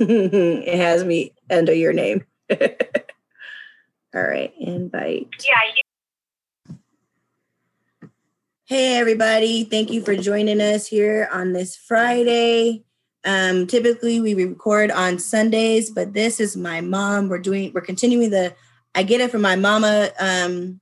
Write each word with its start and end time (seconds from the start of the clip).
it 0.02 0.76
has 0.78 1.04
me 1.04 1.34
under 1.50 1.74
your 1.74 1.92
name. 1.92 2.24
All 2.50 4.22
right, 4.22 4.50
invite. 4.58 5.28
Yeah. 5.46 5.60
You- 5.76 6.78
hey, 8.64 8.96
everybody. 8.96 9.64
Thank 9.64 9.90
you 9.90 10.00
for 10.00 10.16
joining 10.16 10.62
us 10.62 10.86
here 10.86 11.28
on 11.30 11.52
this 11.52 11.76
Friday. 11.76 12.82
Um, 13.26 13.66
typically, 13.66 14.20
we 14.22 14.32
record 14.32 14.90
on 14.90 15.18
Sundays, 15.18 15.90
but 15.90 16.14
this 16.14 16.40
is 16.40 16.56
my 16.56 16.80
mom. 16.80 17.28
We're 17.28 17.38
doing, 17.38 17.70
we're 17.74 17.82
continuing 17.82 18.30
the 18.30 18.54
I 18.94 19.02
Get 19.02 19.20
It 19.20 19.30
from 19.30 19.42
My 19.42 19.56
Mama 19.56 20.08
um, 20.18 20.80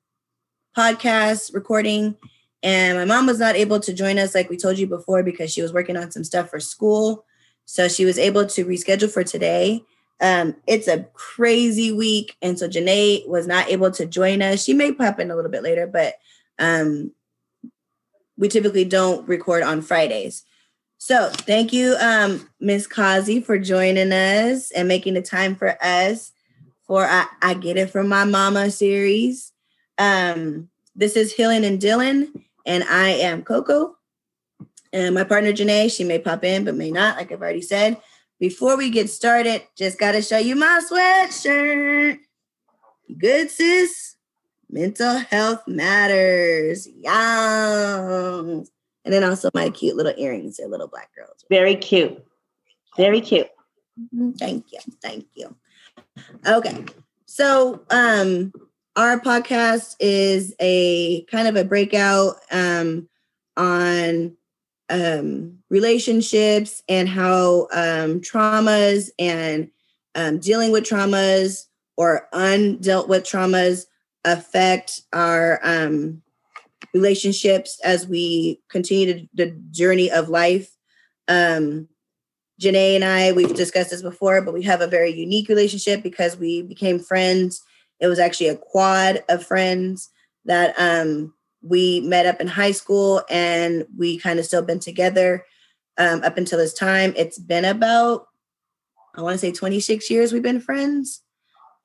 podcast 0.76 1.53
recording. 1.53 2.14
And 2.62 2.96
my 2.96 3.04
mom 3.04 3.26
was 3.26 3.40
not 3.40 3.57
able 3.57 3.80
to 3.80 3.93
join 3.93 4.16
us, 4.16 4.32
like 4.32 4.48
we 4.48 4.57
told 4.57 4.79
you 4.79 4.86
before, 4.86 5.25
because 5.25 5.53
she 5.53 5.61
was 5.61 5.72
working 5.72 5.96
on 5.96 6.12
some 6.12 6.22
stuff 6.22 6.50
for 6.50 6.61
school. 6.61 7.25
So 7.71 7.86
she 7.86 8.07
was 8.07 8.18
able 8.18 8.46
to 8.46 8.64
reschedule 8.64 9.11
for 9.11 9.22
today. 9.22 9.85
Um, 10.22 10.57
it's 10.67 10.89
a 10.89 11.07
crazy 11.13 11.93
week. 11.93 12.35
And 12.40 12.59
so 12.59 12.67
Janae 12.67 13.29
was 13.29 13.46
not 13.46 13.68
able 13.68 13.90
to 13.90 14.07
join 14.07 14.40
us. 14.40 14.64
She 14.64 14.72
may 14.72 14.90
pop 14.90 15.21
in 15.21 15.31
a 15.31 15.36
little 15.36 15.50
bit 15.50 15.63
later, 15.63 15.86
but 15.86 16.14
um, 16.59 17.12
we 18.39 18.49
typically 18.49 18.86
don't 18.86 19.29
record 19.29 19.62
on 19.62 19.82
Fridays. 19.82 20.45
So 20.96 21.29
thank 21.29 21.75
you, 21.75 21.95
um, 22.00 22.49
Kazi, 22.89 23.43
for 23.43 23.59
joining 23.59 24.12
us 24.12 24.71
and 24.71 24.89
making 24.89 25.12
the 25.12 25.23
time 25.23 25.54
for 25.54 25.76
us 25.85 26.32
for 26.87 27.04
I, 27.04 27.26
I 27.43 27.53
Get 27.53 27.76
It 27.76 27.90
From 27.90 28.09
My 28.09 28.25
Mama 28.25 28.71
series. 28.71 29.53
Um, 29.98 30.71
this 30.96 31.17
is 31.17 31.35
Healing 31.35 31.67
and 31.67 31.79
Dylan, 31.79 32.29
and 32.64 32.83
I 32.85 33.11
am 33.11 33.42
Coco. 33.42 33.98
And 34.92 35.14
my 35.14 35.25
partner 35.25 35.53
Janae, 35.53 35.94
she 35.94 36.05
may 36.05 36.19
pop 36.19 36.44
in, 36.44 36.64
but 36.64 36.75
may 36.75 36.91
not, 36.91 37.17
like 37.17 37.31
I've 37.33 37.41
already 37.41 37.62
said. 37.62 38.00
Before 38.41 38.77
we 38.77 38.91
get 38.91 39.11
started, 39.11 39.62
just 39.77 39.98
got 39.98 40.12
to 40.12 40.22
show 40.22 40.39
you 40.39 40.55
my 40.55 40.80
sweatshirt. 40.89 42.19
Good, 43.19 43.50
sis. 43.50 44.17
Mental 44.70 45.19
health 45.19 45.67
matters. 45.67 46.86
Yum. 46.86 48.64
And 49.05 49.14
then 49.14 49.25
also 49.25 49.50
my 49.55 49.70
cute 49.70 49.97
little 49.97 50.12
earrings. 50.17 50.58
They're 50.58 50.69
little 50.69 50.89
black 50.89 51.11
girls. 51.17 51.45
Very 51.48 51.75
cute. 51.75 52.23
Very 52.97 53.20
cute. 53.20 53.48
Mm-hmm. 53.98 54.33
Thank 54.33 54.73
you. 54.73 54.78
Thank 55.02 55.27
you. 55.34 55.56
Okay. 56.47 56.84
So 57.25 57.80
um 57.91 58.52
our 58.97 59.20
podcast 59.20 59.97
is 60.00 60.55
a 60.61 61.25
kind 61.25 61.48
of 61.48 61.56
a 61.56 61.64
breakout 61.64 62.36
um 62.50 63.08
on 63.56 64.36
um, 64.91 65.58
relationships 65.70 66.83
and 66.89 67.08
how 67.08 67.69
um, 67.72 68.20
traumas 68.20 69.11
and 69.19 69.70
um, 70.14 70.39
dealing 70.39 70.72
with 70.72 70.84
traumas 70.84 71.67
or 71.97 72.28
undealt 72.33 73.08
with 73.08 73.25
traumas 73.25 73.86
affect 74.25 75.03
our 75.12 75.61
um, 75.62 76.22
relationships 76.95 77.80
as 77.84 78.06
we 78.06 78.61
continue 78.69 79.12
to, 79.12 79.28
the 79.34 79.50
journey 79.70 80.11
of 80.11 80.28
life. 80.28 80.70
Um, 81.28 81.89
Janae 82.61 82.97
and 82.97 83.05
I, 83.05 83.33
we've 83.33 83.55
discussed 83.55 83.91
this 83.91 84.02
before, 84.02 84.42
but 84.42 84.55
we 84.55 84.62
have 84.62 84.80
a 84.80 84.86
very 84.86 85.12
unique 85.12 85.48
relationship 85.48 86.02
because 86.02 86.36
we 86.36 86.62
became 86.62 86.98
friends. 86.98 87.62
It 88.00 88.08
was 88.08 88.19
actually 88.19 88.48
a 88.48 88.56
quad 88.56 89.23
of 89.28 89.47
friends 89.47 90.11
that 90.45 90.75
um, 90.78 91.34
we 91.69 92.00
met 92.00 92.27
up 92.27 92.41
in 92.41 92.47
high 92.47 92.72
school 92.72 93.22
and 93.28 93.86
we 93.97 94.19
kind 94.19 94.38
of 94.38 94.47
still 94.47 94.62
been 94.62 94.80
together 94.80 95.44
um, 95.98 96.23
up 96.23 96.39
until 96.39 96.58
this 96.58 96.74
time. 96.74 97.12
It's 97.17 97.39
been 97.39 97.64
about, 97.64 98.27
I 99.14 99.23
want 99.23 99.34
to 99.34 99.39
say 99.39 99.52
26 99.52 100.11
years 100.11 100.33
we've 100.33 100.42
been 100.42 100.61
friends. 100.61 101.23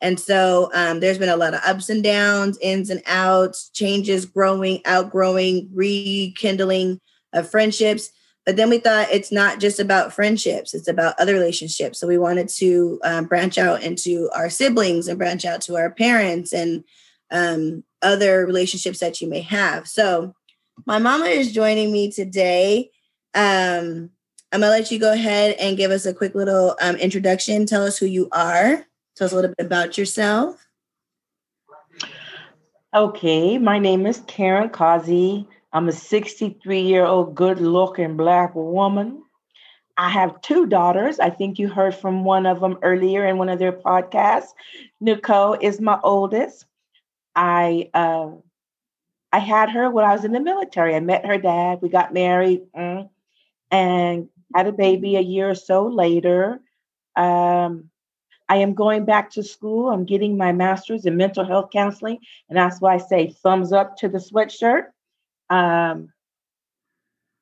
And 0.02 0.20
so 0.20 0.70
um, 0.74 1.00
there's 1.00 1.18
been 1.18 1.30
a 1.30 1.38
lot 1.38 1.54
of 1.54 1.62
ups 1.66 1.90
and 1.90 2.04
downs, 2.04 2.58
ins 2.62 2.90
and 2.90 3.02
outs, 3.06 3.70
changes, 3.70 4.26
growing, 4.26 4.82
outgrowing, 4.86 5.70
rekindling 5.74 7.00
of 7.32 7.50
friendships. 7.50 8.10
But 8.46 8.58
then 8.58 8.70
we 8.70 8.80
thought 8.80 9.08
it's 9.12 9.32
not 9.32 9.62
just 9.62 9.80
about 9.80 10.12
friendships, 10.12 10.74
it's 10.74 10.90
about 10.90 11.16
other 11.18 11.34
relationships. 11.34 12.00
So 12.00 12.08
we 12.08 12.18
wanted 12.18 12.50
to 12.50 13.00
um, 13.06 13.26
branch 13.26 13.58
out 13.58 13.82
into 13.82 14.30
our 14.36 14.50
siblings 14.50 15.08
and 15.08 15.18
branch 15.18 15.46
out 15.46 15.62
to 15.62 15.78
our 15.78 15.90
parents 15.90 16.52
and 16.52 16.84
um, 17.32 17.86
other 18.04 18.46
relationships 18.46 19.00
that 19.00 19.22
you 19.22 19.30
may 19.30 19.42
have. 19.42 19.88
So, 19.88 20.36
my 20.86 21.00
mama 21.00 21.26
is 21.26 21.52
joining 21.52 21.92
me 21.92 22.12
today. 22.12 22.90
Um, 23.34 24.10
I'm 24.52 24.60
gonna 24.60 24.70
let 24.70 24.92
you 24.92 25.00
go 25.00 25.14
ahead 25.14 25.56
and 25.60 25.78
give 25.78 25.92
us 25.92 26.06
a 26.06 26.14
quick 26.14 26.36
little 26.36 26.76
um, 26.82 26.96
introduction. 26.98 27.66
Tell 27.66 27.84
us 27.84 27.98
who 27.98 28.06
you 28.06 28.30
are. 28.32 28.86
Tell 29.16 29.26
us 29.26 29.32
a 29.32 29.36
little 29.36 29.54
bit 29.58 29.66
about 29.66 29.98
yourself. 29.98 30.64
Okay, 32.94 33.58
my 33.58 33.80
name 33.80 34.06
is 34.06 34.22
Karen 34.28 34.70
Kazi. 34.70 35.48
I'm 35.72 35.90
a 35.90 35.92
63 35.92 36.82
year 36.82 37.06
old 37.06 37.34
good 37.34 37.60
looking 37.60 38.16
black 38.16 38.54
woman. 38.54 39.24
I 39.98 40.10
have 40.10 40.42
two 40.42 40.68
daughters. 40.68 41.20
I 41.20 41.30
think 41.30 41.58
you 41.58 41.68
heard 41.68 41.96
from 41.96 42.24
one 42.24 42.46
of 42.46 42.60
them 42.60 42.78
earlier 42.82 43.26
in 43.26 43.38
one 43.38 43.50
of 43.50 43.60
their 43.60 43.72
podcasts. 43.72 44.50
Nicole 45.02 45.58
is 45.60 45.82
my 45.82 46.00
oldest. 46.04 46.66
I 47.36 47.90
uh, 47.94 48.32
I 49.32 49.40
had 49.40 49.70
her 49.72 49.90
when 49.90 50.06
I 50.06 50.14
was 50.14 50.26
in 50.26 50.32
the 50.32 50.40
military. 50.40 50.96
I 50.96 51.00
met 51.00 51.26
her 51.26 51.38
dad. 51.38 51.80
We 51.82 51.90
got 51.90 52.14
married 52.14 52.62
mm, 52.76 53.10
and 53.72 54.30
had 54.54 54.68
a 54.68 54.72
baby 54.72 55.16
a 55.16 55.22
year 55.22 55.50
or 55.50 55.56
so 55.56 55.88
later. 55.88 56.60
Um, 57.16 57.90
I 58.50 58.58
am 58.58 58.74
going 58.74 59.06
back 59.06 59.32
to 59.32 59.44
school. 59.44 59.90
I'm 59.90 60.06
getting 60.06 60.38
my 60.38 60.52
master's 60.52 61.06
in 61.06 61.18
mental 61.18 61.46
health 61.46 61.70
counseling, 61.72 62.20
and 62.50 62.58
that's 62.58 62.80
why 62.80 62.96
I 62.96 62.98
say 62.98 63.32
thumbs 63.42 63.74
up 63.74 63.98
to 63.98 64.10
the 64.10 64.20
sweatshirt. 64.20 64.88
Um, 65.50 66.14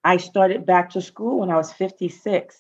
I 0.04 0.18
started 0.18 0.66
back 0.66 0.92
to 0.92 1.02
school 1.02 1.40
when 1.40 1.52
I 1.52 1.58
was 1.58 1.74
56 1.74 2.58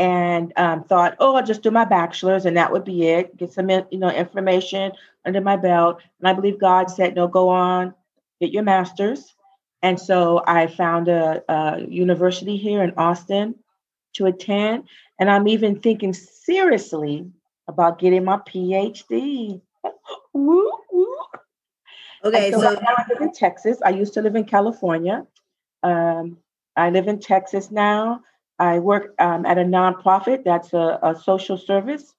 and 0.00 0.54
um, 0.56 0.82
thought, 0.82 1.14
oh, 1.20 1.36
I'll 1.36 1.44
just 1.44 1.62
do 1.62 1.70
my 1.70 1.84
bachelor's 1.84 2.46
and 2.46 2.56
that 2.56 2.72
would 2.72 2.84
be 2.84 3.06
it. 3.06 3.36
Get 3.36 3.52
some, 3.52 3.68
you 3.68 3.84
know, 3.92 4.08
information 4.08 4.92
under 5.26 5.42
my 5.42 5.56
belt. 5.56 6.00
And 6.18 6.28
I 6.28 6.32
believe 6.32 6.58
God 6.58 6.90
said, 6.90 7.14
no, 7.14 7.28
go 7.28 7.50
on, 7.50 7.94
get 8.40 8.50
your 8.50 8.62
master's. 8.62 9.34
And 9.82 10.00
so 10.00 10.42
I 10.46 10.68
found 10.68 11.08
a, 11.08 11.42
a 11.52 11.82
university 11.86 12.56
here 12.56 12.82
in 12.82 12.94
Austin 12.96 13.56
to 14.14 14.24
attend. 14.24 14.84
And 15.18 15.30
I'm 15.30 15.46
even 15.48 15.80
thinking 15.80 16.14
seriously 16.14 17.30
about 17.68 17.98
getting 17.98 18.24
my 18.24 18.38
PhD. 18.38 19.60
woo, 20.32 20.72
woo. 20.90 21.16
Okay, 22.24 22.50
so, 22.52 22.60
so 22.60 22.80
I 22.80 23.04
live 23.10 23.20
in 23.20 23.32
Texas. 23.32 23.76
I 23.84 23.90
used 23.90 24.14
to 24.14 24.22
live 24.22 24.34
in 24.34 24.44
California. 24.44 25.26
Um, 25.82 26.38
I 26.74 26.88
live 26.88 27.06
in 27.06 27.18
Texas 27.18 27.70
now. 27.70 28.22
I 28.60 28.78
work 28.78 29.14
um, 29.18 29.46
at 29.46 29.56
a 29.56 29.62
nonprofit 29.62 30.44
that's 30.44 30.74
a, 30.74 30.98
a 31.02 31.18
social 31.18 31.56
service. 31.56 32.14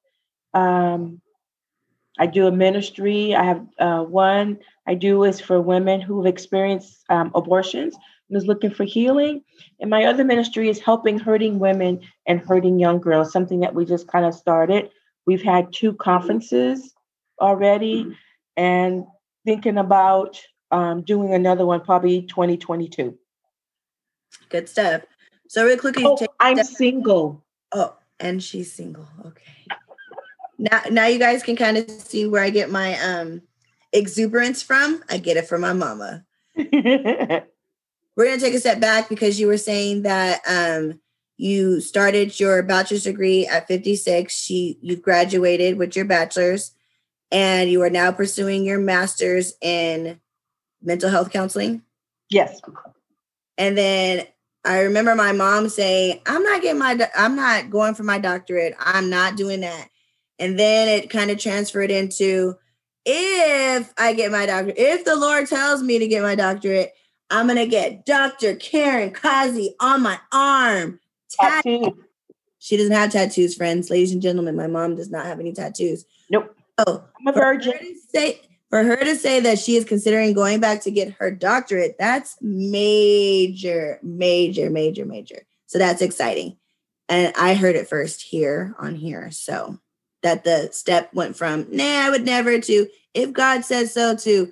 Um, 0.55 1.21
I 2.17 2.25
do 2.25 2.47
a 2.47 2.51
ministry. 2.51 3.35
I 3.35 3.43
have 3.43 3.67
uh, 3.77 4.03
one 4.03 4.57
I 4.87 4.95
do 4.95 5.23
is 5.23 5.39
for 5.39 5.61
women 5.61 6.01
who've 6.01 6.25
experienced 6.25 7.05
um, 7.09 7.31
abortions 7.35 7.95
and 8.27 8.37
is 8.37 8.47
looking 8.47 8.71
for 8.71 8.83
healing. 8.83 9.43
And 9.79 9.91
my 9.91 10.05
other 10.05 10.23
ministry 10.23 10.67
is 10.67 10.79
helping 10.79 11.19
hurting 11.19 11.59
women 11.59 12.01
and 12.25 12.41
hurting 12.41 12.79
young 12.79 12.99
girls, 12.99 13.31
something 13.31 13.59
that 13.59 13.75
we 13.75 13.85
just 13.85 14.07
kind 14.07 14.25
of 14.25 14.33
started. 14.33 14.89
We've 15.27 15.43
had 15.43 15.71
two 15.71 15.93
conferences 15.93 16.91
already 17.39 18.17
and 18.57 19.05
thinking 19.45 19.77
about 19.77 20.41
um, 20.71 21.03
doing 21.03 21.35
another 21.35 21.67
one 21.67 21.81
probably 21.81 22.23
2022. 22.23 23.15
Good 24.49 24.67
stuff. 24.67 25.03
So 25.51 25.65
real 25.65 25.77
quickly, 25.77 26.05
oh, 26.05 26.17
I'm 26.39 26.55
step- 26.63 26.77
single. 26.77 27.43
Oh, 27.73 27.93
and 28.21 28.41
she's 28.41 28.71
single. 28.71 29.05
Okay. 29.25 29.43
Now, 30.57 30.81
now 30.89 31.07
you 31.07 31.19
guys 31.19 31.43
can 31.43 31.57
kind 31.57 31.75
of 31.75 31.91
see 31.91 32.25
where 32.25 32.41
I 32.41 32.51
get 32.51 32.69
my 32.69 32.97
um 33.01 33.41
exuberance 33.91 34.61
from. 34.63 35.03
I 35.09 35.17
get 35.17 35.35
it 35.35 35.49
from 35.49 35.59
my 35.59 35.73
mama. 35.73 36.23
We're 36.55 37.43
gonna 38.15 38.39
take 38.39 38.53
a 38.53 38.61
step 38.61 38.79
back 38.79 39.09
because 39.09 39.41
you 39.41 39.47
were 39.47 39.57
saying 39.57 40.03
that 40.03 40.39
um 40.47 41.01
you 41.35 41.81
started 41.81 42.39
your 42.39 42.63
bachelor's 42.63 43.03
degree 43.03 43.45
at 43.45 43.67
56. 43.67 44.33
She 44.33 44.79
you've 44.81 45.01
graduated 45.01 45.77
with 45.77 45.97
your 45.97 46.05
bachelor's, 46.05 46.73
and 47.29 47.69
you 47.69 47.81
are 47.81 47.89
now 47.89 48.13
pursuing 48.13 48.63
your 48.63 48.79
master's 48.79 49.55
in 49.61 50.21
mental 50.81 51.09
health 51.09 51.29
counseling. 51.29 51.81
Yes. 52.29 52.61
And 53.57 53.77
then 53.77 54.27
I 54.63 54.81
remember 54.81 55.15
my 55.15 55.31
mom 55.31 55.69
saying, 55.69 56.21
"I'm 56.25 56.43
not 56.43 56.61
getting 56.61 56.79
my, 56.79 57.09
I'm 57.15 57.35
not 57.35 57.69
going 57.69 57.95
for 57.95 58.03
my 58.03 58.19
doctorate. 58.19 58.75
I'm 58.79 59.09
not 59.09 59.35
doing 59.35 59.61
that." 59.61 59.87
And 60.39 60.59
then 60.59 60.87
it 60.87 61.09
kind 61.09 61.31
of 61.31 61.39
transferred 61.39 61.91
into, 61.91 62.55
if 63.05 63.93
I 63.97 64.13
get 64.13 64.31
my 64.31 64.45
doctorate, 64.45 64.77
if 64.77 65.05
the 65.05 65.15
Lord 65.15 65.47
tells 65.47 65.81
me 65.83 65.99
to 65.99 66.07
get 66.07 66.23
my 66.23 66.35
doctorate, 66.35 66.93
I'm 67.29 67.47
gonna 67.47 67.67
get 67.67 68.05
Dr. 68.05 68.55
Karen 68.55 69.11
Kazi 69.11 69.75
on 69.79 70.01
my 70.03 70.19
arm. 70.31 70.99
Tattoo. 71.29 71.97
She 72.59 72.77
doesn't 72.77 72.93
have 72.93 73.11
tattoos, 73.11 73.55
friends. 73.55 73.89
Ladies 73.89 74.11
and 74.11 74.21
gentlemen, 74.21 74.55
my 74.55 74.67
mom 74.67 74.95
does 74.95 75.09
not 75.09 75.25
have 75.25 75.39
any 75.39 75.51
tattoos. 75.51 76.05
Nope. 76.29 76.55
Oh, 76.77 77.03
I'm 77.19 77.27
a 77.27 77.31
virgin. 77.31 77.73
say 78.13 78.41
for 78.71 78.83
her 78.83 78.95
to 78.95 79.15
say 79.15 79.39
that 79.41 79.59
she 79.59 79.75
is 79.75 79.85
considering 79.85 80.33
going 80.33 80.59
back 80.59 80.81
to 80.81 80.91
get 80.91 81.13
her 81.19 81.29
doctorate, 81.29 81.97
that's 81.99 82.37
major, 82.41 83.99
major, 84.01 84.71
major, 84.71 85.05
major. 85.05 85.43
So 85.67 85.77
that's 85.77 86.01
exciting. 86.01 86.57
And 87.07 87.33
I 87.37 87.53
heard 87.53 87.75
it 87.75 87.87
first 87.87 88.23
here 88.23 88.73
on 88.79 88.95
here. 88.95 89.29
So 89.29 89.77
that 90.23 90.43
the 90.43 90.69
step 90.71 91.13
went 91.13 91.35
from 91.35 91.67
nah, 91.69 91.83
I 91.83 92.09
would 92.09 92.25
never 92.25 92.59
to 92.59 92.87
if 93.13 93.33
God 93.33 93.65
says 93.65 93.93
so 93.93 94.15
to 94.15 94.51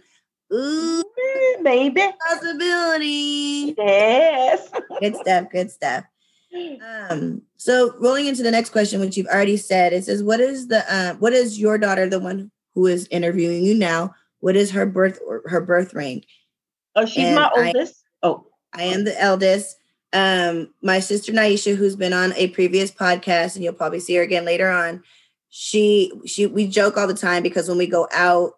ooh 0.54 1.04
Mm, 1.30 1.63
Maybe. 1.63 2.01
possibility. 2.27 3.75
Yes. 3.77 4.69
Good 5.01 5.16
stuff, 5.18 5.48
good 5.51 5.71
stuff. 5.71 6.06
Um, 7.10 7.44
so 7.57 7.94
rolling 8.00 8.27
into 8.27 8.44
the 8.44 8.51
next 8.51 8.71
question, 8.71 9.00
which 9.00 9.16
you've 9.18 9.27
already 9.27 9.57
said, 9.57 9.94
it 9.94 10.04
says, 10.04 10.24
"What 10.24 10.39
is 10.39 10.68
the 10.68 10.83
uh, 10.92 11.13
what 11.16 11.33
is 11.33 11.60
your 11.60 11.77
daughter, 11.77 12.10
the 12.10 12.19
one 12.19 12.51
who 12.79 12.87
is 12.87 13.07
interviewing 13.11 13.61
you 13.65 13.73
now? 13.75 14.15
What 14.39 14.55
is 14.55 14.71
her 14.71 14.85
birth 14.85 15.19
or 15.27 15.41
her 15.47 15.59
birth 15.59 15.93
rank? 15.93 16.25
Oh, 16.95 17.05
she's 17.05 17.25
And 17.25 17.35
my 17.35 17.51
I- 17.53 17.67
oldest. 17.67 17.95
oh, 18.23 18.47
I 18.71 18.83
am 18.83 19.03
the 19.03 19.19
eldest. 19.21 19.75
Um, 20.13 20.73
my 20.81 21.01
sister 21.01 21.33
Naisha, 21.33 21.75
who's 21.75 21.97
been 21.97 22.13
on 22.13 22.31
a 22.37 22.47
previous 22.47 22.89
podcast, 22.89 23.55
and 23.55 23.63
you'll 23.65 23.73
probably 23.73 23.99
see 23.99 24.15
her 24.15 24.21
again 24.23 24.45
later 24.45 24.69
on. 24.69 25.03
She 25.49 26.13
she 26.25 26.45
we 26.45 26.67
joke 26.67 26.95
all 26.95 27.05
the 27.05 27.13
time 27.13 27.43
because 27.43 27.67
when 27.67 27.77
we 27.77 27.85
go 27.85 28.07
out 28.13 28.53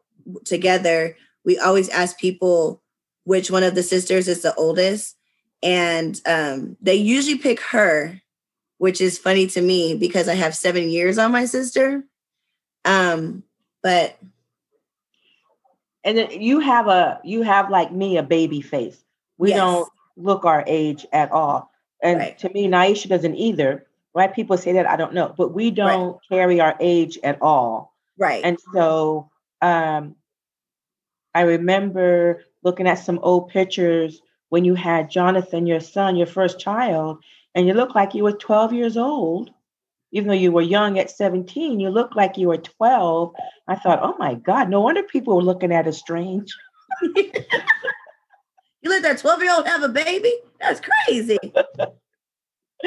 together, 0.46 1.18
we 1.44 1.58
always 1.58 1.90
ask 1.90 2.20
people 2.20 2.84
which 3.24 3.50
one 3.50 3.64
of 3.64 3.74
the 3.74 3.82
sisters 3.84 4.28
is 4.28 4.44
the 4.44 4.54
oldest, 4.56 5.16
and 5.64 6.22
um, 6.28 6.78
they 6.80 6.96
usually 6.96 7.40
pick 7.40 7.60
her, 7.60 8.22
which 8.78 9.02
is 9.02 9.18
funny 9.18 9.48
to 9.48 9.62
me 9.62 9.96
because 9.96 10.28
I 10.30 10.36
have 10.36 10.56
seven 10.56 10.90
years 10.90 11.18
on 11.18 11.32
my 11.32 11.46
sister. 11.46 12.04
Um, 12.86 13.44
but 13.84 14.18
and 16.04 16.18
then 16.18 16.42
you 16.42 16.60
have 16.60 16.88
a 16.88 17.20
you 17.24 17.42
have 17.44 17.70
like 17.70 17.92
me 17.92 18.18
a 18.18 18.24
baby 18.24 18.62
face. 18.62 19.04
We 19.38 19.50
Yes. 19.50 19.60
don't 19.60 19.90
look 20.18 20.46
our 20.46 20.64
age 20.68 21.06
at 21.14 21.32
all. 21.32 21.72
And 22.04 22.20
Right. 22.20 22.38
to 22.40 22.50
me, 22.50 22.68
Naisha 22.68 23.08
doesn't 23.08 23.36
either. 23.36 23.86
Why 24.14 24.28
people 24.28 24.58
say 24.58 24.74
that, 24.74 24.90
I 24.90 24.96
don't 24.98 25.14
know. 25.14 25.34
But 25.38 25.54
we 25.54 25.72
don't 25.72 26.20
carry 26.28 26.60
our 26.60 26.76
age 26.80 27.18
at 27.24 27.42
all. 27.42 27.94
right, 28.18 28.44
And 28.44 28.58
so 28.74 29.30
um, 29.62 30.16
I 31.34 31.42
remember 31.42 32.44
looking 32.64 32.88
at 32.88 32.96
some 32.96 33.20
old 33.22 33.50
pictures 33.50 34.22
when 34.50 34.66
you 34.66 34.76
had 34.76 35.10
Jonathan, 35.10 35.66
your 35.66 35.80
son, 35.80 36.16
your 36.16 36.28
first 36.28 36.60
child, 36.60 37.24
and 37.56 37.68
you 37.68 37.74
looked 37.74 37.96
like 37.96 38.14
you 38.14 38.24
were 38.24 38.34
12 38.34 38.74
years 38.74 38.98
old. 38.98 39.52
Even 40.12 40.28
though 40.28 40.34
you 40.34 40.52
were 40.52 40.62
young 40.62 41.00
at 41.00 41.10
17, 41.10 41.80
you 41.80 41.90
looked 41.90 42.16
like 42.16 42.38
you 42.38 42.50
were 42.50 42.58
12. 42.58 43.34
I 43.68 43.76
thought, 43.76 44.00
oh 44.02 44.16
my 44.20 44.36
God, 44.36 44.70
no 44.70 44.82
wonder 44.82 45.04
people 45.04 45.36
were 45.36 45.44
looking 45.44 45.72
at 45.72 45.88
us 45.88 45.98
strange. 45.98 46.54
you 47.02 47.24
let 48.84 49.04
that 49.04 49.20
12 49.20 49.42
year 49.42 49.54
old 49.54 49.68
have 49.68 49.84
a 49.84 49.90
baby? 49.90 50.34
That's 50.60 50.82
crazy. 50.82 51.38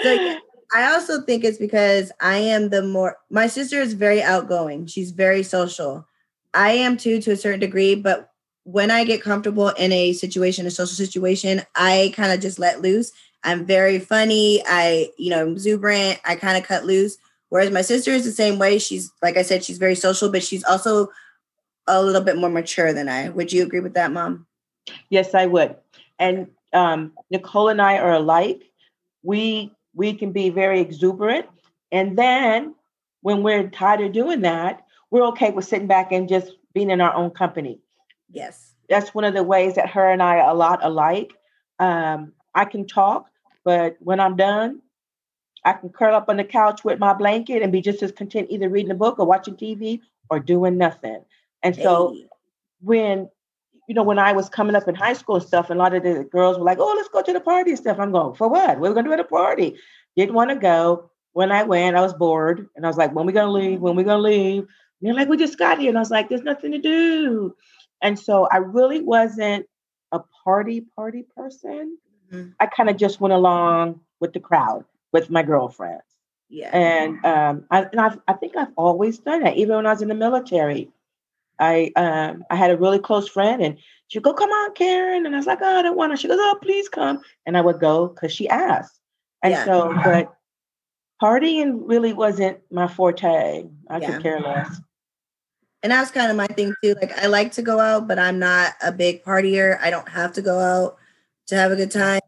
So, 0.03 0.37
I 0.75 0.93
also 0.93 1.23
think 1.23 1.44
it's 1.44 1.59
because 1.59 2.11
I 2.21 2.37
am 2.37 2.71
the 2.71 2.82
more, 2.82 3.17
my 3.31 3.47
sister 3.47 3.81
is 3.81 3.94
very 3.94 4.23
outgoing. 4.23 4.87
She's 4.87 5.12
very 5.12 5.43
social. 5.43 6.06
I 6.53 6.73
am 6.73 6.97
too, 6.97 7.21
to 7.23 7.32
a 7.32 7.37
certain 7.37 7.61
degree, 7.61 7.94
but 7.94 8.31
when 8.65 8.91
I 8.91 9.05
get 9.05 9.23
comfortable 9.23 9.69
in 9.69 9.93
a 9.93 10.12
situation, 10.15 10.67
a 10.67 10.71
social 10.71 10.97
situation, 10.97 11.62
I 11.76 12.12
kind 12.17 12.32
of 12.32 12.41
just 12.41 12.59
let 12.59 12.81
loose. 12.81 13.12
I'm 13.44 13.64
very 13.64 13.99
funny. 13.99 14.62
I, 14.67 15.11
you 15.17 15.31
know, 15.31 15.49
exuberant. 15.50 16.20
I 16.25 16.35
kind 16.35 16.58
of 16.58 16.64
cut 16.64 16.85
loose. 16.85 17.19
Whereas 17.50 17.70
my 17.70 17.82
sister 17.82 18.11
is 18.11 18.25
the 18.25 18.32
same 18.32 18.58
way. 18.58 18.79
She's, 18.79 19.12
like 19.23 19.37
I 19.37 19.43
said, 19.43 19.62
she's 19.62 19.79
very 19.79 19.94
social, 19.94 20.31
but 20.31 20.43
she's 20.43 20.64
also 20.64 21.11
a 21.87 22.02
little 22.02 22.23
bit 22.23 22.37
more 22.37 22.50
mature 22.50 22.93
than 22.93 23.08
I. 23.08 23.29
Would 23.29 23.52
you 23.52 23.62
agree 23.62 23.81
with 23.81 23.94
that, 23.94 24.11
mom? 24.11 24.46
Yes, 25.11 25.35
I 25.35 25.46
would. 25.46 25.76
And 26.19 26.49
um, 26.73 27.12
Nicole 27.31 27.69
and 27.69 27.81
I 27.81 27.99
are 27.99 28.14
alike. 28.14 28.64
We 29.23 29.73
we 29.94 30.12
can 30.14 30.32
be 30.32 30.50
very 30.50 30.81
exuberant, 30.81 31.47
and 31.93 32.19
then 32.19 32.75
when 33.23 33.43
we're 33.43 33.69
tired 33.70 34.00
of 34.00 34.12
doing 34.12 34.40
that, 34.43 34.85
we're 35.11 35.25
okay 35.29 35.50
with 35.50 35.64
sitting 35.64 35.87
back 35.87 36.12
and 36.12 36.29
just 36.29 36.52
being 36.75 36.90
in 36.90 37.00
our 37.00 37.14
own 37.14 37.31
company. 37.31 37.79
Yes. 38.31 38.75
That's 38.90 39.14
one 39.14 39.25
of 39.25 39.32
the 39.32 39.43
ways 39.43 39.76
that 39.76 39.88
her 39.88 40.11
and 40.11 40.23
I 40.23 40.40
are 40.40 40.50
a 40.50 40.55
lot 40.55 40.81
alike. 40.82 41.32
Um, 41.79 42.32
I 42.55 42.67
can 42.67 42.87
talk, 42.87 43.31
but 43.64 43.96
when 44.00 44.20
I'm 44.20 44.37
done, 44.37 44.81
I 45.64 45.72
can 45.75 45.90
curl 45.90 46.14
up 46.14 46.28
on 46.28 46.37
the 46.37 46.44
couch 46.44 46.84
with 46.84 46.99
my 46.99 47.14
blanket 47.14 47.62
and 47.62 47.72
be 47.72 47.81
just 47.81 48.02
as 48.02 48.12
content 48.12 48.49
either 48.50 48.69
reading 48.69 48.90
a 48.90 48.94
book 48.94 49.19
or 49.19 49.26
watching 49.26 49.56
TV 49.56 50.00
or 50.31 50.38
doing 50.40 50.78
nothing. 50.78 51.25
And 51.62 51.75
so 51.75 52.12
Hey. 52.12 52.28
when 52.82 53.31
you 53.88 53.94
know 53.94 54.02
when 54.02 54.19
I 54.19 54.32
was 54.32 54.49
coming 54.49 54.76
up 54.76 54.88
in 54.88 54.94
high 54.94 55.12
school 55.14 55.37
and 55.37 55.44
stuff, 55.44 55.70
and 55.70 55.78
a 55.78 55.82
lot 55.82 55.94
of 55.94 56.02
the 56.02 56.25
girls 56.25 56.58
were 56.58 56.64
like, 56.64 56.78
"Oh, 56.81 56.94
let's 56.96 57.08
go 57.08 57.22
to 57.22 57.32
the 57.32 57.40
party 57.40 57.70
and 57.72 57.78
stuff." 57.78 57.99
I'm 57.99 58.12
going 58.12 58.34
for 58.34 58.49
what? 58.49 58.81
We're 58.81 58.94
gonna 58.94 59.08
do 59.08 59.12
at 59.14 59.20
a 59.20 59.25
party? 59.25 59.76
Didn't 60.16 60.34
want 60.34 60.50
to 60.50 60.56
go. 60.56 61.11
When 61.32 61.50
I 61.52 61.64
went, 61.64 61.96
I 61.96 62.00
was 62.02 62.14
bored, 62.14 62.69
and 62.76 62.84
I 62.87 62.88
was 62.88 62.96
like, 62.99 63.14
"When 63.14 63.26
we 63.26 63.32
gonna 63.32 63.52
leave? 63.52 63.81
When 63.81 63.96
we 63.96 64.05
gonna 64.05 64.22
leave?" 64.22 64.61
And 64.62 64.69
they're 65.02 65.14
like, 65.14 65.28
"We 65.28 65.37
just 65.37 65.58
got 65.58 65.78
here," 65.78 65.88
and 65.90 65.99
I 65.99 66.00
was 66.02 66.11
like, 66.11 66.28
"There's 66.28 66.43
nothing 66.43 66.72
to 66.72 66.78
do." 66.78 67.55
And 68.02 68.19
so 68.19 68.46
I 68.52 68.58
really 68.58 69.02
wasn't 69.02 69.66
a 70.12 70.20
party 70.44 70.82
party 70.96 71.25
person. 71.37 71.99
Mhm. 72.34 72.54
I 72.60 72.66
kind 72.66 72.88
of 72.90 72.96
just 72.96 73.20
went 73.20 73.34
along 73.34 74.00
with 74.20 74.32
the 74.32 74.40
crowd 74.40 74.84
with 75.12 75.31
my 75.31 75.42
girlfriends. 75.42 76.02
Yeah. 76.48 76.70
And 76.76 77.25
um, 77.25 77.64
I, 77.70 77.82
and 77.84 78.00
I've, 78.00 78.19
I 78.28 78.34
think 78.34 78.56
I've 78.56 78.72
always 78.76 79.19
done 79.19 79.42
that, 79.42 79.56
even 79.56 79.76
when 79.76 79.86
I 79.86 79.92
was 79.92 80.02
in 80.02 80.08
the 80.08 80.14
military. 80.14 80.90
I 81.60 81.92
um, 81.94 82.44
I 82.50 82.56
had 82.56 82.72
a 82.72 82.76
really 82.76 82.98
close 82.98 83.28
friend, 83.28 83.62
and 83.62 83.78
she'd 84.08 84.25
go, 84.25 84.34
"Come 84.34 84.50
on, 84.50 84.75
Karen," 84.75 85.25
and 85.25 85.34
I 85.36 85.38
was 85.38 85.46
like, 85.46 85.60
"Oh, 85.62 85.78
I 85.78 85.82
don't 85.82 85.96
want 85.96 86.12
to." 86.12 86.16
She 86.16 86.26
goes, 86.26 86.38
"Oh, 86.40 86.58
please 86.60 86.88
come," 86.88 87.20
and 87.46 87.56
I 87.56 87.60
would 87.60 87.78
go 87.78 88.08
because 88.08 88.32
she 88.32 88.48
asked. 88.48 88.98
And 89.42 89.52
Yeah. 89.52 89.64
so, 89.64 89.94
but 90.04 90.34
partying 91.22 91.82
really 91.84 92.12
wasn't 92.12 92.58
my 92.72 92.88
forte. 92.88 93.66
I 93.88 94.00
Yeah. 94.00 94.14
could 94.14 94.22
care 94.22 94.40
less. 94.40 94.80
And 95.84 95.92
that's 95.92 96.10
kind 96.10 96.30
of 96.30 96.37
my 96.37 96.46
thing 96.48 96.75
too. 96.82 96.96
Like 97.00 97.16
I 97.19 97.26
like 97.26 97.52
to 97.52 97.62
go 97.62 97.78
out, 97.78 98.08
but 98.08 98.19
I'm 98.19 98.38
not 98.40 98.72
a 98.82 98.90
big 98.90 99.23
partier. 99.23 99.78
I 99.80 99.90
don't 99.90 100.09
have 100.09 100.32
to 100.32 100.42
go 100.42 100.59
out 100.59 100.97
to 101.48 101.56
have 101.56 101.72
a 101.72 101.76
good 101.76 101.90
time. 101.90 102.20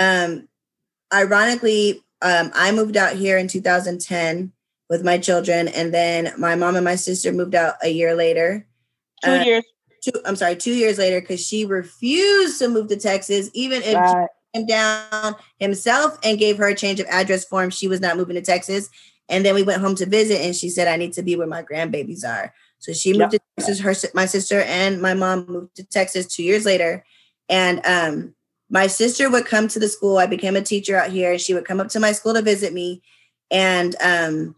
Um, 0.00 0.48
ironically, 1.12 2.02
um, 2.22 2.50
I 2.54 2.72
moved 2.72 2.96
out 2.96 3.16
here 3.16 3.38
in 3.38 3.48
2010 3.48 4.52
with 4.90 5.04
my 5.04 5.18
children, 5.18 5.68
and 5.68 5.92
then 5.92 6.32
my 6.38 6.54
mom 6.54 6.76
and 6.76 6.84
my 6.84 6.96
sister 6.96 7.32
moved 7.32 7.54
out 7.54 7.74
a 7.82 7.88
year 7.88 8.14
later. 8.14 8.66
Two 9.24 9.30
Uh, 9.30 9.44
years, 9.44 9.64
Two, 10.00 10.12
I'm 10.24 10.36
sorry, 10.36 10.54
two 10.54 10.74
years 10.74 10.96
later, 10.98 11.20
because 11.20 11.44
she 11.44 11.64
refused 11.64 12.60
to 12.60 12.68
move 12.68 12.88
to 12.88 12.96
Texas, 12.96 13.50
even 13.52 13.82
if 13.82 13.94
right? 13.94 14.28
came 14.54 14.66
down 14.66 15.34
himself 15.58 16.18
and 16.22 16.38
gave 16.38 16.56
her 16.58 16.68
a 16.68 16.74
change 16.74 17.00
of 17.00 17.06
address 17.08 17.44
form. 17.44 17.70
She 17.70 17.88
was 17.88 18.00
not 18.00 18.16
moving 18.16 18.36
to 18.36 18.42
Texas. 18.42 18.88
And 19.28 19.44
then 19.44 19.54
we 19.54 19.62
went 19.62 19.82
home 19.82 19.94
to 19.96 20.06
visit, 20.06 20.40
and 20.40 20.54
she 20.54 20.70
said, 20.70 20.88
I 20.88 20.96
need 20.96 21.12
to 21.14 21.22
be 21.22 21.36
where 21.36 21.46
my 21.46 21.62
grandbabies 21.62 22.24
are. 22.24 22.54
So 22.78 22.92
she 22.92 23.12
moved 23.12 23.32
to 23.32 23.40
Texas. 23.58 23.80
Her 23.80 23.94
my 24.14 24.26
sister 24.26 24.60
and 24.60 25.02
my 25.02 25.14
mom 25.14 25.46
moved 25.46 25.76
to 25.76 25.84
Texas 25.84 26.26
two 26.26 26.44
years 26.44 26.64
later. 26.64 27.04
And 27.48 27.84
um, 27.84 28.34
my 28.70 28.86
sister 28.86 29.30
would 29.30 29.46
come 29.46 29.68
to 29.68 29.78
the 29.78 29.88
school. 29.88 30.18
I 30.18 30.26
became 30.26 30.56
a 30.56 30.62
teacher 30.62 30.96
out 30.96 31.10
here, 31.10 31.32
and 31.32 31.40
she 31.40 31.54
would 31.54 31.64
come 31.64 31.80
up 31.80 31.88
to 31.88 32.00
my 32.00 32.12
school 32.12 32.34
to 32.34 32.42
visit 32.42 32.72
me. 32.72 33.02
And 33.50 33.96
um, 34.02 34.56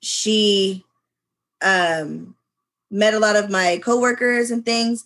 she 0.00 0.84
um, 1.62 2.34
met 2.90 3.14
a 3.14 3.18
lot 3.18 3.36
of 3.36 3.50
my 3.50 3.80
coworkers 3.82 4.50
and 4.50 4.64
things. 4.64 5.04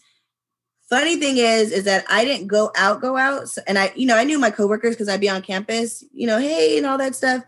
Funny 0.88 1.16
thing 1.16 1.36
is 1.38 1.72
is 1.72 1.84
that 1.84 2.04
i 2.08 2.24
didn't 2.24 2.46
go 2.46 2.70
out 2.76 3.00
go 3.00 3.16
out. 3.16 3.48
So- 3.48 3.62
and 3.66 3.76
i 3.78 3.92
you 3.96 4.06
know 4.06 4.16
i 4.16 4.22
knew 4.24 4.38
my 4.38 4.50
coworkers 4.50 4.94
because 4.94 5.08
i'd 5.08 5.20
be 5.20 5.28
on 5.28 5.42
campus 5.42 6.04
you 6.12 6.28
know 6.28 6.38
hey 6.38 6.76
and 6.78 6.86
all 6.86 6.98
that 6.98 7.14
stuff. 7.14 7.42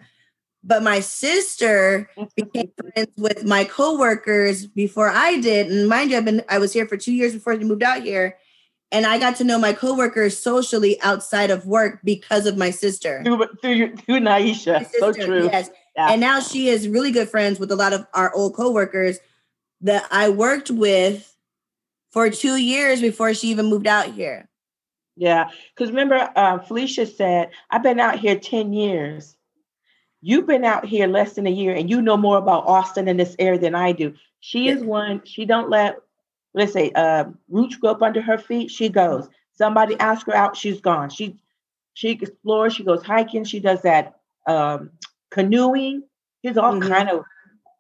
But 0.65 0.83
my 0.83 0.99
sister 0.99 2.11
became 2.35 2.73
friends 2.77 3.13
with 3.17 3.45
my 3.45 3.65
coworkers 3.65 4.67
before 4.67 5.09
i 5.11 5.39
did. 5.41 5.71
And 5.71 5.89
mind 5.89 6.11
you 6.11 6.17
i've 6.19 6.25
been 6.25 6.43
i 6.49 6.59
was 6.59 6.73
here 6.73 6.87
for 6.87 6.97
two 6.97 7.13
years 7.13 7.33
before 7.33 7.55
we 7.55 7.65
moved 7.65 7.85
out 7.85 8.03
here 8.03 8.37
and 8.93 9.07
i 9.07 9.19
got 9.19 9.37
to 9.37 9.45
know 9.45 9.59
my 9.59 9.73
coworkers 9.73 10.37
socially 10.39 11.01
outside 11.03 11.51
of 11.51 11.67
work 11.67 12.01
because 12.05 12.47
of 12.47 12.57
my 12.57 12.71
sister 12.71 13.23
through 13.25 13.47
through, 13.61 13.73
your- 13.73 13.97
through 13.97 14.21
Naisha. 14.21 14.87
So 14.99 15.13
true. 15.13 15.45
yes 15.45 15.71
Yeah. 15.97 16.13
and 16.13 16.21
now 16.21 16.41
she 16.41 16.69
is 16.69 16.89
really 16.89 17.11
good 17.11 17.29
friends 17.29 17.59
with 17.61 17.71
a 17.71 17.77
lot 17.77 17.93
of 17.93 18.07
our 18.15 18.33
old 18.35 18.55
coworkers 18.55 19.19
that 19.83 20.07
i 20.11 20.29
worked 20.29 20.71
with 20.71 21.35
for 22.11 22.31
two 22.31 22.57
years 22.57 23.01
before 23.01 23.35
she 23.35 23.49
even 23.49 23.67
moved 23.67 23.87
out 23.87 24.07
here 24.13 24.49
Yeah, 25.17 25.51
because 25.75 25.91
remember, 25.91 26.31
uh, 26.37 26.59
Felicia 26.61 27.05
said, 27.07 27.51
I've 27.71 27.83
been 27.83 27.99
out 28.01 28.21
here 28.21 28.39
10 28.39 28.73
years. 28.73 29.37
You've 30.23 30.47
been 30.47 30.65
out 30.65 30.87
here 30.87 31.09
less 31.09 31.35
than 31.35 31.47
a 31.47 31.51
year 31.51 31.75
and 31.75 31.91
you 31.91 32.01
know 32.01 32.17
more 32.17 32.39
about 32.39 32.67
Austin 32.67 33.09
and 33.09 33.19
this 33.19 33.35
area 33.39 33.59
than 33.59 33.75
I 33.75 33.91
do. 33.93 34.15
She 34.41 34.69
is 34.69 34.83
one, 34.83 35.23
she 35.25 35.45
don't 35.45 35.69
let, 35.71 35.99
let's 36.55 36.73
say, 36.73 36.91
uh, 36.95 37.25
roots 37.49 37.77
grow 37.77 37.93
up 37.93 38.03
under 38.03 38.21
her 38.23 38.39
feet. 38.39 38.71
She 38.71 38.89
goes. 38.89 39.29
Somebody 39.53 39.99
asks 40.01 40.25
her 40.27 40.35
out, 40.37 40.57
she's 40.57 40.81
gone. 40.81 41.11
She 41.11 41.37
she 41.95 42.11
explores, 42.11 42.75
she 42.75 42.85
goes 42.85 43.03
hiking, 43.05 43.45
she 43.45 43.61
does 43.61 43.83
that 43.83 44.21
um, 44.47 44.91
canoeing. 45.31 46.05
She's 46.45 46.57
all 46.57 46.75
Mhm. 46.75 46.89
kind 46.89 47.11
of, 47.11 47.25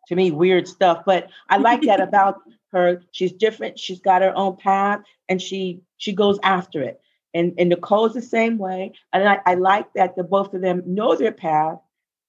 to 0.08 0.16
me, 0.16 0.30
weird 0.32 0.66
stuff. 0.68 1.02
But 1.06 1.28
I 1.48 1.58
like 1.58 1.82
that 1.82 2.00
about 2.08 2.40
her. 2.72 3.02
She's 3.12 3.32
different. 3.32 3.78
She's 3.78 4.00
got 4.00 4.22
her 4.22 4.32
own 4.36 4.56
path, 4.56 5.00
and 5.28 5.40
she 5.40 5.82
she 5.98 6.12
goes 6.12 6.38
after 6.42 6.82
it. 6.82 7.00
And 7.34 7.54
and 7.58 7.68
Nicole's 7.70 8.14
the 8.14 8.22
same 8.22 8.58
way. 8.58 8.92
And 9.12 9.28
I, 9.28 9.40
I 9.46 9.54
like 9.54 9.92
that 9.94 10.16
the 10.16 10.24
both 10.24 10.54
of 10.54 10.62
them 10.62 10.82
know 10.86 11.14
their 11.16 11.32
path. 11.32 11.78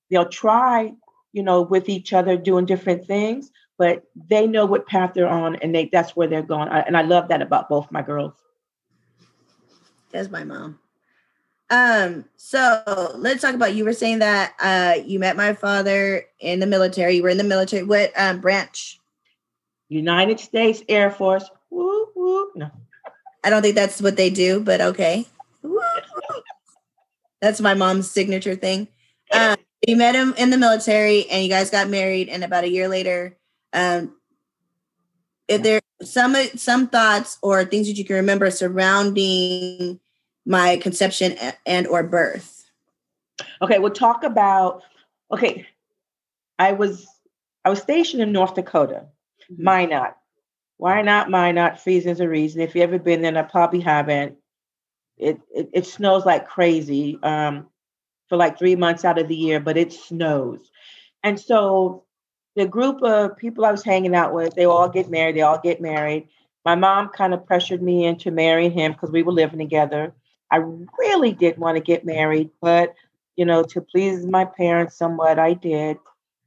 They'll 0.10 0.30
try, 0.30 0.94
you 1.32 1.44
know, 1.44 1.62
with 1.62 1.90
each 1.90 2.14
other 2.14 2.38
doing 2.38 2.66
different 2.66 3.06
things, 3.06 3.52
but 3.78 4.04
they 4.30 4.48
know 4.48 4.66
what 4.66 4.88
path 4.88 5.14
they're 5.14 5.28
on, 5.28 5.56
and 5.58 5.74
they 5.74 5.90
that's 5.92 6.16
where 6.16 6.28
they're 6.28 6.42
going. 6.42 6.70
I, 6.70 6.82
and 6.82 6.98
I 6.98 7.02
love 7.02 7.28
that 7.30 7.42
about 7.42 7.70
both 7.70 7.92
my 7.92 8.02
girls. 8.02 8.34
That's 10.12 10.30
my 10.30 10.44
mom. 10.44 10.80
Um, 11.72 12.26
so 12.36 13.14
let's 13.16 13.42
talk 13.42 13.54
about 13.54 13.76
you 13.76 13.86
were 13.86 13.94
saying 13.94 14.20
that 14.20 14.54
uh 14.60 14.96
you 15.06 15.20
met 15.20 15.38
my 15.38 15.54
father 15.54 16.24
in 16.40 16.60
the 16.60 16.68
military. 16.68 17.18
You 17.18 17.24
were 17.24 17.30
in 17.30 17.38
the 17.38 17.44
military. 17.44 17.84
What 17.84 18.12
um 18.18 18.42
branch? 18.42 19.00
United 19.88 20.40
States 20.40 20.82
Air 20.90 21.12
Force. 21.12 21.50
Woo, 21.70 22.08
woo. 22.16 22.52
No. 22.56 22.72
I 23.44 23.50
don't 23.50 23.62
think 23.62 23.76
that's 23.76 24.02
what 24.02 24.18
they 24.18 24.30
do, 24.30 24.60
but 24.60 24.82
okay. 24.82 25.26
That's 27.42 27.62
my 27.62 27.74
mom's 27.74 28.12
signature 28.12 28.56
thing. 28.56 28.90
Um, 29.32 29.56
you 29.88 29.96
met 29.96 30.16
him 30.16 30.34
in 30.38 30.50
the 30.50 30.58
military 30.58 31.30
and 31.30 31.44
you 31.44 31.50
guys 31.50 31.70
got 31.70 31.90
married 31.90 32.30
and 32.30 32.44
about 32.44 32.64
a 32.64 32.70
year 32.70 32.88
later 32.88 33.38
um 33.74 34.16
if 35.48 35.64
there 35.64 35.82
some 36.02 36.36
some 36.56 36.88
thoughts 36.88 37.38
or 37.42 37.66
things 37.66 37.88
that 37.88 37.98
you 37.98 38.06
can 38.06 38.18
remember 38.18 38.52
surrounding 38.52 40.00
my 40.46 40.78
conception 40.78 41.36
and 41.66 41.88
or 41.88 42.04
birth 42.04 42.60
Okay, 43.62 43.80
we'll 43.80 43.92
talk 43.92 44.24
about. 44.24 44.84
Okay, 45.32 45.68
I 46.58 46.74
was 46.74 47.08
I 47.66 47.70
was 47.70 47.82
stationed 47.82 48.22
in 48.22 48.32
North 48.32 48.56
Dakota, 48.56 49.06
Minot. 49.50 50.16
Why 50.78 51.02
not 51.02 51.30
Minot? 51.30 51.86
Reasons 51.86 52.20
a 52.20 52.28
reason. 52.28 52.62
If 52.62 52.76
you've 52.76 52.84
ever 52.84 53.00
been 53.00 53.22
there, 53.22 53.30
and 53.30 53.38
I 53.38 53.44
probably 53.44 53.80
haven't. 53.80 54.38
It, 55.18 55.40
it 55.54 55.70
it 55.74 55.86
snows 55.86 56.26
like 56.26 56.48
crazy 56.48 57.20
um, 57.24 57.68
for 58.30 58.38
like 58.38 58.58
three 58.58 58.76
months 58.76 59.04
out 59.04 59.20
of 59.20 59.28
the 59.28 59.36
year, 59.36 59.60
but 59.60 59.78
it 59.78 59.92
snows, 59.92 60.72
and 61.24 61.40
so 61.40 62.04
the 62.56 62.68
group 62.68 63.02
of 63.04 63.38
people 63.38 63.66
I 63.66 63.72
was 63.72 63.84
hanging 63.84 64.16
out 64.16 64.34
with, 64.34 64.54
they 64.56 64.66
all 64.66 64.90
get 64.90 65.10
married. 65.10 65.36
They 65.36 65.42
all 65.42 65.60
get 65.60 65.82
married. 65.82 66.28
My 66.66 66.76
mom 66.76 67.10
kind 67.10 67.34
of 67.34 67.46
pressured 67.46 67.82
me 67.82 68.06
into 68.06 68.32
marrying 68.32 68.72
him 68.72 68.92
because 68.92 69.12
we 69.12 69.24
were 69.24 69.32
living 69.32 69.60
together. 69.60 70.14
I 70.52 70.58
really 70.98 71.32
did 71.32 71.58
want 71.58 71.78
to 71.78 71.84
get 71.84 72.06
married, 72.06 72.50
but 72.62 72.94
you 73.36 73.46
know, 73.46 73.64
to 73.64 73.80
please 73.80 74.26
my 74.26 74.44
parents 74.44 74.98
somewhat, 74.98 75.40
I 75.40 75.54
did. 75.54 75.98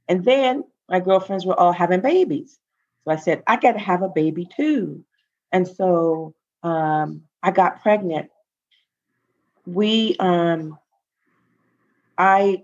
And 0.07 0.23
then 0.23 0.63
my 0.87 0.99
girlfriends 0.99 1.45
were 1.45 1.59
all 1.59 1.71
having 1.71 2.01
babies. 2.01 2.59
So 3.03 3.11
I 3.11 3.15
said, 3.15 3.41
I 3.47 3.55
got 3.55 3.71
to 3.71 3.79
have 3.79 4.03
a 4.03 4.09
baby 4.09 4.47
too. 4.55 5.03
And 5.51 5.67
so 5.67 6.35
um, 6.61 7.23
I 7.41 7.49
got 7.49 7.81
pregnant. 7.81 8.29
We, 9.65 10.15
um, 10.19 10.77
I, 12.17 12.63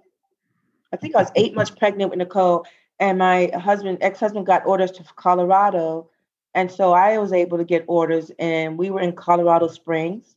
I 0.94 0.98
think 0.98 1.16
I 1.16 1.20
was 1.22 1.32
eight 1.36 1.56
months 1.56 1.72
pregnant 1.72 2.10
with 2.10 2.20
Nicole, 2.20 2.66
and 3.00 3.18
my 3.18 3.52
husband, 3.56 4.00
ex-husband, 4.02 4.46
got 4.46 4.66
orders 4.66 4.92
to 4.92 5.04
Colorado, 5.16 6.10
and 6.54 6.72
so 6.72 6.94
I 6.94 7.18
was 7.18 7.34
able 7.34 7.58
to 7.58 7.64
get 7.64 7.86
orders, 7.88 8.32
and 8.40 8.78
we 8.78 8.90
were 8.90 9.02
in 9.02 9.14
Colorado 9.14 9.68
Springs. 9.68 10.36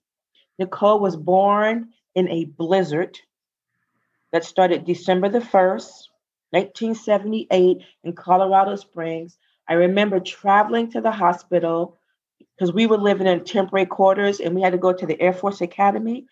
Nicole 0.58 1.00
was 1.00 1.16
born 1.16 1.88
in 2.14 2.28
a 2.28 2.44
blizzard 2.44 3.18
that 4.32 4.44
started 4.44 4.84
December 4.84 5.28
the 5.28 5.40
1st, 5.40 6.08
1978, 6.50 7.78
in 8.04 8.12
Colorado 8.12 8.76
Springs. 8.76 9.38
I 9.68 9.74
remember 9.74 10.20
traveling 10.20 10.90
to 10.92 11.00
the 11.00 11.10
hospital 11.10 11.96
because 12.38 12.74
we 12.74 12.86
were 12.86 12.98
living 12.98 13.26
in 13.26 13.44
temporary 13.44 13.86
quarters 13.86 14.40
and 14.40 14.54
we 14.54 14.62
had 14.62 14.72
to 14.72 14.78
go 14.78 14.92
to 14.92 15.06
the 15.06 15.20
Air 15.20 15.32
Force 15.32 15.60
Academy, 15.60 16.26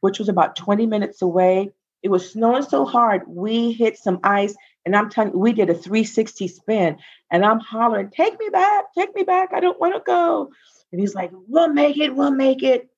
which 0.00 0.18
was 0.18 0.28
about 0.28 0.56
20 0.56 0.86
minutes 0.86 1.22
away. 1.22 1.70
It 2.02 2.10
was 2.10 2.32
snowing 2.32 2.62
so 2.62 2.84
hard, 2.84 3.22
we 3.26 3.72
hit 3.72 3.98
some 3.98 4.20
ice, 4.24 4.54
and 4.86 4.96
I'm 4.96 5.10
telling 5.10 5.32
you, 5.32 5.38
we 5.38 5.52
did 5.52 5.70
a 5.70 5.74
360 5.74 6.48
spin. 6.48 6.98
And 7.30 7.44
I'm 7.44 7.60
hollering, 7.60 8.10
Take 8.10 8.38
me 8.38 8.48
back, 8.50 8.86
take 8.96 9.14
me 9.14 9.22
back. 9.22 9.50
I 9.52 9.60
don't 9.60 9.78
want 9.78 9.94
to 9.94 10.02
go. 10.04 10.50
And 10.92 11.00
he's 11.00 11.14
like, 11.14 11.30
We'll 11.32 11.68
make 11.68 11.98
it, 11.98 12.14
we'll 12.14 12.30
make 12.30 12.62
it. 12.62 12.88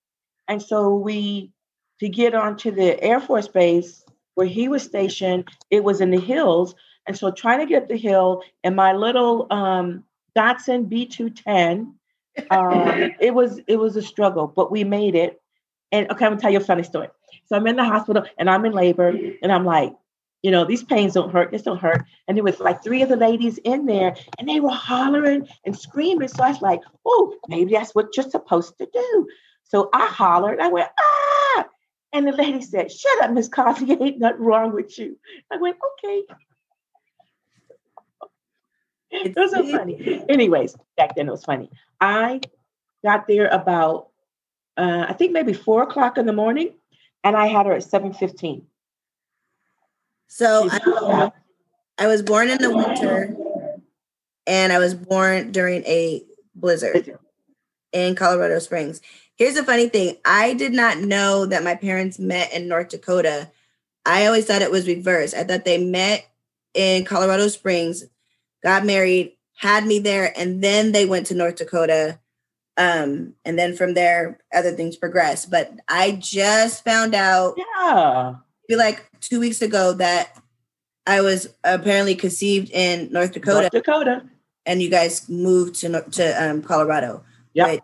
And 0.49 0.63
so 0.63 0.95
we, 0.95 1.53
to 2.01 2.09
get 2.09 2.35
onto 2.35 2.71
the 2.71 3.03
Air 3.03 3.21
Force 3.21 3.49
Base 3.49 4.05
where 4.35 4.47
he 4.47 4.69
was 4.69 4.83
stationed, 4.83 5.49
it 5.71 5.85
was 5.85 6.01
in 6.01 6.11
the 6.11 6.21
hills. 6.21 6.75
And 7.07 7.17
so 7.17 7.31
trying 7.31 7.61
to 7.61 7.67
get 7.67 7.83
up 7.83 7.89
the 7.89 7.97
hill 7.97 8.43
in 8.65 8.75
my 8.75 8.93
little 8.93 9.47
um, 9.51 10.05
Datsun 10.37 10.89
B210, 10.89 11.93
um, 12.51 13.13
it 13.21 13.35
was 13.35 13.61
it 13.67 13.77
was 13.77 13.97
a 13.97 14.03
struggle, 14.03 14.47
but 14.47 14.71
we 14.71 14.85
made 14.85 15.15
it. 15.15 15.41
And 15.91 16.11
okay, 16.11 16.25
I'm 16.25 16.33
gonna 16.33 16.41
tell 16.41 16.51
you 16.51 16.59
a 16.59 16.61
funny 16.61 16.83
story. 16.83 17.09
So 17.47 17.57
I'm 17.57 17.67
in 17.67 17.77
the 17.77 17.85
hospital 17.85 18.25
and 18.39 18.49
I'm 18.49 18.65
in 18.65 18.73
labor, 18.73 19.09
and 19.43 19.53
I'm 19.53 19.65
like, 19.65 19.95
you 20.43 20.51
know, 20.51 20.65
these 20.65 20.83
pains 20.83 21.15
don't 21.15 21.31
hurt, 21.31 21.53
this 21.53 21.63
don't 21.63 21.81
hurt. 21.81 22.05
And 22.27 22.37
there 22.37 22.45
was 22.45 22.59
like 22.59 22.83
three 22.83 23.03
of 23.03 23.09
the 23.09 23.17
ladies 23.17 23.59
in 23.59 23.87
there, 23.87 24.17
and 24.39 24.49
they 24.49 24.61
were 24.61 24.71
hollering 24.71 25.49
and 25.65 25.79
screaming. 25.79 26.29
So 26.29 26.43
I 26.43 26.51
was 26.51 26.63
like, 26.63 26.81
oh, 27.07 27.37
maybe 27.49 27.73
that's 27.73 27.95
what 27.95 28.17
you're 28.17 28.29
supposed 28.29 28.77
to 28.79 28.89
do. 28.93 29.29
So 29.65 29.89
I 29.93 30.07
hollered, 30.07 30.61
I 30.61 30.69
went, 30.69 30.89
ah. 30.99 31.67
And 32.13 32.27
the 32.27 32.33
lady 32.33 32.61
said, 32.61 32.93
Shut 32.93 33.23
up, 33.23 33.31
Miss 33.31 33.49
Coffee, 33.49 33.93
ain't 34.01 34.19
nothing 34.19 34.43
wrong 34.43 34.75
with 34.75 34.99
you. 34.99 35.19
I 35.51 35.57
went, 35.57 35.77
okay. 36.05 36.25
It 39.13 39.37
was 39.37 39.53
so 39.53 39.67
funny. 39.67 40.25
Anyways, 40.29 40.75
back 40.97 41.15
then 41.15 41.29
it 41.29 41.31
was 41.31 41.45
funny. 41.45 41.71
I 42.01 42.41
got 43.05 43.29
there 43.29 43.49
about 43.49 44.09
uh, 44.77 45.07
I 45.09 45.13
think 45.13 45.33
maybe 45.33 45.53
four 45.53 45.83
o'clock 45.83 46.17
in 46.17 46.27
the 46.27 46.33
morning, 46.33 46.75
and 47.25 47.37
I 47.37 47.47
had 47.47 47.67
her 47.67 47.73
at 47.73 47.85
seven 47.85 48.13
fifteen. 48.13 48.67
so 50.27 50.69
I, 50.71 51.33
I 51.99 52.07
was 52.07 52.23
born 52.23 52.49
in 52.49 52.59
the 52.59 52.75
winter 52.75 53.37
and 54.47 54.73
i 54.73 54.79
was 54.79 54.95
born 54.95 55.53
during 55.53 55.85
a 55.85 56.25
blizzard 56.55 57.19
in 57.93 58.15
colorado 58.15 58.59
springs. 58.59 59.01
Here's 59.37 59.55
the 59.55 59.65
funny 59.65 59.89
thing. 59.89 60.17
I 60.25 60.55
did 60.55 60.73
not 60.73 60.99
know 60.99 61.47
that 61.47 61.65
my 61.65 61.75
parents 61.75 62.19
met 62.19 62.53
in 62.53 62.69
north 62.69 62.91
dakota. 62.91 63.51
I 64.07 64.27
always 64.27 64.47
thought 64.47 64.63
it 64.63 64.71
was 64.71 64.87
reversed. 64.87 65.35
I 65.35 65.45
thought 65.45 65.65
they 65.65 65.83
met 65.83 66.27
in 66.75 67.05
colorado 67.05 67.49
springs 67.49 68.05
got 68.63 68.87
married 68.87 69.37
had 69.57 69.87
me 69.87 69.99
there 69.99 70.33
and 70.39 70.63
then 70.63 70.93
they 70.93 71.05
went 71.05 71.27
to 71.27 71.35
north 71.35 71.57
dakota 71.57 72.19
um 72.79 73.35
and 73.45 73.59
then 73.59 73.77
from 73.77 73.95
there 73.95 74.39
other 74.55 74.73
things 74.73 74.97
progress 74.97 75.45
but 75.45 75.73
i 75.89 76.13
just 76.13 76.85
found 76.85 77.15
out 77.15 77.55
Yeah. 77.57 78.35
feel 78.69 78.79
like 78.79 79.11
two 79.21 79.39
weeks 79.41 79.61
ago 79.63 79.93
that 79.95 80.37
I 81.05 81.21
was 81.21 81.49
apparently 81.65 82.15
conceived 82.15 82.71
in 82.71 83.11
North 83.13 83.33
Dakota, 83.33 83.63
North 83.63 83.73
Dakota. 83.73 84.23
and 84.67 84.81
you 84.81 84.89
guys 84.89 85.29
moved 85.29 85.75
to 85.81 86.01
to 86.13 86.45
um, 86.51 86.63
Colorado. 86.63 87.25
Which 87.55 87.81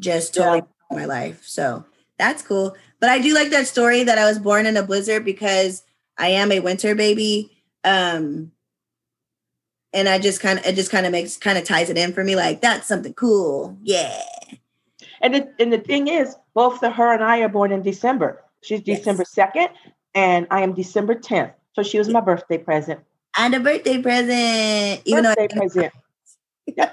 just 0.00 0.34
totally 0.34 0.62
my 0.90 1.04
life. 1.04 1.44
So 1.46 1.84
that's 2.18 2.42
cool. 2.42 2.74
But 2.98 3.10
I 3.10 3.20
do 3.20 3.32
like 3.32 3.50
that 3.50 3.68
story 3.68 4.02
that 4.04 4.18
I 4.18 4.24
was 4.24 4.40
born 4.40 4.66
in 4.66 4.76
a 4.76 4.82
blizzard 4.82 5.24
because 5.24 5.84
I 6.18 6.28
am 6.30 6.50
a 6.50 6.58
winter 6.58 6.96
baby. 6.96 7.62
Um, 7.84 8.50
and 9.92 10.08
I 10.08 10.18
just 10.18 10.40
kind 10.40 10.58
of 10.58 10.66
it 10.66 10.74
just 10.74 10.90
kind 10.90 11.06
of 11.06 11.12
makes 11.12 11.36
kind 11.36 11.58
of 11.58 11.64
ties 11.64 11.90
it 11.90 11.98
in 11.98 12.12
for 12.12 12.24
me. 12.24 12.36
Like 12.36 12.60
that's 12.60 12.86
something 12.86 13.14
cool. 13.14 13.76
Yeah. 13.82 14.22
And 15.20 15.34
the, 15.34 15.52
and 15.58 15.72
the 15.72 15.78
thing 15.78 16.08
is, 16.08 16.34
both 16.54 16.80
the 16.80 16.90
her 16.90 17.12
and 17.12 17.22
I 17.22 17.40
are 17.40 17.48
born 17.48 17.72
in 17.72 17.82
December. 17.82 18.42
She's 18.62 18.80
December 18.80 19.24
2nd, 19.24 19.68
and 20.14 20.46
I 20.50 20.62
am 20.62 20.72
December 20.74 21.14
10th. 21.14 21.52
So 21.74 21.82
she 21.82 21.98
was 21.98 22.08
my 22.08 22.20
birthday 22.20 22.58
present. 22.58 23.00
And 23.36 23.54
a 23.54 23.60
birthday 23.60 24.00
present. 24.02 25.02
Even 25.04 25.24
birthday 25.24 25.48
though 25.48 25.60
present. 25.60 25.92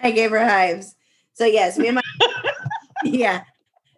I 0.00 0.10
gave 0.10 0.30
her 0.30 0.44
hives. 0.44 0.94
So 1.34 1.44
yes, 1.46 1.78
me 1.78 1.88
and 1.88 1.96
my 1.96 2.02
yeah. 3.04 3.44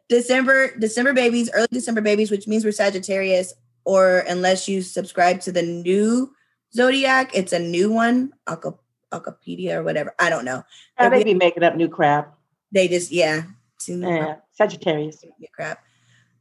December, 0.09 0.76
December 0.78 1.12
babies, 1.12 1.50
early 1.54 1.69
December 1.73 2.00
babies, 2.00 2.31
which 2.31 2.47
means 2.47 2.64
we're 2.64 2.73
Sagittarius, 2.73 3.54
or 3.85 4.19
unless 4.28 4.69
you 4.69 4.83
subscribe 4.83 5.40
to 5.40 5.52
the 5.52 5.62
new 5.62 6.31
zodiac, 6.75 7.31
it's 7.35 7.52
a 7.52 7.59
new 7.59 7.90
one, 7.93 8.33
Alcapedia 8.47 9.76
or 9.76 9.83
whatever. 9.83 10.14
I 10.19 10.28
don't 10.31 10.45
know. 10.45 10.64
Oh, 10.99 11.11
they 11.11 11.25
be 11.25 11.35
making 11.35 11.62
up 11.62 11.76
new 11.76 11.88
crap. 11.88 12.37
They 12.73 12.88
just 12.88 13.12
yeah, 13.12 13.45
Yeah. 13.87 14.37
Sagittarius. 14.52 15.25
crap. 15.52 15.83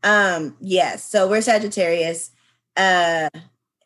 Um, 0.04 0.58
yes, 0.60 1.04
so 1.04 1.30
we're 1.30 1.42
Sagittarius. 1.42 2.32
Uh 2.76 3.30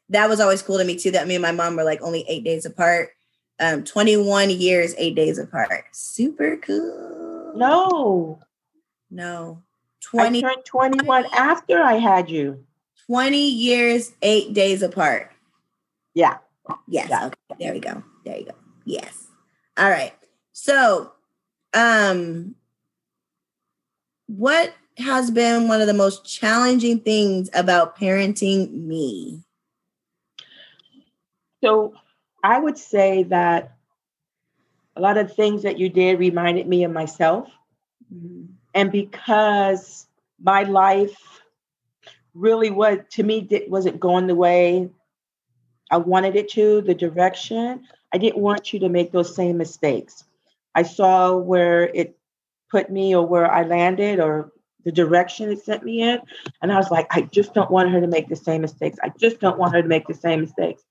that 0.10 0.30
was 0.30 0.40
always 0.40 0.62
cool 0.62 0.78
to 0.78 0.86
me 0.86 0.96
too. 0.96 1.12
That 1.12 1.28
me 1.28 1.36
and 1.36 1.42
my 1.42 1.52
mom 1.52 1.76
were 1.76 1.84
like 1.84 2.02
only 2.02 2.24
eight 2.28 2.44
days 2.44 2.66
apart. 2.66 3.10
Um, 3.60 3.84
21 3.84 4.52
years, 4.52 4.94
eight 4.98 5.16
days 5.16 5.40
apart. 5.40 5.84
Super 5.92 6.58
cool. 6.58 7.54
No. 7.56 8.40
No. 9.10 9.64
I 10.14 10.30
20, 10.30 10.42
turned 10.42 10.66
21 10.66 11.26
after 11.36 11.82
I 11.82 11.96
had 11.96 12.30
you. 12.30 12.64
20 13.08 13.50
years, 13.50 14.14
eight 14.22 14.54
days 14.54 14.84
apart. 14.84 15.32
Yeah. 16.18 16.38
Yes. 16.88 17.10
Yeah. 17.12 17.28
Okay. 17.28 17.38
There 17.60 17.74
we 17.74 17.80
go. 17.80 18.04
There 18.26 18.40
you 18.40 18.46
go. 18.46 18.56
Yes. 18.86 19.28
All 19.78 19.88
right. 19.88 20.14
So, 20.52 21.12
um, 21.76 22.56
what 24.26 24.74
has 24.98 25.30
been 25.30 25.68
one 25.68 25.80
of 25.80 25.86
the 25.86 25.94
most 25.94 26.26
challenging 26.26 27.02
things 27.02 27.52
about 27.54 28.00
parenting 28.00 28.72
me? 28.72 29.44
So 31.64 31.94
I 32.44 32.60
would 32.60 32.80
say 32.80 33.22
that 33.24 33.78
a 34.96 35.02
lot 35.02 35.20
of 35.20 35.36
things 35.36 35.62
that 35.62 35.78
you 35.78 35.88
did 35.88 36.18
reminded 36.18 36.68
me 36.68 36.84
of 36.84 36.92
myself. 36.92 37.48
And 38.74 38.92
because 38.92 40.08
my 40.42 40.64
life 40.64 41.42
really 42.34 42.72
was, 42.72 42.98
to 43.12 43.22
me, 43.22 43.48
it 43.52 43.70
wasn't 43.70 44.00
going 44.00 44.26
the 44.26 44.34
way 44.34 44.90
I 45.90 45.98
wanted 45.98 46.36
it 46.36 46.50
to, 46.52 46.82
the 46.82 46.94
direction, 46.94 47.88
I 48.14 48.18
didn't 48.18 48.42
want 48.42 48.74
you 48.74 48.80
to 48.80 48.90
make 48.90 49.12
those 49.12 49.36
same 49.36 49.58
mistakes. 49.58 50.24
I 50.76 50.84
saw 50.84 51.36
where 51.36 51.84
it 51.84 52.18
put 52.70 52.90
me 52.90 53.16
or 53.16 53.26
where 53.26 53.50
I 53.52 53.64
landed 53.64 54.20
or 54.20 54.52
the 54.84 54.92
direction 54.92 55.50
it 55.50 55.64
sent 55.64 55.84
me 55.84 56.02
in. 56.02 56.20
And 56.62 56.72
I 56.72 56.78
was 56.78 56.92
like, 56.92 57.08
I 57.12 57.22
just 57.22 57.54
don't 57.54 57.72
want 57.72 57.92
her 57.92 58.02
to 58.02 58.08
make 58.08 58.30
the 58.30 58.36
same 58.36 58.62
mistakes. 58.62 58.98
I 59.04 59.12
just 59.18 59.40
don't 59.40 59.58
want 59.58 59.74
her 59.74 59.82
to 59.82 59.88
make 59.88 60.08
the 60.08 60.14
same 60.14 60.42
mistakes. 60.42 60.84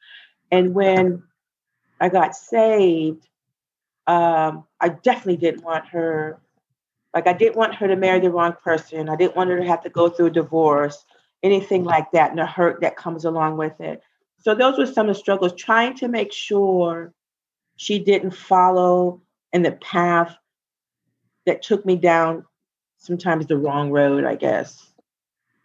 And 0.51 0.75
when 0.75 1.23
I 2.01 2.09
got 2.09 2.35
saved, 2.35 3.27
um, 4.07 4.65
I 4.81 4.91
definitely 4.91 5.39
didn't 5.39 5.65
want 5.65 5.87
her, 5.89 6.41
like, 7.15 7.27
I 7.27 7.33
didn't 7.33 7.57
want 7.57 7.75
her 7.77 7.89
to 7.89 7.97
marry 7.97 8.21
the 8.21 8.31
wrong 8.31 8.55
person. 8.63 9.09
I 9.09 9.17
didn't 9.17 9.37
want 9.37 9.51
her 9.51 9.59
to 9.59 9.67
have 9.67 9.83
to 9.85 9.91
go 9.91 10.09
through 10.09 10.27
a 10.27 10.31
divorce, 10.31 11.05
anything 11.43 11.85
like 11.85 12.11
that, 12.13 12.31
and 12.31 12.39
the 12.39 12.47
hurt 12.47 12.83
that 12.83 12.97
comes 12.97 13.25
along 13.25 13.57
with 13.57 13.81
it. 13.81 14.03
So, 14.47 14.55
those 14.55 14.79
were 14.79 14.87
some 14.87 15.09
of 15.09 15.17
the 15.17 15.21
struggles, 15.21 15.55
trying 15.57 15.97
to 15.97 16.07
make 16.07 16.33
sure 16.33 17.13
she 17.75 17.99
didn't 17.99 18.31
follow 18.31 19.21
in 19.53 19.63
the 19.63 19.73
path 19.73 20.37
that 21.47 21.63
took 21.63 21.85
me 21.85 21.97
down 21.97 22.45
sometimes 22.97 23.49
the 23.49 23.57
wrong 23.57 23.91
road, 23.91 24.23
I 24.23 24.37
guess. 24.37 24.93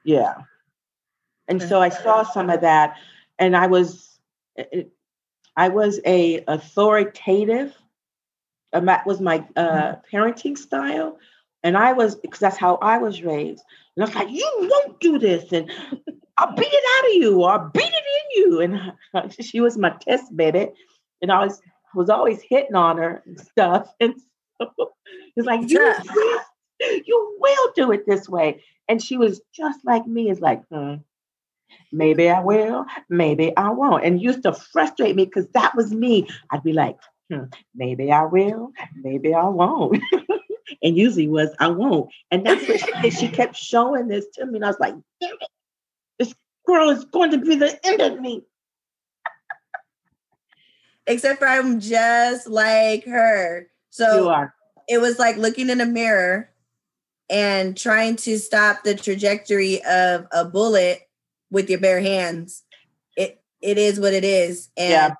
Yeah. 0.03 0.33
And 1.47 1.61
so 1.61 1.79
I 1.79 1.89
saw 1.89 2.23
some 2.23 2.49
of 2.49 2.61
that, 2.61 2.97
and 3.37 3.55
I 3.55 3.67
was, 3.67 4.19
eh, 4.57 4.63
eh, 4.73 4.83
I 5.55 5.69
was 5.69 5.99
a 6.03 6.43
authoritative. 6.47 7.77
Uh, 8.73 8.79
that 8.79 9.05
was 9.05 9.21
my 9.21 9.45
uh, 9.55 9.61
mm-hmm. 9.61 10.17
parenting 10.17 10.57
style, 10.57 11.19
and 11.63 11.77
I 11.77 11.93
was 11.93 12.15
because 12.15 12.39
that's 12.39 12.57
how 12.57 12.75
I 12.81 12.97
was 12.97 13.21
raised. 13.23 13.63
And 13.95 14.03
I 14.03 14.07
was 14.07 14.15
like, 14.15 14.29
"You 14.29 14.49
won't 14.61 14.99
do 14.99 15.19
this," 15.19 15.51
and 15.51 15.71
I'll 16.37 16.55
beat 16.55 16.71
it 16.71 16.83
out 16.97 17.09
of 17.09 17.15
you, 17.15 17.41
or 17.41 17.51
I'll 17.51 17.69
beat 17.69 17.83
it 17.83 17.93
in 17.93 18.41
you. 18.41 18.61
And 18.61 19.33
she 19.39 19.61
was 19.61 19.77
my 19.77 19.91
test 20.01 20.35
bed, 20.35 20.73
and 21.21 21.31
I 21.31 21.45
was 21.45 21.61
was 21.93 22.09
always 22.09 22.41
hitting 22.41 22.75
on 22.75 22.97
her 22.97 23.23
and 23.25 23.39
stuff. 23.39 23.93
And 23.99 24.15
so 24.59 24.93
it's 25.35 25.47
like, 25.47 25.69
you, 25.69 25.79
will, 25.79 26.39
you 27.05 27.37
will 27.39 27.71
do 27.75 27.91
it 27.91 28.05
this 28.05 28.29
way. 28.29 28.63
And 28.87 29.01
she 29.01 29.17
was 29.17 29.41
just 29.53 29.79
like 29.83 30.05
me. 30.05 30.29
It's 30.29 30.39
like, 30.39 30.61
hmm, 30.71 30.95
maybe 31.91 32.29
I 32.29 32.41
will, 32.41 32.85
maybe 33.09 33.55
I 33.57 33.69
won't. 33.69 34.05
And 34.05 34.21
used 34.21 34.43
to 34.43 34.53
frustrate 34.53 35.15
me 35.15 35.25
because 35.25 35.47
that 35.53 35.75
was 35.75 35.91
me. 35.91 36.27
I'd 36.51 36.63
be 36.63 36.73
like, 36.73 36.97
hmm, 37.31 37.45
maybe 37.73 38.11
I 38.11 38.25
will, 38.25 38.71
maybe 38.95 39.33
I 39.33 39.47
won't. 39.47 39.97
and 40.83 40.97
usually 40.97 41.27
was 41.27 41.49
I 41.59 41.67
won't. 41.67 42.11
And 42.31 42.45
that's 42.45 42.67
what 42.67 42.79
she 42.79 43.01
did. 43.01 43.13
She 43.13 43.27
kept 43.37 43.55
showing 43.55 44.07
this 44.07 44.25
to 44.35 44.45
me. 44.45 44.57
And 44.57 44.65
I 44.65 44.69
was 44.69 44.79
like, 44.79 44.95
damn 45.19 45.33
it, 45.33 45.47
this 46.19 46.33
girl 46.65 46.89
is 46.89 47.05
going 47.05 47.31
to 47.31 47.37
be 47.37 47.55
the 47.55 47.79
end 47.85 48.01
of 48.01 48.19
me. 48.19 48.43
Except 51.07 51.39
for 51.39 51.47
I'm 51.47 51.79
just 51.79 52.47
like 52.47 53.05
her. 53.05 53.67
So 53.89 54.49
it 54.87 54.99
was 54.99 55.19
like 55.19 55.37
looking 55.37 55.69
in 55.69 55.81
a 55.81 55.85
mirror 55.85 56.49
and 57.29 57.77
trying 57.77 58.15
to 58.17 58.37
stop 58.37 58.83
the 58.83 58.95
trajectory 58.95 59.83
of 59.83 60.27
a 60.31 60.45
bullet 60.45 61.01
with 61.49 61.69
your 61.69 61.79
bare 61.79 62.01
hands. 62.01 62.63
It 63.17 63.41
it 63.61 63.77
is 63.77 63.99
what 63.99 64.13
it 64.13 64.23
is. 64.23 64.69
And 64.77 65.15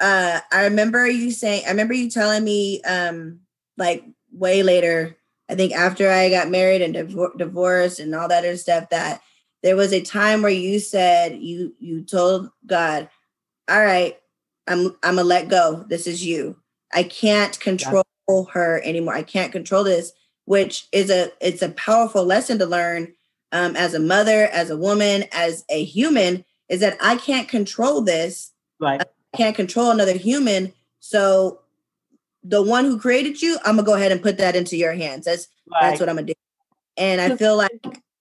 Yeah. 0.00 0.36
uh 0.36 0.40
I 0.52 0.64
remember 0.64 1.06
you 1.06 1.30
saying 1.30 1.64
I 1.66 1.70
remember 1.70 1.94
you 1.94 2.10
telling 2.10 2.42
me 2.42 2.82
um 2.82 3.40
like 3.76 4.04
way 4.32 4.62
later, 4.62 5.16
I 5.48 5.54
think 5.54 5.72
after 5.72 6.10
I 6.10 6.30
got 6.30 6.48
married 6.48 6.82
and 6.82 6.94
divor- 6.94 7.36
divorced 7.36 7.98
and 7.98 8.14
all 8.14 8.28
that 8.28 8.44
other 8.44 8.56
stuff 8.56 8.88
that 8.90 9.20
there 9.62 9.76
was 9.76 9.92
a 9.92 10.00
time 10.00 10.42
where 10.42 10.50
you 10.50 10.78
said 10.78 11.38
you 11.38 11.74
you 11.78 12.02
told 12.02 12.50
God, 12.66 13.08
"All 13.68 13.84
right, 13.84 14.18
I'm 14.66 14.96
I'm 15.02 15.16
gonna 15.16 15.24
let 15.24 15.48
go. 15.48 15.84
This 15.88 16.06
is 16.06 16.24
you. 16.24 16.56
I 16.94 17.02
can't 17.02 17.58
control 17.60 18.04
her 18.52 18.80
anymore. 18.84 19.14
I 19.14 19.22
can't 19.22 19.52
control 19.52 19.84
this." 19.84 20.12
Which 20.46 20.88
is 20.92 21.10
a 21.10 21.30
it's 21.40 21.62
a 21.62 21.70
powerful 21.70 22.24
lesson 22.24 22.58
to 22.58 22.66
learn 22.66 23.14
um, 23.52 23.76
as 23.76 23.94
a 23.94 24.00
mother, 24.00 24.48
as 24.52 24.70
a 24.70 24.76
woman, 24.76 25.24
as 25.32 25.64
a 25.68 25.84
human. 25.84 26.44
Is 26.68 26.80
that 26.80 26.96
I 27.00 27.16
can't 27.16 27.48
control 27.48 28.00
this. 28.00 28.52
Right. 28.78 29.00
I 29.02 29.36
can't 29.36 29.56
control 29.56 29.90
another 29.90 30.16
human. 30.16 30.72
So 31.00 31.60
the 32.42 32.62
one 32.62 32.84
who 32.84 32.98
created 32.98 33.40
you, 33.42 33.58
I'm 33.64 33.76
gonna 33.76 33.82
go 33.86 33.94
ahead 33.94 34.12
and 34.12 34.22
put 34.22 34.38
that 34.38 34.56
into 34.56 34.76
your 34.76 34.92
hands. 34.92 35.24
That's 35.26 35.48
Right. 35.72 35.90
that's 35.90 36.00
what 36.00 36.08
I'm 36.08 36.16
gonna 36.16 36.28
do. 36.28 36.32
And 36.96 37.20
I 37.20 37.36
feel 37.36 37.56
like 37.56 37.72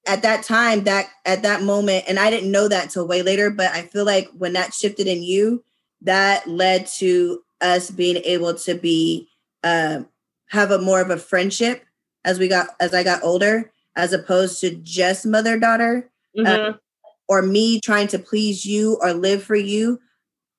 at 0.08 0.21
that 0.21 0.43
time, 0.43 0.84
that 0.86 1.10
at 1.25 1.41
that 1.43 1.63
moment, 1.63 2.05
and 2.08 2.19
I 2.19 2.29
didn't 2.29 2.51
know 2.51 2.67
that 2.67 2.89
till 2.89 3.08
way 3.08 3.21
later, 3.21 3.49
but 3.49 3.71
I 3.71 3.84
feel 3.84 4.05
like 4.05 4.29
when 4.38 4.53
that 4.53 4.73
shifted 4.73 5.08
in 5.08 5.23
you, 5.23 5.63
that 6.01 6.47
led 6.47 6.88
to 6.97 7.41
us 7.62 7.89
being 7.91 8.17
able 8.23 8.53
to 8.53 8.75
be 8.75 9.27
uh, 9.63 10.01
have 10.47 10.71
a 10.71 10.79
more 10.79 11.01
of 11.01 11.10
a 11.10 11.17
friendship 11.17 11.84
as 12.25 12.39
we 12.39 12.47
got 12.47 12.69
as 12.79 12.93
I 12.93 13.03
got 13.03 13.23
older, 13.23 13.71
as 13.95 14.13
opposed 14.13 14.62
to 14.62 14.71
just 14.75 15.25
mother 15.25 15.60
daughter 15.60 16.10
Mhm. 16.38 16.79
or 17.27 17.41
me 17.41 17.79
trying 17.82 18.08
to 18.08 18.19
please 18.19 18.65
you 18.65 18.97
or 19.01 19.13
live 19.13 19.43
for 19.43 19.55
you. 19.55 19.99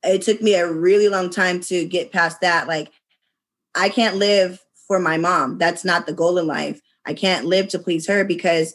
It 0.02 0.22
took 0.22 0.40
me 0.42 0.54
a 0.54 0.70
really 0.70 1.08
long 1.08 1.30
time 1.30 1.60
to 1.62 1.84
get 1.86 2.12
past 2.12 2.40
that. 2.42 2.66
Like, 2.68 2.90
I 3.74 3.88
can't 3.88 4.16
live 4.16 4.60
for 4.86 4.98
my 4.98 5.16
mom. 5.16 5.58
That's 5.58 5.84
not 5.84 6.06
the 6.06 6.12
goal 6.12 6.38
in 6.38 6.46
life. 6.46 6.80
I 7.06 7.14
can't 7.14 7.46
live 7.46 7.68
to 7.68 7.78
please 7.78 8.06
her 8.08 8.24
because 8.24 8.74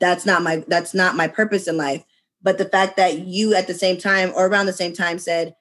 that's 0.00 0.26
not 0.26 0.42
my 0.42 0.64
that's 0.68 0.94
not 0.94 1.16
my 1.16 1.28
purpose 1.28 1.68
in 1.68 1.76
life. 1.76 2.04
But 2.42 2.58
the 2.58 2.64
fact 2.64 2.96
that 2.96 3.20
you 3.20 3.54
at 3.54 3.66
the 3.68 3.74
same 3.74 3.98
time 3.98 4.32
or 4.34 4.46
around 4.46 4.66
the 4.66 4.72
same 4.72 4.92
time 4.92 5.18
said, 5.18 5.54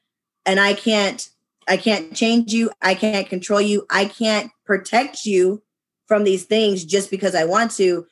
and 0.46 0.60
I 0.60 0.74
can't 0.74 1.30
I 1.68 1.78
can't 1.78 2.16
change 2.16 2.54
you, 2.54 2.72
I 2.82 2.96
can't 2.96 3.30
control 3.30 3.62
you, 3.62 3.86
I 3.90 4.06
can't 4.06 4.52
protect 4.66 5.26
you 5.26 5.62
from 6.08 6.24
these 6.24 6.46
things 6.46 6.84
just 6.84 7.12
because 7.12 7.36
I 7.36 7.46
want 7.46 7.72
to 7.74 8.08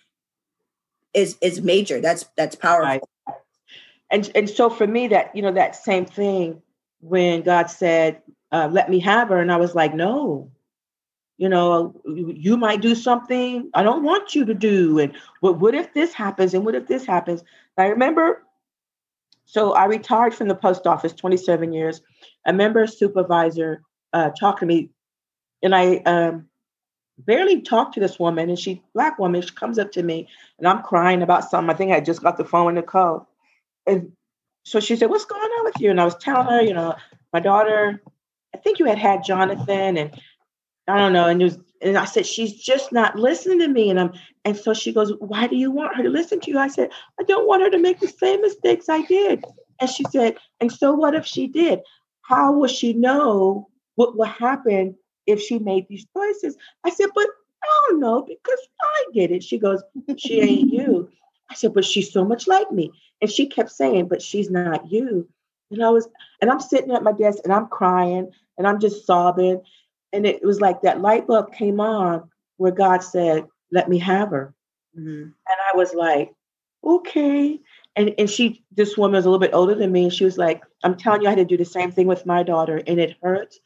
is 1.13 1.37
is 1.41 1.61
major. 1.61 1.99
That's 1.99 2.25
that's 2.37 2.55
powerful. 2.55 2.85
Right. 2.85 3.01
and 4.11 4.31
and 4.35 4.49
so 4.49 4.69
for 4.69 4.87
me 4.87 5.07
that 5.07 5.35
you 5.35 5.41
know 5.41 5.51
that 5.51 5.75
same 5.75 6.05
thing 6.05 6.61
when 7.01 7.41
god 7.41 7.69
said 7.69 8.21
uh, 8.51 8.67
let 8.71 8.89
me 8.89 8.99
have 8.99 9.29
her 9.29 9.39
and 9.39 9.51
i 9.51 9.57
was 9.57 9.75
like 9.75 9.93
no 9.93 10.51
you 11.39 11.47
know 11.47 11.95
you 12.05 12.57
might 12.57 12.81
do 12.81 12.93
something 12.93 13.71
i 13.73 13.81
don't 13.81 14.03
want 14.03 14.35
you 14.35 14.43
to 14.43 14.53
do 14.53 14.99
and 14.99 15.13
what, 15.39 15.57
what 15.57 15.73
if 15.73 15.93
this 15.93 16.13
happens 16.13 16.53
and 16.53 16.65
what 16.65 16.75
if 16.75 16.85
this 16.87 17.05
happens? 17.05 17.43
I 17.77 17.85
remember 17.87 18.43
so 19.45 19.71
i 19.73 19.85
retired 19.85 20.35
from 20.35 20.49
the 20.49 20.55
post 20.55 20.85
office 20.85 21.13
27 21.13 21.73
years. 21.73 22.01
A 22.45 22.53
supervisor 22.87 23.81
uh, 24.13 24.29
to 24.31 24.65
me 24.65 24.89
and 25.63 25.73
i 25.73 25.97
um, 26.05 26.45
barely 27.19 27.61
talked 27.61 27.93
to 27.93 28.01
this 28.01 28.19
woman 28.19 28.49
and 28.49 28.59
she 28.59 28.83
black 28.93 29.17
woman 29.17 29.41
she 29.41 29.55
comes 29.55 29.79
up 29.79 29.93
to 29.93 30.03
me 30.03 30.27
and 30.57 30.67
i'm 30.67 30.83
crying 30.83 31.21
about 31.21 31.49
something. 31.49 31.73
I 31.73 31.77
think 31.77 31.93
i 31.93 32.01
just 32.01 32.21
got 32.21 32.37
the 32.37 32.45
phone 32.45 32.75
with 32.75 32.85
call. 32.85 33.29
And 33.87 34.11
so 34.63 34.81
she 34.81 34.97
said, 34.97 35.09
"What's 35.09 35.25
going 35.25 35.41
on 35.41 35.65
with 35.65 35.79
you?" 35.79 35.89
And 35.89 36.01
I 36.01 36.05
was 36.05 36.17
telling 36.17 36.47
her, 36.47 36.61
you 36.61 36.73
know, 36.73 36.95
my 37.31 37.39
daughter, 37.39 38.03
I 38.53 38.57
think 38.57 38.77
you 38.77 38.85
had 38.85 38.97
had 38.97 39.23
Jonathan, 39.23 39.97
and 39.97 40.21
I 40.89 40.97
don't 40.97 41.13
know. 41.13 41.27
And 41.27 41.41
it 41.41 41.45
was, 41.45 41.59
and 41.81 41.97
I 41.97 42.05
said, 42.05 42.25
she's 42.25 42.53
just 42.53 42.91
not 42.91 43.17
listening 43.17 43.59
to 43.59 43.67
me. 43.67 43.89
And 43.89 43.99
I'm, 43.99 44.13
and 44.45 44.57
so 44.57 44.73
she 44.73 44.91
goes, 44.91 45.13
"Why 45.19 45.47
do 45.47 45.55
you 45.55 45.71
want 45.71 45.95
her 45.95 46.03
to 46.03 46.09
listen 46.09 46.39
to 46.41 46.51
you?" 46.51 46.59
I 46.59 46.67
said, 46.67 46.89
"I 47.19 47.23
don't 47.23 47.47
want 47.47 47.61
her 47.61 47.69
to 47.69 47.77
make 47.77 47.99
the 47.99 48.07
same 48.07 48.41
mistakes 48.41 48.89
I 48.89 49.03
did." 49.03 49.43
And 49.79 49.89
she 49.89 50.03
said, 50.11 50.37
"And 50.59 50.71
so 50.71 50.93
what 50.93 51.15
if 51.15 51.25
she 51.25 51.47
did? 51.47 51.81
How 52.23 52.51
will 52.51 52.67
she 52.67 52.93
know 52.93 53.69
what 53.95 54.17
will 54.17 54.25
happen 54.25 54.95
if 55.25 55.41
she 55.41 55.59
made 55.59 55.87
these 55.87 56.05
choices?" 56.15 56.57
I 56.83 56.89
said, 56.89 57.09
"But 57.15 57.27
I 57.63 57.81
don't 57.89 57.99
know 57.99 58.21
because 58.21 58.59
I 58.81 59.05
did 59.13 59.31
it." 59.31 59.43
She 59.43 59.57
goes, 59.57 59.81
"She 60.17 60.41
ain't 60.41 60.73
you." 60.73 61.09
I 61.49 61.55
said, 61.55 61.73
"But 61.73 61.85
she's 61.85 62.11
so 62.11 62.25
much 62.25 62.47
like 62.47 62.71
me." 62.71 62.91
And 63.21 63.29
she 63.29 63.47
kept 63.47 63.71
saying, 63.71 64.07
but 64.07 64.21
she's 64.21 64.49
not 64.49 64.91
you. 64.91 65.27
And 65.71 65.83
I 65.83 65.89
was, 65.89 66.07
and 66.41 66.49
I'm 66.49 66.59
sitting 66.59 66.91
at 66.91 67.03
my 67.03 67.11
desk 67.11 67.39
and 67.43 67.53
I'm 67.53 67.67
crying 67.67 68.31
and 68.57 68.67
I'm 68.67 68.79
just 68.79 69.05
sobbing. 69.05 69.61
And 70.13 70.25
it 70.25 70.43
was 70.43 70.59
like 70.61 70.81
that 70.81 71.01
light 71.01 71.27
bulb 71.27 71.53
came 71.53 71.79
on 71.79 72.29
where 72.57 72.71
God 72.71 73.03
said, 73.03 73.45
let 73.71 73.89
me 73.89 73.99
have 73.99 74.29
her. 74.31 74.53
Mhm. 74.97 75.21
And 75.23 75.57
I 75.73 75.77
was 75.77 75.93
like, 75.93 76.33
okay. 76.83 77.59
and 77.95 78.13
and 78.17 78.29
she 78.29 78.63
this 78.71 78.97
woman 78.97 79.15
was 79.17 79.25
a 79.25 79.29
little 79.29 79.39
bit 79.39 79.53
older 79.53 79.75
than 79.75 79.91
me 79.91 80.03
and 80.03 80.13
she 80.13 80.23
was 80.25 80.37
like 80.37 80.63
i'm 80.83 80.95
telling 80.95 81.21
you 81.21 81.27
i 81.27 81.31
had 81.31 81.37
to 81.37 81.45
do 81.45 81.57
the 81.57 81.65
same 81.65 81.91
thing 81.91 82.07
with 82.07 82.25
my 82.25 82.43
daughter 82.43 82.81
and 82.87 82.99
it 82.99 83.17
hurts 83.21 83.59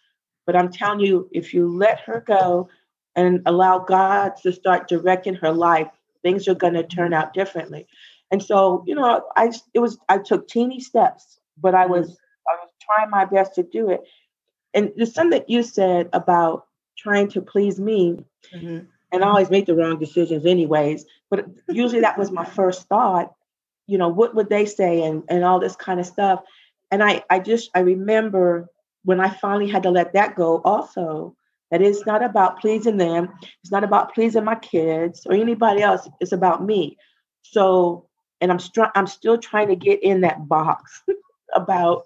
but 0.45 0.55
i'm 0.55 0.71
telling 0.71 0.99
you 0.99 1.29
if 1.31 1.53
you 1.53 1.67
let 1.69 1.99
her 1.99 2.23
go 2.25 2.69
and 3.15 3.41
allow 3.45 3.79
god 3.79 4.31
to 4.41 4.51
start 4.51 4.87
directing 4.87 5.35
her 5.35 5.51
life 5.51 5.87
things 6.23 6.47
are 6.47 6.55
going 6.55 6.73
to 6.73 6.83
turn 6.83 7.13
out 7.13 7.33
differently 7.33 7.85
and 8.31 8.41
so 8.41 8.83
you 8.87 8.95
know 8.95 9.23
i 9.35 9.51
it 9.73 9.79
was 9.79 9.97
i 10.09 10.17
took 10.17 10.47
teeny 10.47 10.79
steps 10.79 11.39
but 11.61 11.75
i 11.75 11.85
was 11.85 12.17
i 12.49 12.55
was 12.61 12.69
trying 12.81 13.09
my 13.09 13.25
best 13.25 13.53
to 13.55 13.63
do 13.63 13.89
it 13.89 14.01
and 14.73 14.91
there's 14.95 15.13
something 15.13 15.37
that 15.37 15.49
you 15.49 15.63
said 15.63 16.09
about 16.13 16.67
trying 16.97 17.27
to 17.27 17.41
please 17.41 17.79
me 17.79 18.23
mm-hmm. 18.53 18.79
and 19.11 19.23
i 19.23 19.27
always 19.27 19.49
make 19.49 19.65
the 19.65 19.75
wrong 19.75 19.99
decisions 19.99 20.45
anyways 20.45 21.05
but 21.29 21.45
usually 21.69 22.01
that 22.01 22.17
was 22.17 22.31
my 22.31 22.45
first 22.45 22.87
thought 22.87 23.33
you 23.87 23.97
know, 23.97 24.07
what 24.07 24.35
would 24.35 24.49
they 24.49 24.65
say 24.65 25.03
and, 25.03 25.23
and 25.27 25.43
all 25.43 25.59
this 25.59 25.75
kind 25.75 25.99
of 25.99 26.05
stuff. 26.05 26.41
And 26.91 27.03
I, 27.03 27.23
I 27.29 27.39
just, 27.39 27.69
I 27.75 27.79
remember 27.79 28.69
when 29.03 29.19
I 29.19 29.29
finally 29.29 29.69
had 29.69 29.83
to 29.83 29.91
let 29.91 30.13
that 30.13 30.35
go 30.35 30.61
also, 30.63 31.35
that 31.71 31.81
it's 31.81 32.05
not 32.05 32.23
about 32.23 32.59
pleasing 32.61 32.97
them. 32.97 33.29
It's 33.61 33.71
not 33.71 33.83
about 33.83 34.13
pleasing 34.13 34.43
my 34.43 34.55
kids 34.55 35.25
or 35.25 35.33
anybody 35.33 35.81
else. 35.81 36.07
It's 36.19 36.31
about 36.31 36.63
me. 36.63 36.97
So, 37.41 38.07
and 38.39 38.51
I'm 38.51 38.59
str- 38.59 38.93
I'm 38.95 39.07
still 39.07 39.37
trying 39.37 39.69
to 39.69 39.75
get 39.75 40.03
in 40.03 40.21
that 40.21 40.47
box 40.47 41.01
about 41.53 42.03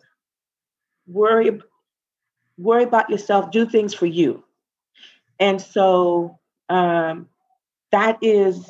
worry, 1.05 1.59
worry 2.57 2.83
about 2.83 3.09
yourself, 3.09 3.51
do 3.51 3.65
things 3.65 3.93
for 3.93 4.05
you. 4.05 4.43
And 5.39 5.61
so 5.61 6.39
um, 6.69 7.27
that 7.91 8.17
is 8.21 8.69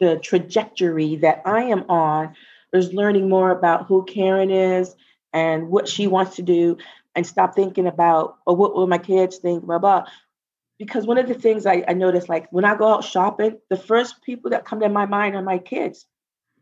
the 0.00 0.18
trajectory 0.18 1.16
that 1.16 1.42
I 1.44 1.64
am 1.64 1.88
on 1.88 2.34
is 2.72 2.92
learning 2.92 3.28
more 3.28 3.50
about 3.50 3.86
who 3.86 4.04
Karen 4.04 4.50
is 4.50 4.94
and 5.32 5.68
what 5.68 5.88
she 5.88 6.06
wants 6.06 6.36
to 6.36 6.42
do 6.42 6.76
and 7.14 7.26
stop 7.26 7.54
thinking 7.54 7.86
about, 7.86 8.36
oh, 8.46 8.52
what 8.52 8.74
will 8.74 8.86
my 8.86 8.98
kids 8.98 9.38
think, 9.38 9.64
blah, 9.64 9.78
blah. 9.78 10.04
Because 10.78 11.06
one 11.06 11.16
of 11.16 11.26
the 11.26 11.34
things 11.34 11.64
I, 11.64 11.82
I 11.88 11.94
notice, 11.94 12.28
like 12.28 12.46
when 12.50 12.66
I 12.66 12.76
go 12.76 12.88
out 12.88 13.04
shopping, 13.04 13.58
the 13.70 13.78
first 13.78 14.22
people 14.22 14.50
that 14.50 14.66
come 14.66 14.80
to 14.80 14.88
my 14.90 15.06
mind 15.06 15.34
are 15.34 15.42
my 15.42 15.58
kids. 15.58 16.04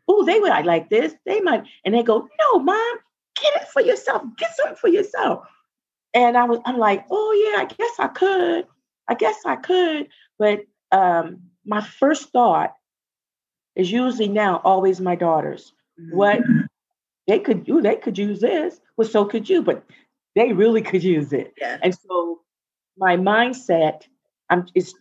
Oh, 0.07 0.25
they 0.25 0.39
would 0.39 0.53
I 0.53 0.61
like 0.61 0.89
this. 0.91 1.15
They 1.27 1.41
might, 1.41 1.65
and 1.85 1.95
they 1.95 2.03
go, 2.05 2.29
no, 2.39 2.59
mom, 2.61 2.99
get 3.41 3.63
it 3.63 3.69
for 3.69 3.83
yourself. 3.83 4.23
Get 4.37 4.55
something 4.55 4.77
for 4.77 4.89
yourself. 4.89 5.49
And 6.15 6.37
I 6.37 6.45
was, 6.45 6.61
I'm 6.65 6.79
like, 6.79 7.05
oh 7.11 7.53
yeah, 7.53 7.63
I 7.63 7.67
guess 7.67 7.99
I 7.99 8.09
could. 8.09 8.67
I 9.09 9.15
guess 9.15 9.37
I 9.45 9.57
could. 9.57 10.09
But 10.39 10.61
um, 10.93 11.41
my 11.67 11.81
first 11.81 12.31
thought 12.31 12.75
is 13.75 13.91
usually 13.91 14.29
now 14.29 14.61
always 14.65 15.01
my 15.01 15.17
daughters. 15.17 15.73
Mm-hmm. 16.01 16.17
What 16.17 16.41
they 17.27 17.41
could 17.41 17.65
do, 17.65 17.83
they 17.83 17.97
could 17.97 18.17
use 18.17 18.41
this. 18.41 18.81
Well, 18.97 19.09
so 19.09 19.25
could 19.25 19.49
you, 19.49 19.63
but 19.63 19.85
they 20.37 20.53
really 20.53 20.83
could 20.83 21.03
use 21.03 21.33
it. 21.33 21.55
Yeah. 21.61 21.79
And 21.83 21.95
so 21.95 22.41
my 22.97 23.17
mindset, 23.17 24.03
I'm 24.51 24.67
is 24.75 24.95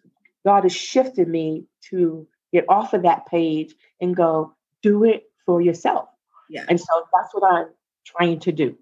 God 0.45 0.63
has 0.63 0.75
shifted 0.75 1.27
me 1.27 1.65
to 1.89 2.27
get 2.51 2.65
off 2.69 2.93
of 2.93 3.03
that 3.03 3.27
page 3.27 3.73
and 4.01 4.15
go, 4.15 4.53
do 4.81 5.03
it 5.03 5.23
for 5.45 5.61
yourself. 5.61 6.09
Yeah. 6.49 6.65
And 6.67 6.79
so 6.79 7.07
that's 7.13 7.33
what 7.33 7.51
I'm 7.51 7.67
trying 8.05 8.39
to 8.41 8.51
do. 8.51 8.77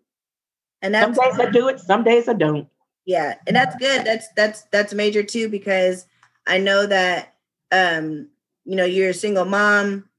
And 0.82 0.94
that's, 0.94 1.16
some 1.16 1.38
days 1.38 1.40
I 1.40 1.52
do 1.52 1.68
it, 1.68 1.80
some 1.80 2.04
days 2.04 2.28
I 2.28 2.34
don't. 2.34 2.68
Yeah, 3.06 3.36
and 3.48 3.56
that's 3.56 3.76
good. 3.76 4.06
That's 4.06 4.28
that's 4.36 4.62
that's 4.72 4.94
major 4.94 5.24
too 5.24 5.50
because 5.50 6.06
I 6.48 6.58
know 6.58 6.86
that 6.86 7.34
um 7.72 8.28
you 8.66 8.76
know 8.76 8.86
you're 8.86 9.10
a 9.10 9.14
single 9.14 9.46
mom 9.46 10.10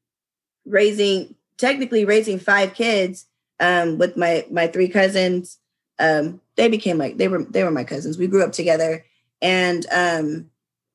raising 0.64 1.34
technically 1.58 2.04
raising 2.04 2.38
five 2.38 2.74
kids 2.74 3.26
um, 3.60 3.98
with 3.98 4.16
my 4.16 4.44
my 4.50 4.66
three 4.66 4.88
cousins 4.88 5.58
um, 5.98 6.40
they 6.56 6.68
became 6.68 6.98
like 6.98 7.16
they 7.16 7.28
were 7.28 7.44
they 7.44 7.62
were 7.62 7.70
my 7.70 7.84
cousins 7.84 8.18
we 8.18 8.26
grew 8.26 8.42
up 8.42 8.52
together 8.52 9.04
and 9.40 9.86
um, 9.92 10.50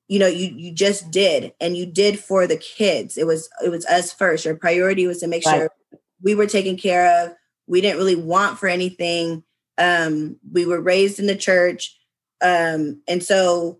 you 0.07 0.19
know 0.19 0.27
you 0.27 0.47
you 0.47 0.71
just 0.71 1.09
did 1.11 1.53
and 1.61 1.77
you 1.77 1.85
did 1.85 2.19
for 2.19 2.45
the 2.45 2.57
kids 2.57 3.17
it 3.17 3.25
was 3.25 3.49
it 3.63 3.69
was 3.69 3.85
us 3.85 4.11
first 4.11 4.45
your 4.45 4.55
priority 4.55 5.07
was 5.07 5.19
to 5.19 5.27
make 5.27 5.45
right. 5.45 5.59
sure 5.59 5.71
we 6.21 6.35
were 6.35 6.47
taken 6.47 6.75
care 6.75 7.23
of 7.23 7.35
we 7.67 7.81
didn't 7.81 7.97
really 7.97 8.15
want 8.15 8.57
for 8.57 8.67
anything 8.67 9.43
um, 9.77 10.37
we 10.51 10.65
were 10.65 10.81
raised 10.81 11.19
in 11.19 11.27
the 11.27 11.35
church 11.35 11.97
um, 12.41 13.01
and 13.07 13.23
so 13.23 13.79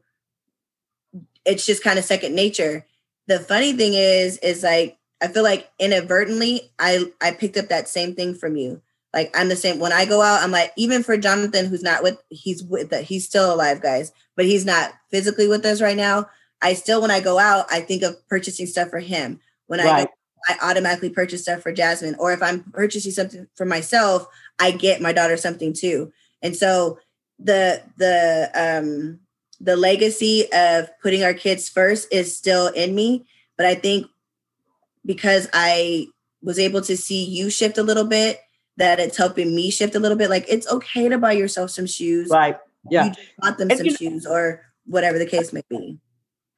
it's 1.45 1.65
just 1.65 1.83
kind 1.83 1.99
of 1.99 2.05
second 2.05 2.36
nature 2.36 2.86
the 3.27 3.39
funny 3.39 3.73
thing 3.73 3.93
is, 3.93 4.38
is 4.39 4.63
like 4.63 4.97
I 5.21 5.27
feel 5.27 5.43
like 5.43 5.69
inadvertently 5.79 6.71
I 6.79 7.12
I 7.21 7.31
picked 7.31 7.57
up 7.57 7.67
that 7.67 7.88
same 7.88 8.15
thing 8.15 8.33
from 8.33 8.55
you. 8.55 8.81
Like 9.13 9.36
I'm 9.38 9.49
the 9.49 9.55
same 9.55 9.79
when 9.79 9.93
I 9.93 10.05
go 10.05 10.21
out, 10.21 10.43
I'm 10.43 10.51
like, 10.51 10.71
even 10.77 11.03
for 11.03 11.17
Jonathan, 11.17 11.65
who's 11.65 11.83
not 11.83 12.03
with 12.03 12.21
he's 12.29 12.63
with 12.63 12.89
that 12.89 13.03
he's 13.03 13.25
still 13.25 13.53
alive, 13.53 13.81
guys, 13.81 14.12
but 14.36 14.45
he's 14.45 14.65
not 14.65 14.93
physically 15.12 15.47
with 15.47 15.65
us 15.65 15.81
right 15.81 15.97
now. 15.97 16.27
I 16.62 16.73
still 16.73 17.01
when 17.01 17.12
I 17.12 17.19
go 17.19 17.38
out, 17.38 17.67
I 17.69 17.81
think 17.81 18.03
of 18.03 18.27
purchasing 18.27 18.65
stuff 18.65 18.89
for 18.89 18.99
him. 18.99 19.39
When 19.67 19.79
right. 19.79 19.88
I 19.88 20.03
go, 20.05 20.12
I 20.49 20.69
automatically 20.69 21.10
purchase 21.10 21.41
stuff 21.41 21.62
for 21.62 21.73
Jasmine. 21.73 22.15
Or 22.19 22.31
if 22.31 22.41
I'm 22.41 22.63
purchasing 22.71 23.12
something 23.12 23.47
for 23.55 23.65
myself, 23.65 24.27
I 24.60 24.72
get 24.72 25.02
my 25.02 25.13
daughter 25.13 25.38
something 25.38 25.74
too. 25.74 26.12
And 26.41 26.56
so 26.56 27.00
the 27.39 27.82
the 27.98 28.50
um 28.56 29.20
the 29.60 29.76
legacy 29.76 30.52
of 30.54 30.89
putting 31.02 31.24
our 31.24 31.34
kids 31.34 31.70
first 31.70 32.08
is 32.12 32.36
still 32.36 32.67
in 32.67 32.96
me. 32.96 33.26
But 33.58 33.65
I 33.65 33.76
think 33.76 34.08
because 35.06 35.48
I 35.54 36.08
was 36.41 36.60
able 36.60 36.82
to 36.82 36.96
see 36.96 37.26
you 37.26 37.50
shift 37.50 37.78
a 37.78 37.84
little 37.84 38.06
bit, 38.06 38.39
that 38.78 39.00
it's 39.00 39.17
helping 39.17 39.56
me 39.56 39.72
shift 39.72 39.96
a 39.96 40.00
little 40.00 40.17
bit. 40.17 40.30
Like 40.30 40.46
it's 40.48 40.70
okay 40.72 41.10
to 41.10 41.17
buy 41.17 41.34
yourself 41.34 41.72
some 41.72 41.88
shoes. 41.88 42.30
Right. 42.30 42.58
Yeah. 42.89 43.06
You 43.06 43.12
bought 43.39 43.58
them 43.58 43.70
and 43.72 43.80
some 43.80 43.89
shoes 43.89 44.26
know, 44.26 44.32
or 44.32 44.65
whatever 44.86 45.17
the 45.17 45.26
case 45.26 45.52
may 45.52 45.63
be. 45.70 46.00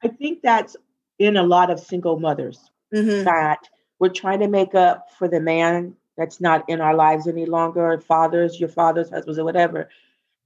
I 0.02 0.08
think 0.08 0.42
that's 0.42 0.76
in 1.18 1.36
a 1.36 1.42
lot 1.42 1.70
of 1.70 1.80
single 1.80 2.18
mothers 2.18 2.58
mm-hmm. 2.94 3.24
that 3.24 3.58
we're 3.98 4.08
trying 4.08 4.40
to 4.40 4.48
make 4.48 4.74
up 4.74 5.08
for 5.18 5.28
the 5.28 5.40
man 5.40 5.94
that's 6.20 6.38
not 6.38 6.68
in 6.68 6.82
our 6.82 6.94
lives 6.94 7.26
any 7.26 7.46
longer, 7.46 7.98
fathers, 7.98 8.60
your 8.60 8.68
fathers, 8.68 9.08
husbands, 9.08 9.38
or 9.38 9.44
whatever. 9.44 9.88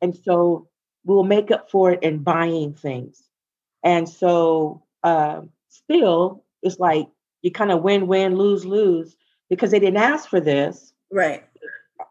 And 0.00 0.16
so 0.16 0.68
we'll 1.04 1.24
make 1.24 1.50
up 1.50 1.68
for 1.68 1.90
it 1.90 2.02
in 2.04 2.18
buying 2.18 2.74
things. 2.74 3.24
And 3.82 4.08
so 4.08 4.84
uh, 5.02 5.40
still, 5.68 6.44
it's 6.62 6.78
like 6.78 7.08
you 7.42 7.50
kind 7.50 7.72
of 7.72 7.82
win, 7.82 8.06
win, 8.06 8.36
lose, 8.36 8.64
lose 8.64 9.16
because 9.50 9.72
they 9.72 9.80
didn't 9.80 9.96
ask 9.96 10.28
for 10.28 10.38
this. 10.38 10.92
Right. 11.10 11.42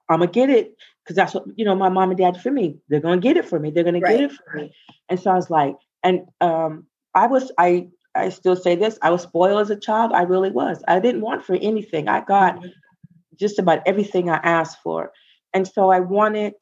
I'm 0.09 0.19
gonna 0.19 0.29
get 0.29 0.49
it 0.49 0.75
because 1.03 1.15
that's 1.15 1.33
what 1.33 1.45
you 1.55 1.63
know 1.63 1.75
my 1.75 1.89
mom 1.89 2.09
and 2.09 2.17
dad 2.17 2.41
for 2.41 2.51
me. 2.51 2.79
They're 2.89 2.99
gonna 2.99 3.21
get 3.21 3.37
it 3.37 3.45
for 3.45 3.59
me. 3.59 3.71
They're 3.71 3.85
gonna 3.85 3.99
right. 3.99 4.17
get 4.17 4.31
it 4.31 4.33
for 4.33 4.57
me. 4.57 4.75
And 5.07 5.17
so 5.17 5.31
I 5.31 5.35
was 5.35 5.49
like, 5.49 5.77
and 6.03 6.27
um, 6.41 6.85
I 7.15 7.27
was 7.27 7.49
I 7.57 7.87
I 8.13 8.29
still 8.29 8.57
say 8.57 8.75
this. 8.75 8.99
I 9.01 9.09
was 9.09 9.21
spoiled 9.21 9.61
as 9.61 9.69
a 9.69 9.79
child. 9.79 10.11
I 10.11 10.23
really 10.23 10.51
was. 10.51 10.83
I 10.87 10.99
didn't 10.99 11.21
want 11.21 11.45
for 11.45 11.55
anything. 11.55 12.09
I 12.09 12.21
got 12.21 12.57
mm-hmm. 12.57 12.67
Just 13.43 13.59
about 13.59 13.81
everything 13.85 14.29
I 14.29 14.37
asked 14.37 14.81
for, 14.81 15.11
and 15.53 15.67
so 15.67 15.91
I 15.91 15.99
wanted 15.99 16.53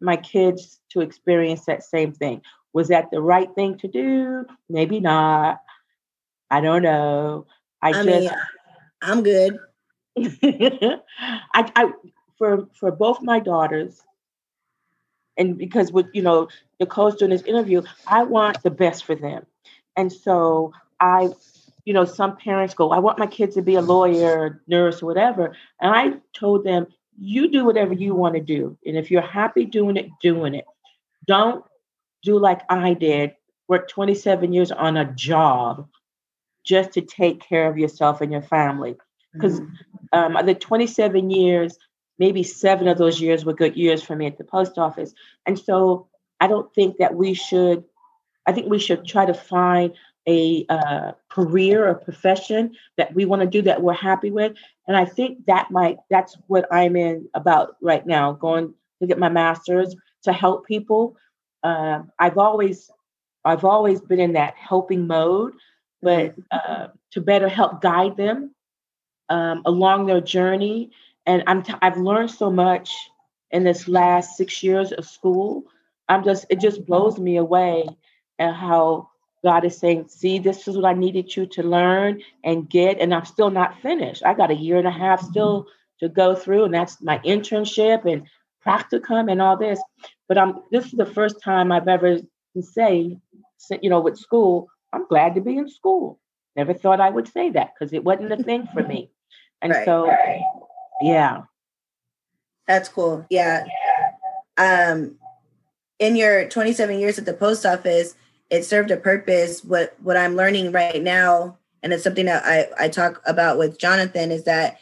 my 0.00 0.16
kids 0.16 0.78
to 0.90 1.00
experience 1.00 1.64
that 1.64 1.82
same 1.82 2.12
thing. 2.12 2.42
Was 2.72 2.88
that 2.88 3.10
the 3.10 3.22
right 3.22 3.48
thing 3.54 3.78
to 3.78 3.88
do? 3.88 4.44
Maybe 4.68 5.00
not. 5.00 5.62
I 6.50 6.60
don't 6.60 6.82
know. 6.82 7.46
I, 7.82 7.88
I 7.88 7.92
just 7.92 8.06
mean, 8.06 8.30
I'm 9.02 9.22
good. 9.22 9.58
I, 10.18 11.72
I 11.74 11.92
for 12.38 12.68
for 12.78 12.90
both 12.92 13.22
my 13.22 13.40
daughters, 13.40 14.02
and 15.36 15.56
because 15.56 15.90
with 15.90 16.06
you 16.12 16.22
know 16.22 16.48
Nicole's 16.78 17.16
doing 17.16 17.30
this 17.30 17.42
interview, 17.42 17.82
I 18.06 18.24
want 18.24 18.62
the 18.62 18.70
best 18.70 19.04
for 19.04 19.14
them, 19.14 19.46
and 19.96 20.12
so 20.12 20.72
I, 21.00 21.30
you 21.86 21.94
know, 21.94 22.04
some 22.04 22.36
parents 22.36 22.74
go, 22.74 22.90
I 22.90 22.98
want 22.98 23.18
my 23.18 23.26
kids 23.26 23.54
to 23.54 23.62
be 23.62 23.76
a 23.76 23.80
lawyer, 23.80 24.60
nurse, 24.66 25.02
or 25.02 25.06
whatever, 25.06 25.56
and 25.80 25.94
I 25.94 26.18
told 26.34 26.64
them 26.64 26.88
you 27.18 27.48
do 27.48 27.64
whatever 27.64 27.94
you 27.94 28.14
want 28.14 28.34
to 28.34 28.40
do. 28.40 28.76
And 28.84 28.96
if 28.96 29.10
you're 29.10 29.22
happy 29.22 29.64
doing 29.64 29.96
it, 29.96 30.10
doing 30.20 30.54
it. 30.54 30.66
Don't 31.26 31.64
do 32.22 32.38
like 32.38 32.60
I 32.68 32.92
did, 32.92 33.34
work 33.68 33.88
27 33.88 34.52
years 34.52 34.70
on 34.70 34.96
a 34.96 35.04
job 35.04 35.88
just 36.64 36.92
to 36.92 37.00
take 37.00 37.40
care 37.40 37.70
of 37.70 37.78
yourself 37.78 38.20
and 38.20 38.32
your 38.32 38.42
family. 38.42 38.96
Because 39.32 39.60
mm-hmm. 39.60 40.36
um, 40.36 40.46
the 40.46 40.54
27 40.54 41.30
years, 41.30 41.78
maybe 42.18 42.42
seven 42.42 42.88
of 42.88 42.98
those 42.98 43.20
years 43.20 43.44
were 43.44 43.54
good 43.54 43.76
years 43.76 44.02
for 44.02 44.16
me 44.16 44.26
at 44.26 44.38
the 44.38 44.44
post 44.44 44.78
office. 44.78 45.14
And 45.46 45.58
so 45.58 46.08
I 46.40 46.48
don't 46.48 46.72
think 46.74 46.98
that 46.98 47.14
we 47.14 47.34
should, 47.34 47.84
I 48.46 48.52
think 48.52 48.68
we 48.68 48.78
should 48.78 49.06
try 49.06 49.24
to 49.26 49.34
find 49.34 49.94
a 50.28 50.66
uh, 50.68 51.12
career 51.28 51.88
or 51.88 51.94
profession 51.94 52.74
that 52.96 53.14
we 53.14 53.24
want 53.24 53.42
to 53.42 53.48
do 53.48 53.62
that 53.62 53.82
we're 53.82 53.92
happy 53.92 54.30
with 54.30 54.54
and 54.88 54.96
i 54.96 55.04
think 55.04 55.44
that 55.46 55.70
might 55.70 55.98
that's 56.10 56.36
what 56.46 56.66
i'm 56.72 56.96
in 56.96 57.28
about 57.34 57.76
right 57.80 58.06
now 58.06 58.32
going 58.32 58.74
to 59.00 59.06
get 59.06 59.18
my 59.18 59.28
master's 59.28 59.94
to 60.22 60.32
help 60.32 60.66
people 60.66 61.16
uh, 61.62 62.00
i've 62.18 62.38
always 62.38 62.90
i've 63.44 63.64
always 63.64 64.00
been 64.00 64.20
in 64.20 64.32
that 64.32 64.54
helping 64.56 65.06
mode 65.06 65.52
but 66.02 66.34
uh, 66.50 66.88
to 67.10 67.20
better 67.20 67.48
help 67.48 67.80
guide 67.80 68.16
them 68.16 68.54
um, 69.28 69.62
along 69.64 70.06
their 70.06 70.20
journey. 70.20 70.90
And 71.26 71.42
I'm 71.46 71.62
t- 71.62 71.74
I've 71.82 71.98
learned 71.98 72.30
so 72.30 72.50
much 72.50 72.94
in 73.50 73.64
this 73.64 73.88
last 73.88 74.36
six 74.36 74.62
years 74.62 74.92
of 74.92 75.06
school. 75.06 75.64
I'm 76.08 76.22
just 76.22 76.46
it 76.50 76.60
just 76.60 76.86
blows 76.86 77.18
me 77.18 77.36
away 77.36 77.88
and 78.38 78.54
how 78.54 79.10
God 79.46 79.64
is 79.64 79.78
saying, 79.78 80.08
see, 80.08 80.40
this 80.40 80.66
is 80.66 80.74
what 80.74 80.86
I 80.86 80.92
needed 80.92 81.36
you 81.36 81.46
to 81.46 81.62
learn 81.62 82.20
and 82.42 82.68
get, 82.68 82.98
and 82.98 83.14
I'm 83.14 83.24
still 83.24 83.48
not 83.48 83.80
finished. 83.80 84.24
I 84.26 84.34
got 84.34 84.50
a 84.50 84.56
year 84.56 84.76
and 84.76 84.88
a 84.88 84.90
half 84.90 85.22
still 85.22 85.68
to 86.00 86.08
go 86.08 86.34
through, 86.34 86.64
and 86.64 86.74
that's 86.74 87.00
my 87.00 87.20
internship 87.20 88.10
and 88.12 88.26
practicum 88.66 89.30
and 89.30 89.40
all 89.40 89.56
this. 89.56 89.80
But 90.26 90.36
I'm 90.36 90.62
this 90.72 90.86
is 90.86 90.94
the 90.94 91.06
first 91.06 91.40
time 91.40 91.70
I've 91.70 91.86
ever 91.86 92.18
say, 92.60 93.16
you 93.80 93.88
know, 93.88 94.00
with 94.00 94.18
school, 94.18 94.66
I'm 94.92 95.06
glad 95.06 95.36
to 95.36 95.40
be 95.40 95.56
in 95.56 95.68
school. 95.68 96.18
Never 96.56 96.74
thought 96.74 97.00
I 97.00 97.10
would 97.10 97.28
say 97.28 97.50
that 97.50 97.70
because 97.78 97.92
it 97.92 98.02
wasn't 98.02 98.32
a 98.32 98.42
thing 98.42 98.66
for 98.74 98.82
me. 98.82 99.10
And 99.62 99.72
right, 99.72 99.86
so, 99.86 100.06
right. 100.06 100.42
yeah. 101.00 101.44
That's 102.68 102.90
cool. 102.90 103.24
Yeah. 103.30 103.64
Um, 104.58 105.16
in 105.98 106.14
your 106.14 106.46
27 106.46 106.98
years 107.00 107.18
at 107.18 107.24
the 107.24 107.32
post 107.32 107.64
office, 107.64 108.14
it 108.50 108.64
served 108.64 108.90
a 108.90 108.96
purpose. 108.96 109.64
What 109.64 109.96
what 110.02 110.16
I'm 110.16 110.36
learning 110.36 110.72
right 110.72 111.02
now, 111.02 111.58
and 111.82 111.92
it's 111.92 112.04
something 112.04 112.26
that 112.26 112.44
I, 112.44 112.84
I 112.84 112.88
talk 112.88 113.22
about 113.26 113.58
with 113.58 113.78
Jonathan, 113.78 114.30
is 114.30 114.44
that 114.44 114.78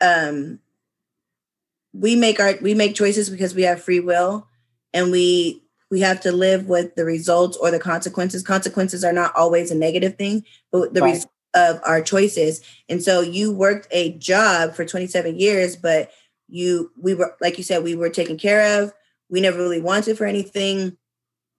um 0.00 0.60
we 1.92 2.16
make 2.16 2.40
our 2.40 2.54
we 2.60 2.74
make 2.74 2.94
choices 2.94 3.30
because 3.30 3.54
we 3.54 3.62
have 3.62 3.82
free 3.82 4.00
will 4.00 4.46
and 4.92 5.10
we 5.10 5.62
we 5.90 6.00
have 6.00 6.20
to 6.20 6.32
live 6.32 6.66
with 6.66 6.94
the 6.96 7.04
results 7.04 7.56
or 7.56 7.70
the 7.70 7.78
consequences. 7.78 8.42
Consequences 8.42 9.04
are 9.04 9.12
not 9.12 9.34
always 9.36 9.70
a 9.70 9.74
negative 9.74 10.16
thing, 10.16 10.44
but 10.72 10.92
the 10.94 11.00
right. 11.00 11.12
result 11.12 11.32
of 11.54 11.80
our 11.84 12.02
choices. 12.02 12.60
And 12.88 13.02
so 13.02 13.20
you 13.20 13.52
worked 13.52 13.86
a 13.90 14.12
job 14.18 14.74
for 14.74 14.84
27 14.84 15.38
years, 15.38 15.76
but 15.76 16.10
you 16.48 16.90
we 17.00 17.14
were 17.14 17.36
like 17.40 17.58
you 17.58 17.64
said, 17.64 17.82
we 17.82 17.94
were 17.94 18.10
taken 18.10 18.36
care 18.36 18.82
of. 18.82 18.92
We 19.28 19.40
never 19.40 19.58
really 19.58 19.80
wanted 19.80 20.18
for 20.18 20.26
anything. 20.26 20.96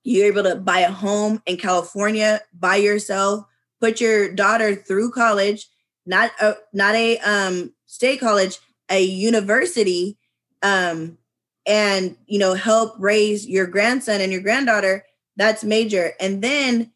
You're 0.08 0.28
able 0.28 0.44
to 0.44 0.56
buy 0.56 0.80
a 0.80 0.92
home 0.92 1.42
in 1.46 1.58
California 1.58 2.40
by 2.58 2.78
yourself, 2.78 3.46
put 3.82 4.00
your 4.00 4.34
daughter 4.34 4.74
through 4.74 5.12
college, 5.12 5.68
not 6.06 6.32
a 6.40 6.56
not 6.74 6.96
a 6.96 7.18
um 7.20 7.74
state 7.88 8.22
college, 8.22 8.58
a 8.90 9.04
university. 9.04 10.18
Um, 10.64 11.18
and 11.68 12.16
you 12.26 12.40
know 12.40 12.54
help 12.54 12.96
raise 12.98 13.46
your 13.46 13.68
grandson 13.68 14.22
and 14.22 14.32
your 14.32 14.42
granddaughter 14.42 15.04
that's 15.36 15.66
major 15.66 16.14
and 16.20 16.42
then 16.42 16.92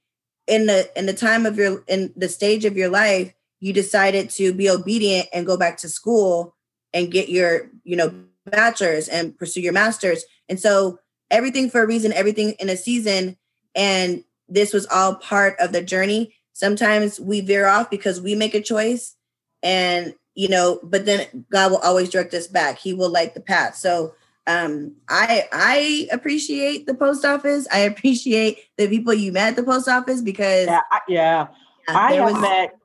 in 0.47 0.65
the 0.65 0.89
in 0.97 1.05
the 1.05 1.13
time 1.13 1.45
of 1.45 1.57
your 1.57 1.83
in 1.87 2.13
the 2.15 2.29
stage 2.29 2.63
of 2.63 2.77
your 2.77 2.89
life 2.89 3.33
you 3.59 3.73
decided 3.73 4.29
to 4.29 4.53
be 4.53 4.69
obedient 4.69 5.27
and 5.33 5.45
go 5.45 5.57
back 5.57 5.77
to 5.77 5.89
school 5.89 6.55
and 6.93 7.11
get 7.11 7.27
your 7.27 7.69
you 7.83 7.97
know 7.97 8.13
bachelor's 8.45 9.09
and 9.09 9.37
pursue 9.37 9.59
your 9.59 9.73
master's 9.73 10.23
and 10.47 10.59
so 10.59 10.97
everything 11.31 11.69
for 11.69 11.81
a 11.81 11.87
reason 11.87 12.13
everything 12.13 12.51
in 12.59 12.69
a 12.69 12.77
season 12.77 13.37
and 13.75 14.23
this 14.51 14.73
was 14.73 14.85
all 14.87 15.15
part 15.15 15.55
of 15.59 15.71
the 15.71 15.81
journey. 15.81 16.35
Sometimes 16.53 17.19
we 17.19 17.41
veer 17.41 17.67
off 17.67 17.89
because 17.89 18.21
we 18.21 18.35
make 18.35 18.53
a 18.53 18.61
choice 18.61 19.15
and 19.63 20.13
you 20.33 20.47
know 20.47 20.79
but 20.81 21.05
then 21.05 21.45
god 21.51 21.71
will 21.71 21.79
always 21.79 22.09
direct 22.09 22.33
us 22.33 22.47
back. 22.47 22.77
He 22.77 22.93
will 22.93 23.09
light 23.09 23.33
the 23.33 23.41
path. 23.41 23.75
So 23.75 24.13
um 24.47 24.95
i 25.07 25.47
i 25.51 26.07
appreciate 26.11 26.85
the 26.85 26.93
post 26.93 27.25
office. 27.25 27.67
I 27.71 27.79
appreciate 27.91 28.59
the 28.77 28.87
people 28.87 29.13
you 29.13 29.31
met 29.31 29.49
at 29.49 29.55
the 29.55 29.63
post 29.63 29.87
office 29.87 30.21
because 30.21 30.67
yeah 30.67 30.81
I, 30.91 30.99
yeah, 31.07 31.47
yeah 31.87 31.97
i 31.97 32.13
have 32.13 32.33
was, 32.33 32.41
met 32.41 32.77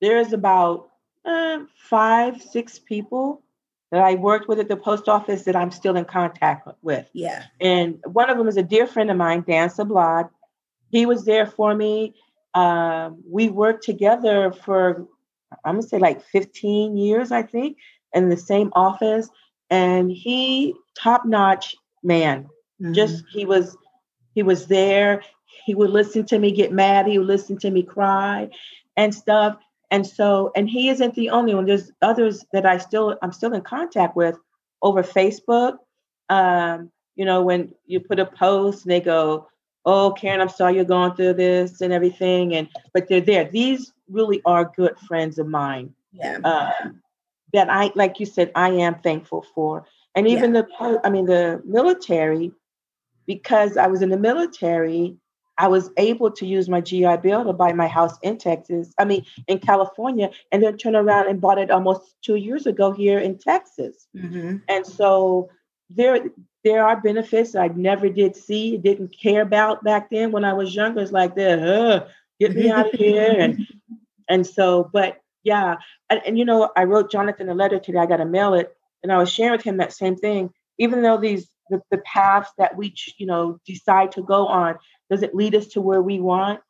there's 0.00 0.32
about 0.32 0.88
uh, 1.24 1.60
five 1.76 2.40
six 2.42 2.78
people 2.78 3.42
that 3.92 4.02
i 4.02 4.16
worked 4.16 4.48
with 4.48 4.58
at 4.58 4.68
the 4.68 4.76
post 4.76 5.08
office 5.08 5.44
that 5.44 5.54
i'm 5.54 5.70
still 5.70 5.96
in 5.96 6.04
contact 6.04 6.68
with 6.82 7.08
yeah 7.12 7.44
and 7.60 8.00
one 8.06 8.28
of 8.28 8.36
them 8.36 8.48
is 8.48 8.56
a 8.56 8.62
dear 8.62 8.86
friend 8.86 9.10
of 9.10 9.16
mine 9.16 9.44
dan 9.46 9.68
sablad 9.68 10.28
he 10.90 11.06
was 11.06 11.24
there 11.24 11.46
for 11.46 11.74
me 11.74 12.14
um, 12.54 13.22
we 13.30 13.48
worked 13.48 13.84
together 13.84 14.52
for 14.52 15.06
i'm 15.64 15.76
gonna 15.76 15.82
say 15.82 15.98
like 15.98 16.20
15 16.24 16.96
years 16.96 17.30
i 17.30 17.42
think 17.42 17.78
in 18.12 18.28
the 18.28 18.36
same 18.36 18.72
office 18.74 19.30
and 19.70 20.10
he 20.10 20.74
top 20.98 21.24
notch 21.24 21.76
man. 22.02 22.48
Mm-hmm. 22.80 22.92
Just 22.92 23.24
he 23.30 23.44
was 23.44 23.76
he 24.34 24.42
was 24.42 24.66
there. 24.66 25.22
He 25.64 25.74
would 25.74 25.90
listen 25.90 26.26
to 26.26 26.38
me 26.38 26.52
get 26.52 26.72
mad. 26.72 27.06
He 27.06 27.18
would 27.18 27.26
listen 27.26 27.58
to 27.58 27.70
me 27.70 27.82
cry 27.82 28.50
and 28.96 29.14
stuff. 29.14 29.56
And 29.92 30.06
so, 30.06 30.50
and 30.56 30.68
he 30.68 30.88
isn't 30.88 31.14
the 31.14 31.28
only 31.28 31.54
one. 31.54 31.66
There's 31.66 31.92
others 32.00 32.46
that 32.52 32.64
I 32.64 32.78
still 32.78 33.18
I'm 33.20 33.30
still 33.30 33.52
in 33.52 33.60
contact 33.60 34.16
with 34.16 34.36
over 34.80 35.02
Facebook. 35.02 35.76
Um, 36.30 36.90
you 37.14 37.26
know, 37.26 37.42
when 37.42 37.74
you 37.84 38.00
put 38.00 38.18
a 38.18 38.24
post 38.24 38.84
and 38.84 38.90
they 38.90 39.00
go, 39.00 39.46
"Oh, 39.84 40.12
Karen, 40.12 40.40
I'm 40.40 40.48
sorry 40.48 40.76
you're 40.76 40.86
going 40.86 41.14
through 41.14 41.34
this 41.34 41.82
and 41.82 41.92
everything," 41.92 42.54
and 42.54 42.68
but 42.94 43.06
they're 43.06 43.20
there. 43.20 43.44
These 43.44 43.92
really 44.08 44.40
are 44.46 44.72
good 44.74 44.98
friends 45.00 45.38
of 45.38 45.46
mine. 45.46 45.94
Yeah. 46.10 46.38
Um, 46.38 47.02
that 47.52 47.68
I, 47.68 47.92
like 47.94 48.18
you 48.18 48.24
said, 48.24 48.50
I 48.54 48.70
am 48.70 48.94
thankful 49.00 49.44
for. 49.54 49.84
And 50.14 50.26
even 50.26 50.54
yeah. 50.54 50.62
the, 50.80 51.00
I 51.04 51.10
mean, 51.10 51.26
the 51.26 51.60
military, 51.66 52.50
because 53.26 53.76
I 53.76 53.88
was 53.88 54.00
in 54.00 54.08
the 54.08 54.18
military, 54.18 55.16
I 55.58 55.68
was 55.68 55.90
able 55.96 56.30
to 56.30 56.46
use 56.46 56.68
my 56.68 56.80
GI 56.80 57.18
Bill 57.18 57.44
to 57.44 57.52
buy 57.52 57.72
my 57.72 57.86
house 57.86 58.18
in 58.22 58.38
Texas, 58.38 58.92
I 58.98 59.04
mean, 59.04 59.24
in 59.46 59.58
California, 59.58 60.30
and 60.50 60.62
then 60.62 60.76
turn 60.76 60.96
around 60.96 61.28
and 61.28 61.40
bought 61.40 61.58
it 61.58 61.70
almost 61.70 62.14
two 62.22 62.36
years 62.36 62.66
ago 62.66 62.92
here 62.92 63.18
in 63.18 63.38
Texas. 63.38 64.06
Mm-hmm. 64.16 64.58
And 64.68 64.86
so 64.86 65.50
there, 65.90 66.24
there 66.64 66.84
are 66.84 67.00
benefits 67.00 67.54
I 67.54 67.68
never 67.68 68.08
did 68.08 68.34
see, 68.34 68.78
didn't 68.78 69.14
care 69.20 69.42
about 69.42 69.84
back 69.84 70.10
then 70.10 70.32
when 70.32 70.44
I 70.44 70.54
was 70.54 70.74
younger. 70.74 71.00
It's 71.00 71.12
like, 71.12 71.38
uh, 71.38 72.06
get 72.40 72.54
me 72.54 72.70
out 72.70 72.92
of 72.92 72.98
here. 72.98 73.36
And, 73.38 73.66
and 74.28 74.46
so, 74.46 74.88
but 74.92 75.20
yeah. 75.44 75.76
And, 76.08 76.20
and, 76.26 76.38
you 76.38 76.44
know, 76.44 76.70
I 76.76 76.84
wrote 76.84 77.10
Jonathan 77.10 77.48
a 77.48 77.54
letter 77.54 77.78
today. 77.78 77.98
I 77.98 78.06
got 78.06 78.18
to 78.18 78.24
mail 78.24 78.54
it. 78.54 78.74
And 79.02 79.12
I 79.12 79.18
was 79.18 79.30
sharing 79.30 79.52
with 79.52 79.62
him 79.62 79.78
that 79.78 79.92
same 79.92 80.16
thing. 80.16 80.50
Even 80.78 81.02
though 81.02 81.18
these, 81.18 81.48
the, 81.68 81.82
the 81.90 81.98
paths 81.98 82.50
that 82.58 82.76
we, 82.76 82.94
you 83.18 83.26
know, 83.26 83.58
decide 83.66 84.12
to 84.12 84.22
go 84.22 84.46
on, 84.46 84.78
does 85.12 85.22
it 85.22 85.34
lead 85.34 85.54
us 85.54 85.66
to 85.68 85.80
where 85.80 86.00
we 86.00 86.18
want? 86.18 86.60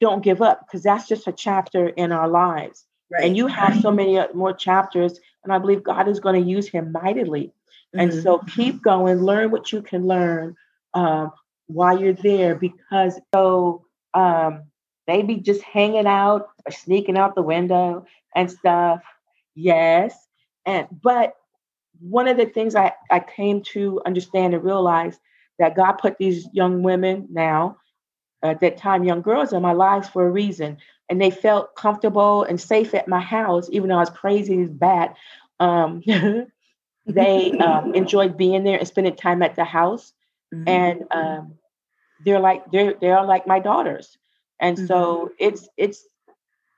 Don't 0.00 0.22
give 0.22 0.40
up 0.40 0.60
because 0.60 0.84
that's 0.84 1.08
just 1.08 1.26
a 1.26 1.32
chapter 1.32 1.88
in 1.88 2.12
our 2.12 2.28
lives. 2.28 2.84
Right. 3.10 3.24
And 3.24 3.36
you 3.36 3.48
have 3.48 3.80
so 3.80 3.90
many 3.90 4.20
more 4.34 4.52
chapters. 4.52 5.18
And 5.42 5.52
I 5.52 5.58
believe 5.58 5.82
God 5.82 6.06
is 6.06 6.20
going 6.20 6.40
to 6.40 6.48
use 6.48 6.68
him 6.68 6.92
mightily. 6.92 7.52
Mm-hmm. 7.94 8.00
And 8.00 8.22
so 8.22 8.38
keep 8.38 8.82
going, 8.82 9.18
learn 9.18 9.50
what 9.50 9.72
you 9.72 9.82
can 9.82 10.06
learn 10.06 10.54
um, 10.94 11.32
while 11.66 11.98
you're 12.00 12.12
there 12.12 12.54
because 12.54 13.18
so 13.34 13.84
um, 14.14 14.62
maybe 15.08 15.36
just 15.36 15.62
hanging 15.62 16.06
out 16.06 16.48
or 16.66 16.70
sneaking 16.70 17.18
out 17.18 17.34
the 17.34 17.42
window 17.42 18.06
and 18.36 18.48
stuff. 18.48 19.02
Yes. 19.56 20.14
And 20.64 20.86
but 21.02 21.34
one 21.98 22.28
of 22.28 22.36
the 22.36 22.46
things 22.46 22.76
I, 22.76 22.92
I 23.10 23.18
came 23.18 23.62
to 23.72 24.00
understand 24.06 24.54
and 24.54 24.62
realize 24.62 25.18
that 25.58 25.74
God 25.74 25.92
put 25.92 26.18
these 26.18 26.48
young 26.52 26.82
women 26.82 27.26
now, 27.30 27.78
at 28.42 28.60
that 28.60 28.76
time, 28.76 29.04
young 29.04 29.22
girls 29.22 29.52
in 29.52 29.62
my 29.62 29.72
lives 29.72 30.08
for 30.08 30.26
a 30.26 30.30
reason. 30.30 30.78
And 31.10 31.20
they 31.20 31.30
felt 31.30 31.74
comfortable 31.74 32.42
and 32.44 32.60
safe 32.60 32.94
at 32.94 33.08
my 33.08 33.20
house, 33.20 33.68
even 33.72 33.88
though 33.88 33.96
I 33.96 34.00
was 34.00 34.10
crazy 34.10 34.62
as 34.62 34.70
bad. 34.70 35.14
Um, 35.58 36.02
they 37.06 37.52
um, 37.58 37.94
enjoyed 37.94 38.36
being 38.36 38.64
there 38.64 38.78
and 38.78 38.86
spending 38.86 39.16
time 39.16 39.42
at 39.42 39.56
the 39.56 39.64
house. 39.64 40.12
Mm-hmm. 40.54 40.68
And 40.68 41.04
um, 41.10 41.54
they're 42.24 42.40
like 42.40 42.70
they're 42.70 42.94
they're 43.00 43.24
like 43.24 43.46
my 43.46 43.58
daughters. 43.58 44.18
And 44.60 44.76
mm-hmm. 44.76 44.86
so 44.86 45.30
it's 45.38 45.68
it's 45.76 46.04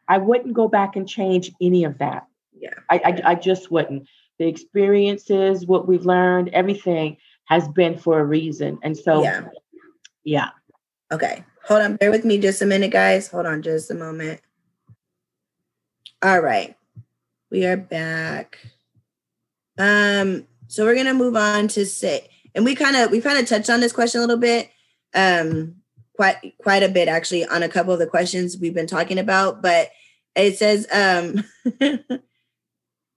I 0.09 0.19
wouldn't 0.19 0.55
go 0.55 0.69
back 0.69 0.97
and 0.97 1.09
change 1.09 1.53
any 1.61 1.85
of 1.85 1.99
that. 1.99 2.27
Yeah. 2.59 2.75
I, 2.91 2.97
I, 2.97 3.21
I 3.31 3.35
just 3.37 3.71
wouldn't. 3.71 4.09
The 4.39 4.49
experiences, 4.49 5.67
what 5.67 5.87
we've 5.87 6.05
learned, 6.05 6.49
everything 6.49 7.17
has 7.45 7.69
been 7.69 7.97
for 7.97 8.19
a 8.19 8.25
reason. 8.25 8.79
And 8.83 8.97
so 8.97 9.23
yeah. 9.23 9.49
yeah. 10.25 10.49
Okay. 11.13 11.45
Hold 11.67 11.83
on. 11.83 11.97
Bear 11.97 12.11
with 12.11 12.25
me 12.25 12.39
just 12.39 12.63
a 12.63 12.67
minute, 12.67 12.91
guys. 12.91 13.29
Hold 13.29 13.47
on 13.47 13.63
just 13.63 13.91
a 13.91 13.95
moment. 13.95 14.41
All 16.23 16.41
right. 16.41 16.77
We 17.51 17.67
are 17.67 17.77
back. 17.77 18.59
Um, 19.79 20.47
so 20.69 20.85
we're 20.85 20.95
gonna 20.95 21.15
move 21.15 21.37
on 21.37 21.69
to 21.69 21.87
say, 21.87 22.29
and 22.55 22.65
we 22.65 22.75
kind 22.75 22.97
of 22.97 23.11
we 23.11 23.21
kind 23.21 23.39
of 23.39 23.47
touched 23.47 23.71
on 23.71 23.81
this 23.81 23.93
question 23.93 24.21
a 24.21 24.23
little 24.23 24.37
bit. 24.37 24.71
Um, 25.15 25.81
quite 26.21 26.55
quite 26.63 26.83
a 26.83 26.89
bit 26.91 27.09
actually 27.09 27.47
on 27.47 27.63
a 27.63 27.69
couple 27.69 27.95
of 27.95 27.99
the 27.99 28.07
questions 28.07 28.59
we've 28.59 28.75
been 28.75 28.87
talking 28.87 29.19
about 29.19 29.63
but 29.63 29.89
it 30.37 30.55
says 30.55 30.87
um 30.93 31.43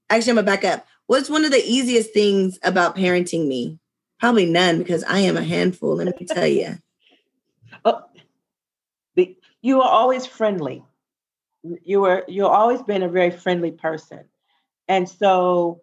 actually 0.10 0.32
i'm 0.32 0.36
gonna 0.36 0.44
back 0.44 0.64
up 0.64 0.88
what's 1.08 1.30
one 1.30 1.44
of 1.44 1.52
the 1.52 1.62
easiest 1.66 2.14
things 2.14 2.58
about 2.64 2.96
parenting 2.96 3.46
me 3.46 3.78
probably 4.22 4.46
none 4.46 4.78
because 4.78 5.04
i 5.04 5.20
am 5.20 5.36
a 5.36 5.44
handful 5.44 5.96
let 5.96 6.18
me 6.18 6.26
tell 6.26 6.48
you 6.48 6.78
you 9.62 9.82
are 9.82 9.90
always 9.90 10.26
friendly 10.26 10.84
you 11.84 12.02
were 12.02 12.24
you've 12.28 12.46
always 12.46 12.82
been 12.82 13.04
a 13.04 13.10
very 13.10 13.32
friendly 13.32 13.72
person 13.72 14.24
And 14.88 15.08
so 15.08 15.82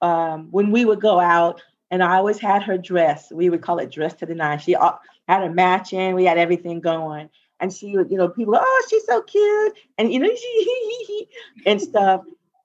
um, 0.00 0.48
when 0.50 0.70
we 0.70 0.84
would 0.84 1.00
go 1.00 1.20
out, 1.20 1.62
and 1.90 2.02
I 2.02 2.16
always 2.16 2.38
had 2.38 2.62
her 2.64 2.78
dress, 2.78 3.30
we 3.30 3.48
would 3.50 3.62
call 3.62 3.78
it 3.78 3.92
dress 3.92 4.14
to 4.14 4.26
the 4.26 4.34
nine. 4.34 4.58
She 4.58 4.72
had 4.72 5.42
a 5.42 5.50
matching, 5.50 6.14
we 6.14 6.24
had 6.24 6.38
everything 6.38 6.80
going. 6.80 7.30
And 7.60 7.72
she 7.72 7.96
would, 7.96 8.10
you 8.10 8.18
know, 8.18 8.28
people, 8.28 8.56
oh, 8.58 8.86
she's 8.90 9.06
so 9.06 9.22
cute. 9.22 9.78
And, 9.96 10.12
you 10.12 10.18
know, 10.18 10.28
she, 10.34 11.28
and 11.66 11.80
stuff. 11.80 12.22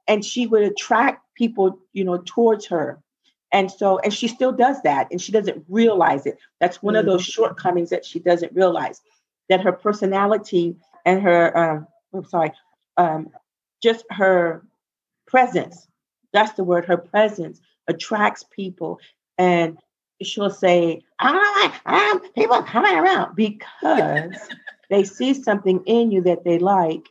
And 0.07 0.25
she 0.25 0.47
would 0.47 0.63
attract 0.63 1.23
people, 1.35 1.79
you 1.93 2.03
know, 2.03 2.21
towards 2.25 2.65
her. 2.67 3.01
And 3.53 3.71
so, 3.71 3.99
and 3.99 4.13
she 4.13 4.27
still 4.27 4.53
does 4.53 4.81
that, 4.83 5.09
and 5.11 5.21
she 5.21 5.33
doesn't 5.33 5.65
realize 5.67 6.25
it. 6.25 6.37
That's 6.59 6.81
one 6.81 6.93
mm-hmm. 6.93 6.99
of 7.01 7.05
those 7.05 7.25
shortcomings 7.25 7.89
that 7.89 8.05
she 8.05 8.19
doesn't 8.19 8.53
realize 8.53 9.01
that 9.51 9.59
her 9.59 9.73
personality 9.73 10.77
and 11.05 11.21
her, 11.21 11.57
um, 11.57 11.87
I'm 12.13 12.23
sorry, 12.23 12.53
um, 12.95 13.29
just 13.83 14.05
her 14.09 14.65
presence. 15.27 15.87
That's 16.31 16.53
the 16.53 16.63
word. 16.63 16.85
Her 16.85 16.95
presence 16.95 17.59
attracts 17.89 18.45
people, 18.49 19.01
and 19.37 19.77
she'll 20.21 20.49
say, 20.49 21.01
"I 21.19 21.33
don't 21.33 21.85
know 21.85 21.97
um, 21.97 22.31
people 22.31 22.63
coming 22.63 22.95
around," 22.95 23.35
because 23.35 24.37
they 24.89 25.03
see 25.03 25.33
something 25.33 25.83
in 25.85 26.11
you 26.11 26.21
that 26.21 26.45
they 26.45 26.57
like, 26.57 27.09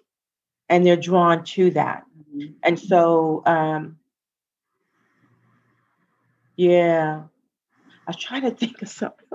and 0.70 0.86
they're 0.86 0.96
drawn 0.96 1.44
to 1.44 1.70
that. 1.72 2.04
Mm-hmm. 2.34 2.52
And 2.62 2.80
so, 2.80 3.42
um, 3.44 3.98
yeah, 6.56 7.24
I 8.06 8.10
was 8.10 8.16
trying 8.16 8.42
to 8.42 8.50
think 8.50 8.80
of 8.80 8.88
something. 8.88 9.28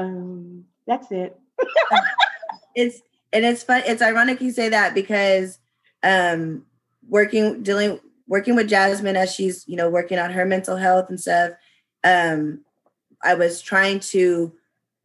Um, 0.00 0.64
that's 0.86 1.10
it. 1.10 1.38
it's 2.74 3.00
and 3.32 3.44
it's 3.44 3.62
fun. 3.62 3.82
It's 3.86 4.02
ironic 4.02 4.40
you 4.40 4.50
say 4.50 4.68
that 4.68 4.94
because 4.94 5.58
um, 6.02 6.64
working 7.08 7.62
dealing 7.62 8.00
working 8.26 8.56
with 8.56 8.68
Jasmine 8.68 9.16
as 9.16 9.34
she's 9.34 9.64
you 9.66 9.76
know 9.76 9.90
working 9.90 10.18
on 10.18 10.30
her 10.30 10.44
mental 10.44 10.76
health 10.76 11.08
and 11.08 11.20
stuff. 11.20 11.52
Um, 12.02 12.60
I 13.22 13.34
was 13.34 13.60
trying 13.60 14.00
to 14.00 14.52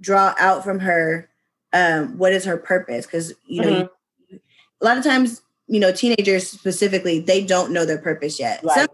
draw 0.02 0.34
out 0.40 0.64
from 0.64 0.80
her 0.80 1.30
um, 1.74 2.18
what 2.18 2.34
is 2.34 2.46
her 2.46 2.58
purpose 2.58 3.06
because 3.06 3.34
you 3.46 3.62
know 3.62 3.70
mm-hmm. 3.70 4.36
you, 4.36 4.40
a 4.82 4.86
lot 4.86 4.98
of 4.98 5.04
times 5.04 5.42
you 5.68 5.80
know 5.80 5.92
teenagers 5.92 6.50
specifically 6.50 7.20
they 7.20 7.44
don't 7.44 7.72
know 7.72 7.86
their 7.86 7.98
purpose 7.98 8.40
yet. 8.40 8.64
Right. 8.64 8.80
Some, 8.80 8.88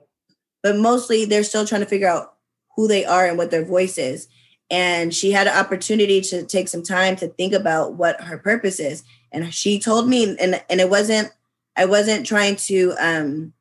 but 0.63 0.77
mostly 0.77 1.25
they're 1.25 1.43
still 1.43 1.65
trying 1.65 1.81
to 1.81 1.87
figure 1.87 2.07
out 2.07 2.33
who 2.75 2.87
they 2.87 3.05
are 3.05 3.27
and 3.27 3.37
what 3.37 3.51
their 3.51 3.65
voice 3.65 3.97
is 3.97 4.27
and 4.71 5.13
she 5.13 5.31
had 5.31 5.47
an 5.47 5.57
opportunity 5.57 6.21
to 6.21 6.43
take 6.43 6.69
some 6.69 6.81
time 6.81 7.17
to 7.17 7.27
think 7.27 7.53
about 7.53 7.95
what 7.95 8.21
her 8.21 8.37
purpose 8.37 8.79
is. 8.79 9.03
And 9.31 9.53
she 9.53 9.79
told 9.79 10.07
me 10.07 10.35
and 10.39 10.63
and 10.69 10.81
it 10.81 10.89
wasn't 10.89 11.31
i 11.77 11.85
wasn't 11.85 12.25
trying 12.25 12.55
to 12.55 12.93
um 12.99 13.53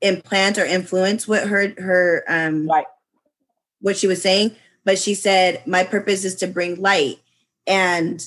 implant 0.00 0.58
or 0.58 0.64
influence 0.64 1.26
what 1.26 1.48
her 1.48 1.72
her 1.78 2.24
um 2.28 2.68
right. 2.68 2.84
what 3.80 3.96
she 3.96 4.06
was 4.06 4.20
saying 4.20 4.54
but 4.84 4.98
she 4.98 5.14
said 5.14 5.62
my 5.66 5.84
purpose 5.84 6.24
is 6.24 6.34
to 6.36 6.46
bring 6.46 6.80
light. 6.80 7.18
And 7.66 8.24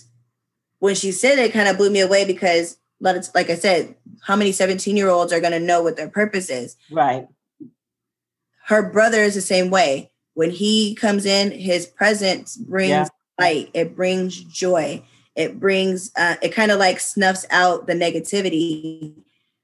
when 0.79 0.95
she 0.95 1.11
said 1.11 1.37
it, 1.39 1.45
it 1.45 1.53
kind 1.53 1.67
of 1.67 1.77
blew 1.77 1.89
me 1.89 1.99
away 1.99 2.25
because 2.25 2.77
like 3.01 3.49
i 3.49 3.55
said 3.55 3.93
how 4.23 4.35
many 4.35 4.51
17 4.53 4.95
year 4.95 5.09
olds 5.09 5.33
are 5.33 5.41
going 5.41 5.51
to 5.51 5.59
know 5.59 5.83
what 5.83 5.97
their 5.97 6.09
purpose 6.09 6.49
is? 6.49 6.77
Right. 6.89 7.27
Her 8.65 8.89
brother 8.89 9.21
is 9.21 9.35
the 9.35 9.41
same 9.41 9.69
way 9.69 10.11
when 10.35 10.51
he 10.51 10.95
comes 10.95 11.25
in, 11.25 11.51
his 11.51 11.85
presence 11.85 12.55
brings 12.55 12.89
yeah. 12.89 13.07
light, 13.39 13.69
it 13.73 13.95
brings 13.95 14.41
joy, 14.43 15.03
it 15.35 15.59
brings, 15.59 16.11
uh, 16.15 16.35
it 16.41 16.49
kind 16.49 16.71
of 16.71 16.79
like 16.79 16.99
snuffs 16.99 17.45
out 17.49 17.87
the 17.87 17.93
negativity, 17.93 19.13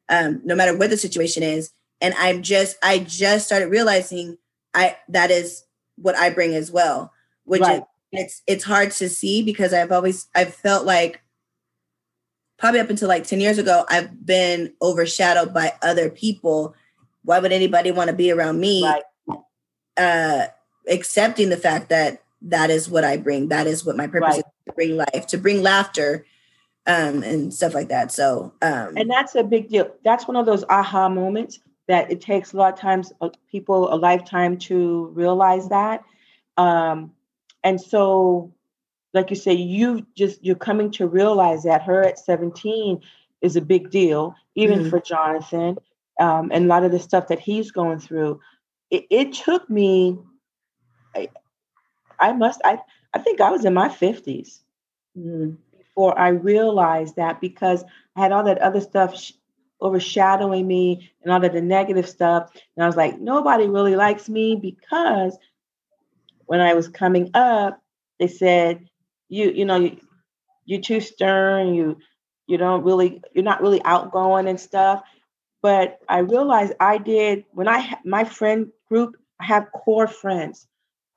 um, 0.10 0.42
no 0.44 0.56
matter 0.56 0.76
what 0.76 0.90
the 0.90 0.98
situation 0.98 1.44
is. 1.44 1.72
And 2.02 2.16
I'm 2.18 2.42
just, 2.42 2.78
I 2.82 3.00
just 3.00 3.46
started 3.46 3.68
realizing 3.68 4.38
I 4.74 4.98
that 5.10 5.32
is 5.32 5.64
what 5.98 6.16
I 6.16 6.30
bring 6.30 6.56
as 6.56 6.72
well, 6.72 7.14
which 7.44 7.62
right. 7.62 7.80
is 7.80 7.84
it's 8.12 8.42
it's 8.48 8.64
hard 8.64 8.92
to 8.92 9.10
see 9.10 9.44
because 9.44 9.74
I've 9.74 9.92
always 9.92 10.28
I've 10.36 10.54
felt 10.54 10.86
like 10.86 11.22
probably 12.58 12.80
up 12.80 12.90
until 12.90 13.08
like 13.08 13.26
10 13.26 13.40
years 13.40 13.58
ago, 13.58 13.86
I've 13.90 14.26
been 14.26 14.74
overshadowed 14.82 15.54
by 15.54 15.74
other 15.82 16.10
people. 16.10 16.76
Why 17.24 17.40
would 17.40 17.52
anybody 17.52 17.92
want 17.92 18.10
to 18.10 18.16
be 18.16 18.32
around 18.32 18.60
me? 18.60 18.84
Right. 18.84 19.04
Uh, 19.98 20.48
accepting 20.88 21.50
the 21.50 21.58
fact 21.58 21.90
that 21.90 22.24
that 22.44 22.70
is 22.70 22.90
what 22.90 23.04
I 23.04 23.18
bring. 23.18 23.50
That 23.50 23.68
is 23.68 23.86
what 23.86 23.98
my 23.98 24.08
purpose 24.08 24.36
right. 24.36 24.38
is 24.38 24.66
to 24.68 24.74
bring 24.74 24.98
life, 24.98 25.28
to 25.28 25.38
bring 25.38 25.62
laughter, 25.62 26.26
um, 26.88 27.24
and 27.24 27.54
stuff 27.54 27.74
like 27.74 27.90
that. 27.90 28.12
So, 28.12 28.54
um, 28.62 28.98
and 28.98 29.10
that's 29.10 29.36
a 29.36 29.44
big 29.44 29.70
deal. 29.70 29.92
That's 30.04 30.28
one 30.28 30.36
of 30.36 30.46
those 30.46 30.64
aha 30.70 31.10
moments 31.10 31.60
that 31.88 32.12
it 32.12 32.22
takes 32.22 32.54
a 32.54 32.58
lot 32.58 32.74
of 32.74 32.80
times 32.80 33.12
uh, 33.22 33.30
people 33.52 33.94
a 33.94 33.96
lifetime 33.96 34.58
to 34.58 35.12
realize 35.14 35.70
that. 35.70 36.04
Um, 36.58 37.12
and 37.64 37.80
so, 37.80 38.54
like 39.14 39.30
you 39.30 39.36
say, 39.36 39.54
you 39.54 40.06
just 40.16 40.44
you're 40.44 40.56
coming 40.56 40.90
to 40.92 41.08
realize 41.08 41.64
that 41.64 41.84
her 41.84 42.02
at 42.02 42.18
17 42.18 43.02
is 43.42 43.56
a 43.56 43.62
big 43.62 43.92
deal, 43.92 44.36
even 44.56 44.80
mm-hmm. 44.80 44.90
for 44.90 45.00
Jonathan, 45.00 45.78
um, 46.20 46.52
and 46.52 46.66
a 46.66 46.68
lot 46.68 46.84
of 46.84 46.92
the 46.92 47.00
stuff 47.00 47.28
that 47.28 47.40
he's 47.40 47.72
going 47.72 48.00
through. 48.00 48.40
It, 48.90 49.06
it 49.10 49.34
took 49.34 49.70
me 49.70 50.18
I, 51.16 51.30
I 52.20 52.34
must, 52.34 52.62
I, 52.64 52.80
I 53.14 53.20
think 53.20 53.42
I 53.42 53.52
was 53.52 53.66
in 53.66 53.74
my 53.74 53.90
50s 53.90 54.60
mm, 55.18 55.58
before 55.78 56.18
I 56.18 56.30
realized 56.30 57.16
that 57.18 57.42
because 57.42 57.84
I 58.16 58.22
had 58.22 58.32
all 58.32 58.44
that 58.46 58.60
other 58.60 58.82
stuff 58.82 59.18
sh- 59.18 59.34
overshadowing 59.82 60.68
me 60.68 61.12
and 61.24 61.34
all 61.34 61.44
of 61.44 61.54
the 61.54 61.62
negative 61.62 62.08
stuff. 62.08 62.52
And 62.76 62.84
I 62.84 62.88
was 62.88 62.96
like, 62.96 63.20
nobody 63.20 63.68
really 63.68 63.96
likes 63.96 64.30
me 64.30 64.56
because 64.56 65.38
when 66.46 66.62
I 66.62 66.74
was 66.74 66.88
coming 66.88 67.32
up, 67.34 67.82
they 68.20 68.28
said, 68.28 68.88
you, 69.30 69.52
you 69.52 69.66
know, 69.66 69.78
you, 69.78 69.98
you're 70.66 70.82
too 70.82 71.02
stern, 71.02 71.74
you, 71.74 71.98
you 72.48 72.58
don't 72.58 72.84
really, 72.84 73.22
you're 73.34 73.44
not 73.44 73.62
really 73.62 73.82
outgoing 73.84 74.48
and 74.48 74.60
stuff. 74.60 75.04
But 75.62 76.00
I 76.10 76.20
realized 76.20 76.74
I 76.80 76.98
did 76.98 77.46
when 77.52 77.68
I 77.68 77.98
my 78.04 78.24
friend 78.24 78.72
group, 78.90 79.16
I 79.40 79.46
have 79.46 79.72
core 79.72 80.08
friends 80.08 80.68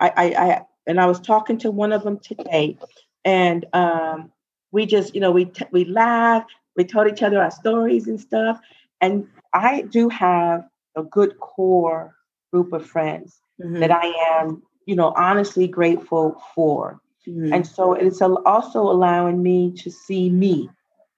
I, 0.01 0.09
I, 0.09 0.25
I 0.25 0.63
and 0.87 1.01
I 1.01 1.07
was 1.07 1.21
talking 1.21 1.59
to 1.59 1.71
one 1.71 1.93
of 1.93 2.03
them 2.03 2.19
today, 2.19 2.77
and 3.25 3.65
um, 3.73 4.31
we 4.73 4.87
just, 4.87 5.15
you 5.15 5.21
know, 5.21 5.31
we 5.31 5.47
t- 5.47 5.67
we 5.71 5.85
laughed, 5.85 6.51
we 6.77 6.85
told 6.85 7.09
each 7.09 7.23
other 7.23 7.41
our 7.41 7.51
stories 7.51 8.07
and 8.07 8.21
stuff, 8.21 8.61
and 9.01 9.27
I 9.53 9.83
do 9.83 10.09
have 10.09 10.69
a 10.97 11.03
good 11.03 11.39
core 11.39 12.15
group 12.53 12.73
of 12.73 12.87
friends 12.87 13.41
mm-hmm. 13.63 13.81
that 13.81 13.91
I 13.91 14.07
am, 14.39 14.63
you 14.87 14.97
know, 14.97 15.13
honestly 15.17 15.67
grateful 15.67 16.41
for. 16.55 17.01
Mm-hmm. 17.27 17.55
And 17.55 17.67
so 17.67 17.95
it's 17.95 18.21
also 18.21 18.81
allowing 18.81 19.43
me 19.43 19.73
to 19.79 19.91
see 19.91 20.29
me. 20.29 20.69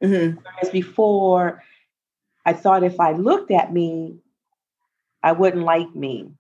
Mm-hmm. 0.03 0.39
Whereas 0.39 0.71
before, 0.71 1.63
I 2.45 2.53
thought 2.53 2.85
if 2.85 3.01
I 3.01 3.13
looked 3.13 3.51
at 3.51 3.73
me, 3.73 4.19
I 5.23 5.33
wouldn't 5.33 5.65
like 5.65 5.95
me. 5.95 6.31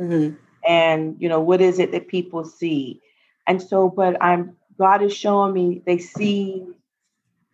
Mm-hmm 0.00 0.36
and 0.66 1.16
you 1.18 1.28
know 1.28 1.40
what 1.40 1.60
is 1.60 1.78
it 1.78 1.92
that 1.92 2.08
people 2.08 2.44
see? 2.44 3.00
And 3.46 3.62
so 3.62 3.88
but 3.88 4.16
i'm 4.22 4.56
god 4.78 5.02
is 5.02 5.16
showing 5.16 5.52
me 5.54 5.82
they 5.86 5.98
see 5.98 6.66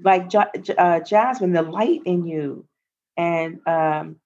like 0.03 0.31
uh, 0.35 1.01
jasmine 1.01 1.53
the 1.53 1.63
light 1.63 2.01
in 2.05 2.27
you. 2.27 2.67
And 3.17 3.61
um 3.67 4.17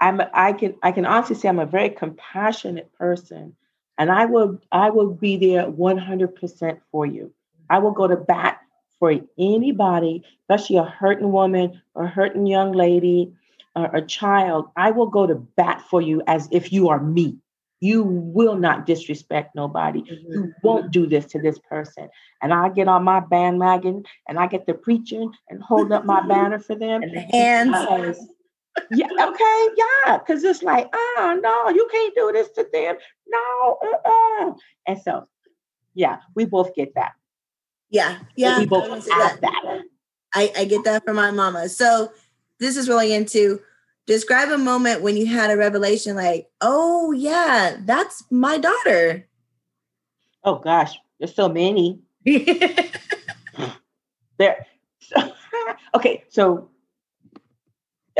i'm 0.00 0.20
i 0.34 0.52
can 0.52 0.74
i 0.82 0.92
can 0.92 1.06
honestly 1.06 1.36
say 1.36 1.48
i'm 1.48 1.58
a 1.58 1.66
very 1.66 1.90
compassionate 1.90 2.92
person. 2.94 3.56
And 3.98 4.10
i 4.10 4.26
will 4.26 4.60
i 4.72 4.90
will 4.90 5.10
be 5.10 5.36
there 5.36 5.66
100% 5.66 6.80
for 6.92 7.06
you. 7.06 7.32
I 7.70 7.78
will 7.78 7.92
go 7.92 8.06
to 8.06 8.16
bat 8.16 8.60
for 8.98 9.14
anybody 9.38 10.22
especially 10.42 10.76
a 10.76 10.84
hurting 10.84 11.32
woman 11.32 11.82
or 11.94 12.06
hurting 12.06 12.46
young 12.46 12.72
lady 12.72 13.32
or 13.74 13.86
a 13.94 14.02
child. 14.02 14.68
I 14.76 14.90
will 14.92 15.08
go 15.08 15.26
to 15.26 15.34
bat 15.34 15.82
for 15.90 16.00
you 16.00 16.22
as 16.26 16.48
if 16.52 16.72
you 16.72 16.88
are 16.90 17.00
me 17.02 17.38
you 17.80 18.02
will 18.02 18.56
not 18.56 18.86
disrespect 18.86 19.54
nobody. 19.54 20.02
Mm-hmm. 20.02 20.32
You 20.32 20.52
won't 20.62 20.90
do 20.90 21.06
this 21.06 21.26
to 21.26 21.40
this 21.40 21.58
person. 21.58 22.08
And 22.42 22.52
I 22.52 22.68
get 22.70 22.88
on 22.88 23.04
my 23.04 23.20
bandwagon 23.20 24.04
and 24.28 24.38
I 24.38 24.46
get 24.46 24.66
to 24.66 24.74
preaching 24.74 25.32
and 25.48 25.62
hold 25.62 25.92
up 25.92 26.04
my 26.04 26.20
banner 26.28 26.58
for 26.58 26.74
them. 26.74 27.02
And 27.02 27.14
the 27.14 27.20
hands. 27.20 27.70
Because, 27.70 28.28
yeah, 28.90 29.08
okay, 29.20 29.68
yeah. 29.76 30.18
Because 30.18 30.42
it's 30.44 30.62
like, 30.62 30.88
oh 30.94 31.38
no, 31.42 31.68
you 31.70 31.86
can't 31.90 32.14
do 32.14 32.32
this 32.32 32.48
to 32.52 32.66
them. 32.72 32.96
No, 33.26 33.78
uh-uh. 33.82 34.52
And 34.86 35.00
so, 35.00 35.28
yeah, 35.94 36.18
we 36.34 36.44
both 36.44 36.74
get 36.74 36.94
that. 36.94 37.12
Yeah, 37.90 38.18
yeah. 38.36 38.58
We 38.58 38.66
both 38.66 38.88
have 38.90 39.06
that. 39.08 39.38
that. 39.40 39.82
I, 40.34 40.52
I 40.56 40.64
get 40.64 40.84
that 40.84 41.04
from 41.04 41.16
my 41.16 41.30
mama. 41.30 41.68
So 41.68 42.12
this 42.58 42.76
is 42.76 42.88
really 42.88 43.12
into 43.12 43.60
describe 44.06 44.50
a 44.50 44.58
moment 44.58 45.02
when 45.02 45.16
you 45.16 45.26
had 45.26 45.50
a 45.50 45.56
revelation 45.56 46.16
like, 46.16 46.48
oh, 46.60 47.12
yeah, 47.12 47.76
that's 47.80 48.24
my 48.30 48.58
daughter. 48.58 49.26
Oh, 50.44 50.56
gosh, 50.56 50.96
there's 51.18 51.34
so 51.34 51.48
many. 51.48 52.00
there. 54.38 54.66
Okay, 55.94 56.24
so 56.28 56.68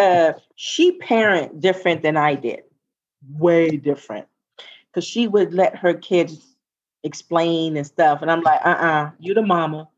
uh, 0.00 0.32
she 0.54 0.92
parent 0.92 1.60
different 1.60 2.02
than 2.02 2.16
I 2.16 2.34
did, 2.34 2.62
way 3.28 3.76
different, 3.76 4.26
because 4.88 5.04
she 5.04 5.28
would 5.28 5.52
let 5.52 5.76
her 5.76 5.94
kids 5.94 6.56
explain 7.04 7.76
and 7.76 7.86
stuff, 7.86 8.22
and 8.22 8.30
I'm 8.30 8.40
like, 8.40 8.60
uh, 8.64 8.70
uh-uh, 8.70 8.86
uh 8.86 9.10
you 9.20 9.34
the 9.34 9.42
mama, 9.42 9.88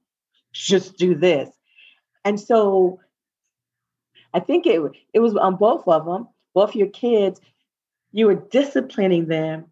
just 0.53 0.97
do 0.97 1.15
this, 1.15 1.49
and 2.25 2.39
so 2.39 3.01
I 4.35 4.41
think 4.41 4.67
it 4.67 4.81
it 5.13 5.21
was 5.21 5.37
on 5.37 5.57
both 5.57 5.87
of 5.87 6.05
them, 6.05 6.29
both 6.55 6.75
your 6.75 6.89
kids, 6.89 7.41
you 8.13 8.27
were 8.27 8.35
disciplining 8.35 9.27
them 9.27 9.67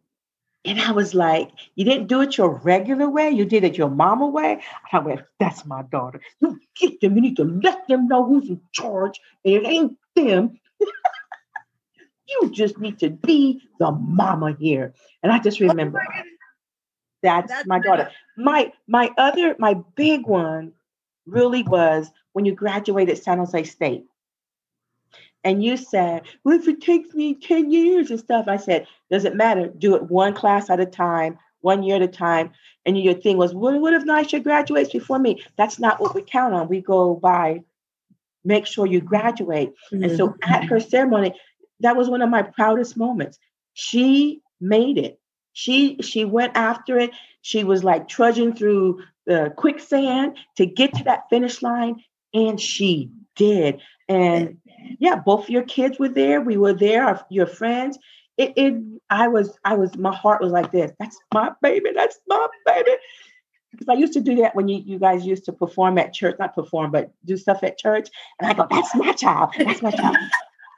and 0.66 0.80
I 0.80 0.90
was 0.90 1.14
like, 1.14 1.50
you 1.76 1.84
didn't 1.84 2.08
do 2.08 2.20
it 2.22 2.36
your 2.36 2.50
regular 2.50 3.08
way, 3.08 3.30
you 3.30 3.44
did 3.44 3.62
it 3.62 3.78
your 3.78 3.88
mama 3.88 4.26
way. 4.26 4.60
I 4.92 4.98
went, 4.98 5.20
that's 5.38 5.64
my 5.64 5.82
daughter. 5.82 6.20
You 6.40 6.58
get 6.74 7.00
them, 7.00 7.14
you 7.14 7.22
need 7.22 7.36
to 7.36 7.44
let 7.44 7.86
them 7.86 8.08
know 8.08 8.26
who's 8.26 8.48
in 8.48 8.60
charge, 8.72 9.20
and 9.44 9.54
it 9.54 9.64
ain't 9.64 9.96
them. 10.16 10.58
you 12.28 12.50
just 12.52 12.78
need 12.78 12.98
to 12.98 13.10
be 13.10 13.62
the 13.78 13.92
mama 13.92 14.56
here. 14.58 14.92
And 15.22 15.30
I 15.30 15.38
just 15.38 15.60
remember 15.60 16.02
that's, 17.22 17.48
that's 17.48 17.66
my 17.66 17.78
daughter. 17.78 18.10
My 18.36 18.72
my 18.88 19.10
other, 19.16 19.54
my 19.60 19.74
big 19.94 20.26
one 20.26 20.72
really 21.26 21.62
was 21.62 22.10
when 22.32 22.44
you 22.44 22.54
graduated 22.54 23.22
San 23.22 23.38
Jose 23.38 23.64
State 23.64 24.04
and 25.46 25.62
you 25.62 25.76
said, 25.76 26.22
well, 26.42 26.58
if 26.58 26.66
it 26.66 26.80
takes 26.80 27.14
me 27.14 27.34
10 27.34 27.70
years 27.70 28.10
and 28.10 28.18
stuff, 28.18 28.46
I 28.48 28.56
said, 28.56 28.88
does 29.12 29.24
it 29.24 29.36
matter. 29.36 29.68
Do 29.68 29.94
it 29.94 30.10
one 30.10 30.34
class 30.34 30.68
at 30.70 30.80
a 30.80 30.86
time, 30.86 31.38
one 31.60 31.84
year 31.84 31.94
at 31.94 32.02
a 32.02 32.08
time. 32.08 32.50
And 32.84 32.98
your 32.98 33.14
thing 33.14 33.36
was, 33.36 33.54
well, 33.54 33.78
what 33.78 33.92
if 33.92 34.02
Nisha 34.02 34.42
graduates 34.42 34.90
before 34.90 35.20
me? 35.20 35.44
That's 35.56 35.78
not 35.78 36.00
what 36.00 36.16
we 36.16 36.22
count 36.22 36.52
on. 36.52 36.66
We 36.66 36.80
go 36.80 37.14
by, 37.14 37.62
make 38.44 38.66
sure 38.66 38.86
you 38.86 39.00
graduate. 39.00 39.72
Mm-hmm. 39.92 40.02
And 40.02 40.16
so 40.16 40.34
at 40.42 40.64
her 40.64 40.80
ceremony, 40.80 41.32
that 41.78 41.96
was 41.96 42.10
one 42.10 42.22
of 42.22 42.28
my 42.28 42.42
proudest 42.42 42.96
moments. 42.96 43.38
She 43.72 44.40
made 44.60 44.98
it. 44.98 45.20
She 45.52 45.98
she 46.02 46.24
went 46.24 46.56
after 46.56 46.98
it. 46.98 47.12
She 47.40 47.62
was 47.62 47.84
like 47.84 48.08
trudging 48.08 48.56
through 48.56 49.04
the 49.26 49.54
quicksand 49.56 50.38
to 50.56 50.66
get 50.66 50.92
to 50.94 51.04
that 51.04 51.30
finish 51.30 51.62
line, 51.62 52.02
and 52.34 52.60
she 52.60 53.12
did. 53.36 53.80
And 54.08 54.58
yeah, 54.98 55.16
both 55.16 55.48
your 55.48 55.62
kids 55.62 55.98
were 55.98 56.08
there. 56.08 56.40
We 56.40 56.56
were 56.56 56.74
there, 56.74 57.04
our, 57.04 57.26
your 57.30 57.46
friends. 57.46 57.98
It, 58.36 58.52
it, 58.56 58.74
I 59.08 59.28
was, 59.28 59.58
I 59.64 59.74
was, 59.74 59.96
my 59.96 60.14
heart 60.14 60.42
was 60.42 60.52
like 60.52 60.70
this. 60.72 60.92
That's 60.98 61.18
my 61.32 61.52
baby. 61.62 61.90
That's 61.94 62.18
my 62.28 62.46
baby. 62.66 62.92
Because 63.70 63.88
I 63.88 63.94
used 63.94 64.12
to 64.14 64.20
do 64.20 64.36
that 64.36 64.54
when 64.54 64.68
you, 64.68 64.82
you 64.84 64.98
guys 64.98 65.26
used 65.26 65.44
to 65.46 65.52
perform 65.52 65.98
at 65.98 66.12
church, 66.12 66.36
not 66.38 66.54
perform, 66.54 66.90
but 66.92 67.12
do 67.24 67.36
stuff 67.36 67.62
at 67.62 67.78
church. 67.78 68.08
And 68.40 68.50
I 68.50 68.54
go, 68.54 68.66
that's 68.70 68.94
my 68.94 69.12
child. 69.12 69.50
That's 69.58 69.82
my 69.82 69.90
child. 69.90 70.16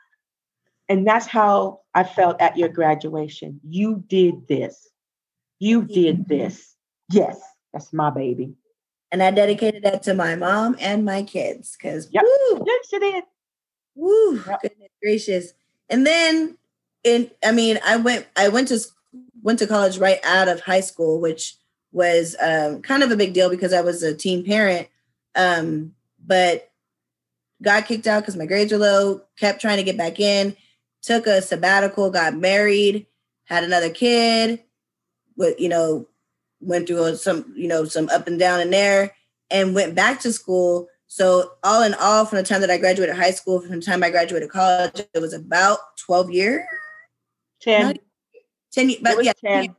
and 0.89 1.07
that's 1.07 1.27
how 1.27 1.81
I 1.95 2.05
felt 2.05 2.41
at 2.41 2.57
your 2.57 2.69
graduation. 2.69 3.61
You 3.69 4.05
did 4.09 4.49
this. 4.49 4.89
You 5.59 5.83
did 5.83 6.21
mm-hmm. 6.21 6.29
this. 6.29 6.75
Yes, 7.11 7.41
that's 7.73 7.93
my 7.93 8.11
baby. 8.11 8.55
And 9.11 9.23
I 9.23 9.31
dedicated 9.31 9.83
that 9.85 10.03
to 10.05 10.15
my 10.15 10.35
mom 10.35 10.77
and 10.81 11.05
my 11.05 11.23
kids 11.23 11.77
because 11.77 12.09
yep. 12.13 12.25
yes, 12.67 12.93
you 12.93 13.01
did. 13.01 13.25
Woo, 13.99 14.37
yep. 14.47 14.63
goodness 14.63 14.91
gracious. 15.03 15.53
And 15.91 16.07
then 16.07 16.57
in 17.03 17.31
I 17.45 17.51
mean, 17.53 17.79
I 17.85 17.97
went 17.97 18.27
I 18.37 18.49
went 18.49 18.69
to 18.69 18.79
went 19.43 19.59
to 19.59 19.67
college 19.67 19.99
right 19.99 20.21
out 20.25 20.49
of 20.49 20.61
high 20.61 20.81
school, 20.81 21.21
which 21.21 21.57
was 21.91 22.37
um, 22.41 22.81
kind 22.81 23.03
of 23.03 23.11
a 23.11 23.17
big 23.17 23.35
deal 23.35 23.51
because 23.51 23.73
I 23.73 23.81
was 23.81 24.03
a 24.03 24.15
teen 24.15 24.45
parent. 24.45 24.89
Um, 25.35 25.95
but 26.25 26.71
got 27.61 27.87
kicked 27.87 28.07
out 28.07 28.23
because 28.23 28.37
my 28.37 28.47
grades 28.47 28.73
were 28.73 28.79
low, 28.79 29.23
kept 29.37 29.61
trying 29.61 29.79
to 29.79 29.83
get 29.83 29.97
back 29.97 30.21
in, 30.21 30.57
took 31.03 31.27
a 31.27 31.43
sabbatical, 31.43 32.11
got 32.11 32.37
married, 32.37 33.07
had 33.45 33.65
another 33.65 33.91
kid, 33.91 34.63
with 35.37 35.59
you 35.59 35.69
know, 35.69 36.07
went 36.61 36.87
through 36.87 37.17
some, 37.17 37.53
you 37.57 37.67
know, 37.67 37.85
some 37.85 38.09
up 38.11 38.29
and 38.29 38.39
down 38.39 38.61
in 38.61 38.71
there, 38.71 39.13
and 39.51 39.75
went 39.75 39.97
back 39.97 40.21
to 40.21 40.33
school 40.33 40.89
so 41.09 41.53
all 41.65 41.83
in 41.83 41.95
all, 41.95 42.27
from 42.27 42.37
the 42.37 42.45
time 42.45 42.61
that 42.61 42.71
I 42.71 42.77
graduated 42.77 43.17
high 43.17 43.31
school, 43.31 43.61
from 43.61 43.71
the 43.71 43.81
time 43.81 44.05
I 44.05 44.11
graduated 44.11 44.51
college, 44.51 45.01
it 45.15 45.21
was 45.21 45.33
about 45.33 45.79
12 46.05 46.31
years. 46.31 46.63
10. 47.63 47.99
10, 48.73 48.93
but 49.03 49.25
yeah, 49.25 49.33
10. 49.43 49.75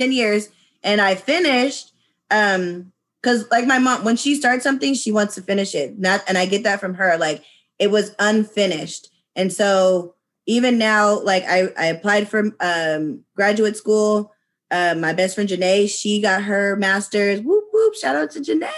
10 0.00 0.12
years. 0.12 0.48
And 0.82 1.00
I 1.00 1.14
finished, 1.14 1.92
um, 2.30 2.92
because 3.22 3.48
like 3.52 3.64
my 3.66 3.78
mom, 3.78 4.02
when 4.04 4.16
she 4.16 4.34
starts 4.34 4.64
something, 4.64 4.94
she 4.94 5.12
wants 5.12 5.36
to 5.36 5.42
finish 5.42 5.76
it. 5.76 5.96
Not 6.00 6.24
and 6.26 6.36
I 6.36 6.46
get 6.46 6.64
that 6.64 6.80
from 6.80 6.94
her. 6.94 7.16
Like 7.16 7.44
it 7.78 7.92
was 7.92 8.16
unfinished. 8.18 9.08
And 9.36 9.52
so 9.52 10.16
even 10.46 10.76
now, 10.76 11.20
like 11.20 11.44
I, 11.44 11.68
I 11.78 11.86
applied 11.86 12.28
for 12.28 12.50
um 12.58 13.24
graduate 13.36 13.76
school. 13.76 14.32
Uh, 14.72 14.96
my 14.98 15.12
best 15.12 15.36
friend 15.36 15.48
Janae, 15.48 15.88
she 15.88 16.20
got 16.20 16.42
her 16.42 16.74
master's. 16.74 17.40
Whoop 17.40 17.64
whoop! 17.72 17.94
Shout 17.94 18.16
out 18.16 18.32
to 18.32 18.40
Janae. 18.40 18.72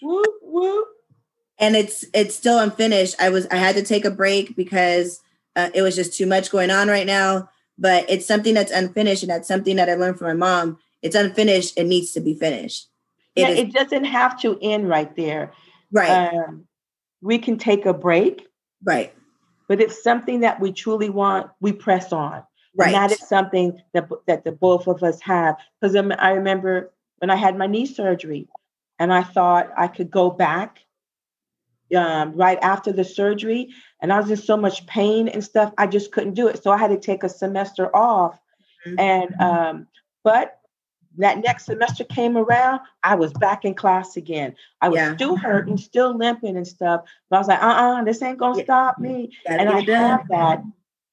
Whoop 0.00 0.34
whoop 0.40 0.88
and 1.60 1.76
it's 1.76 2.04
it's 2.14 2.34
still 2.34 2.58
unfinished. 2.58 3.14
I 3.20 3.28
was 3.28 3.46
I 3.48 3.56
had 3.56 3.76
to 3.76 3.82
take 3.82 4.04
a 4.04 4.10
break 4.10 4.56
because 4.56 5.20
uh, 5.54 5.68
it 5.74 5.82
was 5.82 5.94
just 5.94 6.16
too 6.16 6.26
much 6.26 6.50
going 6.50 6.70
on 6.70 6.88
right 6.88 7.06
now. 7.06 7.48
But 7.78 8.06
it's 8.08 8.26
something 8.26 8.54
that's 8.54 8.72
unfinished, 8.72 9.22
and 9.22 9.30
that's 9.30 9.48
something 9.48 9.76
that 9.76 9.88
I 9.88 9.94
learned 9.94 10.18
from 10.18 10.28
my 10.28 10.34
mom. 10.34 10.78
It's 11.02 11.16
unfinished. 11.16 11.78
It 11.78 11.84
needs 11.84 12.12
to 12.12 12.20
be 12.20 12.34
finished. 12.34 12.88
It 13.36 13.42
yeah, 13.42 13.48
is- 13.50 13.58
it 13.60 13.72
doesn't 13.72 14.04
have 14.04 14.40
to 14.40 14.58
end 14.60 14.88
right 14.88 15.14
there. 15.16 15.52
Right. 15.92 16.10
Um, 16.10 16.64
we 17.20 17.38
can 17.38 17.58
take 17.58 17.86
a 17.86 17.94
break. 17.94 18.46
Right. 18.82 19.14
But 19.68 19.80
if 19.80 19.92
something 19.92 20.40
that 20.40 20.60
we 20.60 20.72
truly 20.72 21.10
want, 21.10 21.50
we 21.60 21.72
press 21.72 22.12
on. 22.12 22.42
Right. 22.76 22.86
And 22.86 22.94
that 22.94 23.12
is 23.12 23.28
something 23.28 23.80
that 23.92 24.08
that 24.26 24.44
the 24.44 24.52
both 24.52 24.86
of 24.86 25.02
us 25.02 25.20
have. 25.22 25.56
Because 25.80 25.96
I 25.96 26.30
remember 26.30 26.92
when 27.18 27.30
I 27.30 27.36
had 27.36 27.56
my 27.56 27.66
knee 27.66 27.86
surgery, 27.86 28.48
and 28.98 29.12
I 29.12 29.22
thought 29.22 29.70
I 29.76 29.88
could 29.88 30.10
go 30.10 30.30
back 30.30 30.80
um, 31.96 32.34
right 32.34 32.58
after 32.62 32.92
the 32.92 33.04
surgery, 33.04 33.68
and 34.00 34.12
I 34.12 34.20
was 34.20 34.30
in 34.30 34.36
so 34.36 34.56
much 34.56 34.86
pain 34.86 35.28
and 35.28 35.42
stuff. 35.42 35.72
I 35.78 35.86
just 35.86 36.12
couldn't 36.12 36.34
do 36.34 36.48
it, 36.48 36.62
so 36.62 36.70
I 36.70 36.76
had 36.76 36.88
to 36.88 36.98
take 36.98 37.22
a 37.22 37.28
semester 37.28 37.94
off. 37.94 38.38
Mm-hmm. 38.86 39.00
And 39.00 39.40
um, 39.40 39.86
but 40.24 40.60
that 41.18 41.38
next 41.38 41.66
semester 41.66 42.04
came 42.04 42.36
around, 42.36 42.80
I 43.02 43.14
was 43.14 43.32
back 43.34 43.64
in 43.64 43.74
class 43.74 44.16
again. 44.16 44.54
I 44.80 44.88
was 44.88 44.96
yeah. 44.96 45.14
still 45.14 45.36
hurting, 45.36 45.76
still 45.76 46.16
limping 46.16 46.56
and 46.56 46.66
stuff. 46.66 47.02
But 47.28 47.36
I 47.36 47.38
was 47.40 47.48
like, 47.48 47.62
uh 47.62 47.66
uh 47.66 48.04
this 48.04 48.22
ain't 48.22 48.38
gonna 48.38 48.62
stop 48.62 48.98
me. 48.98 49.36
and 49.46 49.68
I 49.68 49.80
have 49.80 50.28
that 50.28 50.62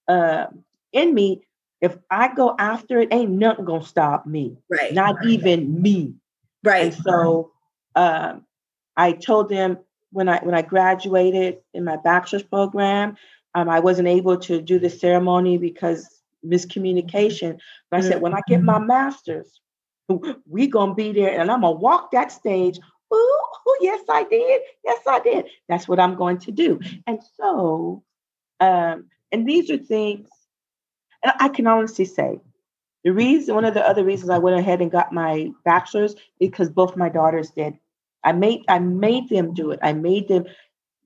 uh, 0.08 0.48
in 0.92 1.14
me. 1.14 1.44
If 1.82 1.98
I 2.10 2.34
go 2.34 2.56
after 2.58 3.00
it, 3.00 3.10
ain't 3.12 3.32
nothing 3.32 3.66
gonna 3.66 3.84
stop 3.84 4.26
me. 4.26 4.58
Right. 4.70 4.94
Not 4.94 5.18
right. 5.18 5.28
even 5.28 5.82
me. 5.82 6.16
Right. 6.64 6.86
And 6.86 6.94
so 7.04 7.52
um, 7.96 8.46
I 8.96 9.12
told 9.12 9.50
them 9.50 9.78
when 10.12 10.30
I 10.30 10.40
when 10.40 10.56
I 10.56 10.62
graduated 10.62 11.58
in 11.74 11.84
my 11.84 11.98
bachelor's 11.98 12.44
program, 12.44 13.18
um, 13.56 13.70
I 13.70 13.80
wasn't 13.80 14.08
able 14.08 14.38
to 14.38 14.62
do 14.62 14.80
the 14.80 14.90
ceremony 14.90 15.58
because 15.58 16.22
miscommunication. 16.46 17.60
But 17.90 17.98
I 17.98 18.02
said, 18.02 18.22
when 18.22 18.34
I 18.34 18.42
get 18.48 18.64
my 18.64 18.80
master's, 18.80 19.60
we 20.48 20.68
gonna 20.68 20.94
be 20.94 21.12
there, 21.12 21.40
and 21.40 21.52
I'm 21.52 21.62
gonna 21.62 21.72
walk 21.72 22.12
that 22.12 22.32
stage. 22.32 22.80
Ooh, 23.14 23.78
yes, 23.82 24.02
I 24.10 24.24
did. 24.24 24.62
Yes, 24.84 25.02
I 25.08 25.20
did. 25.20 25.46
That's 25.70 25.88
what 25.88 26.00
I'm 26.00 26.16
going 26.16 26.40
to 26.40 26.52
do. 26.52 26.80
And 27.06 27.20
so, 27.36 28.04
um, 28.60 29.06
and 29.32 29.48
these 29.48 29.70
are 29.72 29.78
things, 29.78 30.30
and 31.24 31.34
I 31.40 31.50
can 31.50 31.68
honestly 31.68 32.06
say, 32.06 32.40
the 33.04 33.14
reason, 33.14 33.56
one 33.56 33.66
of 33.66 33.74
the 33.74 33.88
other 33.88 34.04
reasons 34.04 34.30
I 34.30 34.40
went 34.40 34.60
ahead 34.60 34.82
and 34.82 34.92
got 34.92 35.14
my 35.14 35.52
bachelor's 35.64 36.16
because 36.40 36.70
both 36.70 36.98
my 36.98 37.10
daughters 37.10 37.52
did. 37.52 37.78
I 38.24 38.32
made 38.34 38.64
I 38.68 38.80
made 38.80 39.30
them 39.30 39.54
do 39.54 39.72
it. 39.72 39.80
I 39.82 39.94
made 39.94 40.28
them. 40.28 40.46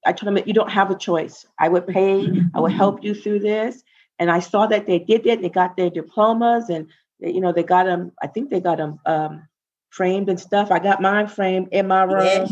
I 0.06 0.14
told 0.14 0.36
them 0.36 0.44
you 0.48 0.54
don't 0.54 0.72
have 0.72 0.90
a 0.90 0.98
choice. 0.98 1.46
I 1.60 1.70
would 1.70 1.88
pay. 1.88 2.32
I 2.56 2.60
would 2.60 2.72
help 2.72 3.04
you 3.04 3.14
through 3.14 3.40
this. 3.40 3.84
And 4.20 4.32
I 4.32 4.40
saw 4.40 4.68
that 4.68 4.88
they 4.88 5.00
did 5.00 5.26
it. 5.26 5.42
They 5.42 5.50
got 5.50 5.78
their 5.78 5.90
diplomas, 5.90 6.70
and 6.70 6.88
they, 7.20 7.32
you 7.32 7.42
know 7.42 7.52
they 7.52 7.64
got 7.64 7.86
them. 7.86 8.12
I 8.22 8.28
think 8.28 8.50
they 8.50 8.60
got 8.60 8.78
them 8.78 9.00
um, 9.06 9.48
framed 9.90 10.30
and 10.30 10.40
stuff. 10.40 10.72
I 10.72 10.80
got 10.80 11.02
mine 11.02 11.28
framed 11.28 11.70
in 11.72 11.88
my 11.88 12.04
room. 12.04 12.48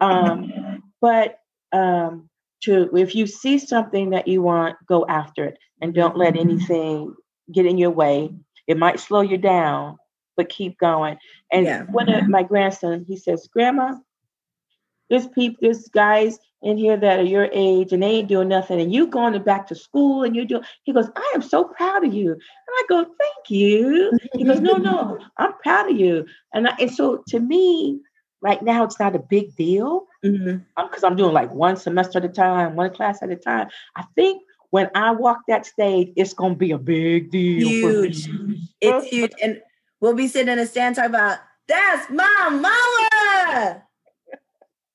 Um, 0.00 0.82
but 1.00 1.38
um, 1.72 2.28
to 2.62 2.94
if 2.96 3.14
you 3.14 3.26
see 3.26 3.58
something 3.58 4.10
that 4.10 4.28
you 4.28 4.42
want, 4.42 4.76
go 4.86 5.06
after 5.06 5.44
it, 5.44 5.58
and 5.80 5.94
don't 5.94 6.16
let 6.16 6.36
anything 6.36 7.14
get 7.52 7.66
in 7.66 7.78
your 7.78 7.90
way. 7.90 8.30
It 8.66 8.78
might 8.78 9.00
slow 9.00 9.20
you 9.20 9.38
down, 9.38 9.98
but 10.36 10.48
keep 10.48 10.78
going. 10.78 11.18
And 11.50 11.66
yeah. 11.66 11.82
one 11.84 12.08
of 12.08 12.28
my 12.28 12.42
grandson, 12.42 13.04
he 13.06 13.16
says, 13.16 13.48
Grandma, 13.52 13.96
there's 15.08 15.26
people, 15.28 15.58
there's 15.60 15.88
guys 15.88 16.38
in 16.62 16.76
here 16.76 16.96
that 16.96 17.20
are 17.20 17.24
your 17.24 17.48
age 17.52 17.92
and 17.92 18.02
they 18.02 18.08
ain't 18.08 18.28
doing 18.28 18.48
nothing, 18.48 18.80
and 18.80 18.92
you 18.92 19.06
going 19.06 19.32
to 19.32 19.40
back 19.40 19.66
to 19.68 19.74
school 19.74 20.24
and 20.24 20.34
you're 20.34 20.44
doing. 20.44 20.64
He 20.82 20.92
goes, 20.92 21.08
I 21.14 21.32
am 21.34 21.42
so 21.42 21.64
proud 21.64 22.04
of 22.04 22.12
you. 22.12 22.32
And 22.32 22.40
I 22.68 22.82
go, 22.88 23.04
Thank 23.04 23.50
you. 23.50 24.18
He 24.34 24.44
goes, 24.44 24.60
No, 24.60 24.74
no, 24.74 25.18
I'm 25.38 25.52
proud 25.62 25.90
of 25.90 25.96
you. 25.96 26.26
And 26.52 26.68
I, 26.68 26.74
and 26.80 26.90
so 26.90 27.22
to 27.28 27.40
me, 27.40 28.00
right 28.40 28.62
now, 28.62 28.84
it's 28.84 28.98
not 28.98 29.14
a 29.14 29.20
big 29.20 29.54
deal 29.56 30.06
because 30.22 30.40
mm-hmm. 30.40 31.06
I'm 31.06 31.16
doing 31.16 31.32
like 31.32 31.52
one 31.52 31.76
semester 31.76 32.18
at 32.18 32.24
a 32.24 32.28
time, 32.28 32.74
one 32.74 32.92
class 32.92 33.22
at 33.22 33.30
a 33.30 33.36
time. 33.36 33.68
I 33.94 34.04
think 34.14 34.42
when 34.70 34.90
I 34.94 35.12
walk 35.12 35.38
that 35.48 35.66
stage, 35.66 36.12
it's 36.16 36.34
gonna 36.34 36.56
be 36.56 36.72
a 36.72 36.78
big 36.78 37.30
deal. 37.30 37.68
Huge. 37.68 38.28
It's 38.80 39.06
huge. 39.06 39.32
And 39.42 39.60
we'll 40.00 40.14
be 40.14 40.28
sitting 40.28 40.52
in 40.52 40.58
a 40.58 40.66
stand 40.66 40.96
talking 40.96 41.10
about 41.10 41.38
that's 41.68 42.10
my 42.10 42.48
mama. 42.50 43.82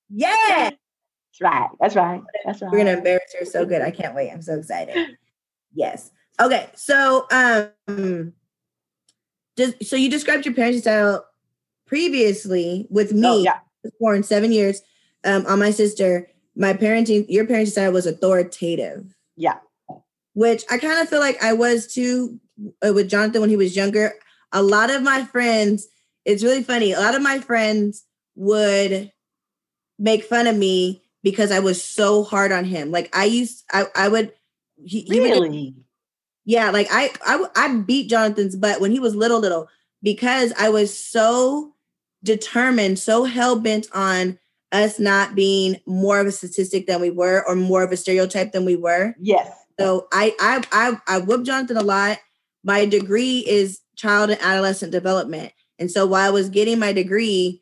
Yeah. 0.10 0.70
That's 0.70 1.42
right. 1.42 1.70
That's 1.80 1.96
right. 1.96 2.22
That's 2.46 2.62
right. 2.62 2.72
We're 2.72 2.78
gonna 2.80 2.98
embarrass 2.98 3.34
her 3.40 3.46
so 3.46 3.66
good. 3.66 3.82
I 3.82 3.92
can't 3.92 4.16
wait. 4.16 4.32
I'm 4.32 4.42
so 4.42 4.60
excited. 4.60 5.18
Yes. 5.74 6.12
Okay. 6.40 6.70
So 6.76 7.28
um 7.32 8.34
just 9.58 9.84
so 9.86 9.96
you 9.96 10.10
described 10.10 10.46
your 10.46 10.56
parenting 10.56 10.82
style 10.82 11.26
previously 11.86 12.88
with 12.90 13.12
me. 13.12 13.28
Oh, 13.28 13.44
yeah. 13.44 13.60
Born 14.00 14.24
seven 14.24 14.52
years 14.52 14.82
um, 15.26 15.46
on 15.46 15.60
my 15.60 15.72
sister. 15.72 16.28
My 16.56 16.74
parenting, 16.74 17.26
your 17.28 17.46
parenting 17.46 17.68
style 17.68 17.92
was 17.92 18.06
authoritative. 18.06 19.16
Yeah. 19.36 19.58
Which 20.34 20.64
I 20.72 20.78
kind 20.78 21.00
of 21.00 21.10
feel 21.10 21.20
like 21.20 21.44
I 21.44 21.54
was 21.54 21.92
too 21.92 22.40
uh, 22.86 22.94
with 22.94 23.10
Jonathan 23.10 23.42
when 23.42 23.50
he 23.50 23.58
was 23.58 23.76
younger. 23.76 24.14
A 24.52 24.62
lot 24.62 24.90
of 24.90 25.02
my 25.02 25.26
friends, 25.26 25.88
it's 26.26 26.44
really 26.44 26.64
funny. 26.64 26.92
A 26.92 27.00
lot 27.00 27.16
of 27.16 27.22
my 27.22 27.40
friends 27.40 28.04
would 28.36 29.12
make 29.98 30.24
fun 30.24 30.48
of 30.48 30.56
me 30.56 31.04
because 31.24 31.52
I 31.52 31.60
was 31.60 31.84
so 31.84 32.24
hard 32.24 32.52
on 32.52 32.66
him. 32.66 32.92
Like 32.92 33.16
I 33.16 33.26
used, 33.26 33.64
I, 33.72 33.86
I 33.96 34.08
would, 34.08 34.34
he, 34.84 35.02
he 35.02 35.20
would 35.20 35.76
yeah, 36.46 36.72
like 36.72 36.88
I, 36.92 37.12
I 37.26 37.46
I 37.56 37.76
beat 37.76 38.10
Jonathan's 38.10 38.56
butt 38.56 38.82
when 38.82 38.92
he 38.92 39.00
was 39.00 39.16
little, 39.16 39.40
little 39.40 39.70
because 40.02 40.54
I 40.58 40.70
was 40.70 40.96
so 40.96 41.74
determined, 42.24 43.00
so 43.00 43.24
hell 43.26 43.60
bent 43.60 43.88
on 43.94 44.40
us 44.72 45.00
not 45.00 45.36
being 45.36 45.80
more 45.86 46.20
of 46.20 46.28
a 46.28 46.32
statistic 46.32 46.88
than 46.88 47.02
we 47.02 47.12
were, 47.12 47.44
or 47.48 47.56
more 47.56 47.84
of 47.84 47.92
a 47.92 47.98
stereotype 47.98 48.54
than 48.54 48.66
we 48.66 48.76
were. 48.76 49.14
Yes. 49.20 49.52
So 49.80 50.08
I 50.12 50.36
I 50.40 50.64
I, 50.72 51.16
I 51.16 51.18
whooped 51.20 51.46
Jonathan 51.46 51.78
a 51.78 51.84
lot. 51.84 52.18
My 52.64 52.86
degree 52.86 53.40
is 53.48 53.80
child 54.02 54.30
and 54.32 54.42
adolescent 54.42 54.92
development, 54.92 55.54
and 55.80 55.92
so 55.92 56.06
while 56.06 56.28
I 56.28 56.32
was 56.32 56.50
getting 56.50 56.80
my 56.80 56.94
degree, 56.94 57.62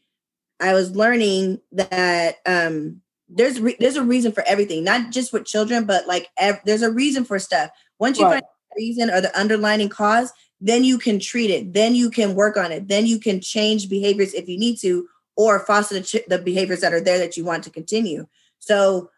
I 0.59 0.73
was 0.73 0.95
learning 0.95 1.61
that 1.71 2.35
um, 2.45 3.01
there's 3.29 3.59
re- 3.59 3.77
there's 3.79 3.95
a 3.95 4.03
reason 4.03 4.31
for 4.31 4.43
everything, 4.47 4.83
not 4.83 5.11
just 5.11 5.31
with 5.31 5.45
children, 5.45 5.85
but 5.85 6.07
like 6.07 6.27
ev- 6.37 6.61
there's 6.65 6.81
a 6.81 6.91
reason 6.91 7.23
for 7.25 7.39
stuff. 7.39 7.69
Once 7.99 8.17
you 8.17 8.25
Right. 8.25 8.33
find 8.33 8.43
the 8.43 8.81
reason 8.83 9.09
or 9.09 9.21
the 9.21 9.39
underlining 9.39 9.89
cause, 9.89 10.31
then 10.59 10.83
you 10.83 10.97
can 10.97 11.19
treat 11.19 11.49
it. 11.49 11.73
Then 11.73 11.95
you 11.95 12.09
can 12.09 12.35
work 12.35 12.57
on 12.57 12.71
it. 12.71 12.87
Then 12.87 13.05
you 13.05 13.19
can 13.19 13.39
change 13.39 13.89
behaviors 13.89 14.33
if 14.33 14.49
you 14.49 14.57
need 14.57 14.77
to, 14.79 15.07
or 15.37 15.59
foster 15.59 15.95
the, 15.95 16.01
ch- 16.01 16.27
the 16.27 16.39
behaviors 16.39 16.81
that 16.81 16.93
are 16.93 17.01
there 17.01 17.17
that 17.19 17.37
you 17.37 17.45
want 17.45 17.63
to 17.63 17.69
continue. 17.69 18.27
So 18.59 19.09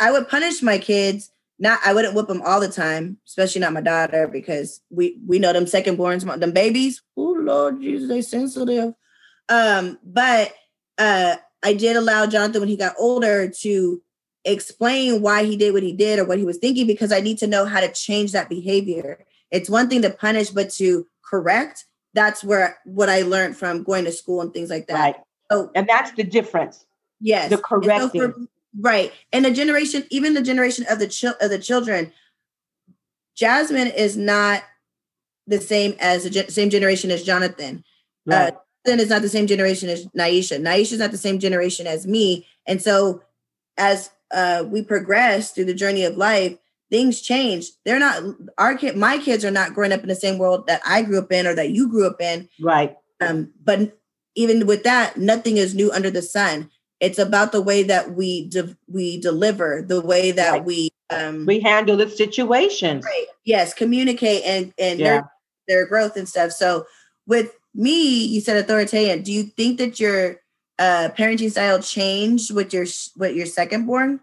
I 0.00 0.10
would 0.10 0.28
punish 0.28 0.62
my 0.62 0.78
kids. 0.78 1.30
Not 1.60 1.78
I 1.84 1.92
wouldn't 1.92 2.14
whip 2.14 2.26
them 2.26 2.42
all 2.42 2.58
the 2.58 2.68
time, 2.68 3.18
especially 3.26 3.60
not 3.60 3.74
my 3.74 3.82
daughter, 3.82 4.26
because 4.26 4.80
we 4.90 5.20
we 5.26 5.38
know 5.38 5.52
them 5.52 5.66
second 5.66 5.98
borns, 5.98 6.24
them 6.40 6.52
babies. 6.52 7.02
Oh 7.16 7.36
Lord 7.38 7.80
Jesus, 7.80 8.08
they 8.08 8.22
sensitive. 8.22 8.94
Um, 9.48 9.98
but 10.02 10.52
uh 10.98 11.36
I 11.62 11.74
did 11.74 11.96
allow 11.96 12.26
Jonathan 12.26 12.62
when 12.62 12.68
he 12.70 12.76
got 12.76 12.94
older 12.98 13.50
to 13.60 14.02
explain 14.46 15.20
why 15.20 15.44
he 15.44 15.56
did 15.56 15.74
what 15.74 15.82
he 15.82 15.92
did 15.92 16.18
or 16.18 16.24
what 16.24 16.38
he 16.38 16.44
was 16.44 16.56
thinking 16.56 16.86
because 16.86 17.12
I 17.12 17.20
need 17.20 17.36
to 17.38 17.46
know 17.46 17.66
how 17.66 17.80
to 17.80 17.92
change 17.92 18.32
that 18.32 18.48
behavior. 18.48 19.26
It's 19.50 19.68
one 19.68 19.88
thing 19.88 20.00
to 20.02 20.10
punish, 20.10 20.50
but 20.50 20.70
to 20.70 21.06
correct, 21.22 21.84
that's 22.14 22.42
where 22.42 22.78
what 22.84 23.08
I 23.10 23.22
learned 23.22 23.56
from 23.56 23.82
going 23.82 24.04
to 24.06 24.12
school 24.12 24.40
and 24.40 24.52
things 24.52 24.70
like 24.70 24.86
that. 24.86 24.94
Right. 24.94 25.16
So 25.50 25.70
And 25.74 25.88
that's 25.88 26.12
the 26.12 26.24
difference. 26.24 26.86
yes, 27.20 27.50
The 27.50 27.58
correcting. 27.58 28.48
Right, 28.78 29.12
and 29.32 29.44
the 29.44 29.50
generation, 29.50 30.04
even 30.10 30.34
the 30.34 30.42
generation 30.42 30.86
of 30.88 30.98
the 30.98 31.08
chil- 31.08 31.36
of 31.40 31.50
the 31.50 31.58
children, 31.58 32.12
Jasmine 33.36 33.88
is 33.88 34.16
not 34.16 34.62
the 35.46 35.60
same 35.60 35.96
as 35.98 36.24
the 36.24 36.30
gen- 36.30 36.48
same 36.48 36.70
generation 36.70 37.10
as 37.10 37.22
Jonathan. 37.22 37.84
Right. 38.26 38.52
Uh, 38.52 38.56
Jonathan 38.86 39.04
is 39.04 39.10
not 39.10 39.22
the 39.22 39.28
same 39.28 39.46
generation 39.46 39.88
as 39.88 40.06
Naisha. 40.08 40.60
Naisha 40.60 40.92
is 40.92 40.98
not 40.98 41.10
the 41.10 41.18
same 41.18 41.38
generation 41.38 41.86
as 41.86 42.06
me. 42.06 42.46
And 42.66 42.80
so 42.80 43.22
as 43.76 44.10
uh, 44.32 44.64
we 44.66 44.82
progress 44.82 45.52
through 45.52 45.64
the 45.66 45.74
journey 45.74 46.04
of 46.04 46.16
life, 46.16 46.56
things 46.90 47.20
change. 47.20 47.70
They're 47.84 47.98
not 47.98 48.22
our 48.58 48.76
kid, 48.76 48.96
my 48.96 49.18
kids 49.18 49.44
are 49.44 49.50
not 49.50 49.74
growing 49.74 49.92
up 49.92 50.00
in 50.00 50.08
the 50.08 50.14
same 50.14 50.38
world 50.38 50.66
that 50.66 50.80
I 50.86 51.02
grew 51.02 51.18
up 51.18 51.32
in 51.32 51.46
or 51.46 51.54
that 51.54 51.70
you 51.70 51.88
grew 51.88 52.06
up 52.06 52.20
in. 52.20 52.48
right. 52.60 52.96
Um, 53.20 53.52
but 53.62 53.98
even 54.34 54.66
with 54.66 54.82
that, 54.84 55.16
nothing 55.16 55.56
is 55.56 55.74
new 55.74 55.90
under 55.92 56.10
the 56.10 56.22
sun. 56.22 56.70
It's 57.00 57.18
about 57.18 57.52
the 57.52 57.62
way 57.62 57.82
that 57.84 58.14
we 58.14 58.48
de- 58.48 58.76
we 58.88 59.18
deliver, 59.20 59.82
the 59.86 60.00
way 60.00 60.30
that 60.32 60.52
Right. 60.52 60.64
we 60.64 60.90
um 61.10 61.46
We 61.46 61.60
handle 61.60 61.96
the 61.96 62.08
situation. 62.08 63.00
right, 63.00 63.26
yes, 63.44 63.74
communicate 63.74 64.42
and 64.44 64.72
and 64.78 65.00
Yeah. 65.00 65.04
their 65.06 65.32
their 65.68 65.86
growth 65.86 66.16
and 66.16 66.28
stuff. 66.28 66.52
So 66.52 66.86
with 67.26 67.56
me, 67.74 68.24
you 68.24 68.40
said 68.40 68.56
authoritarian. 68.58 69.22
Do 69.22 69.32
you 69.32 69.44
think 69.44 69.78
that 69.78 69.98
your 69.98 70.40
uh 70.78 71.08
parenting 71.16 71.50
style 71.50 71.80
changed 71.80 72.54
with 72.54 72.72
your 72.72 72.86
with 73.16 73.34
your 73.34 73.46
second 73.46 73.86
born? 73.86 74.20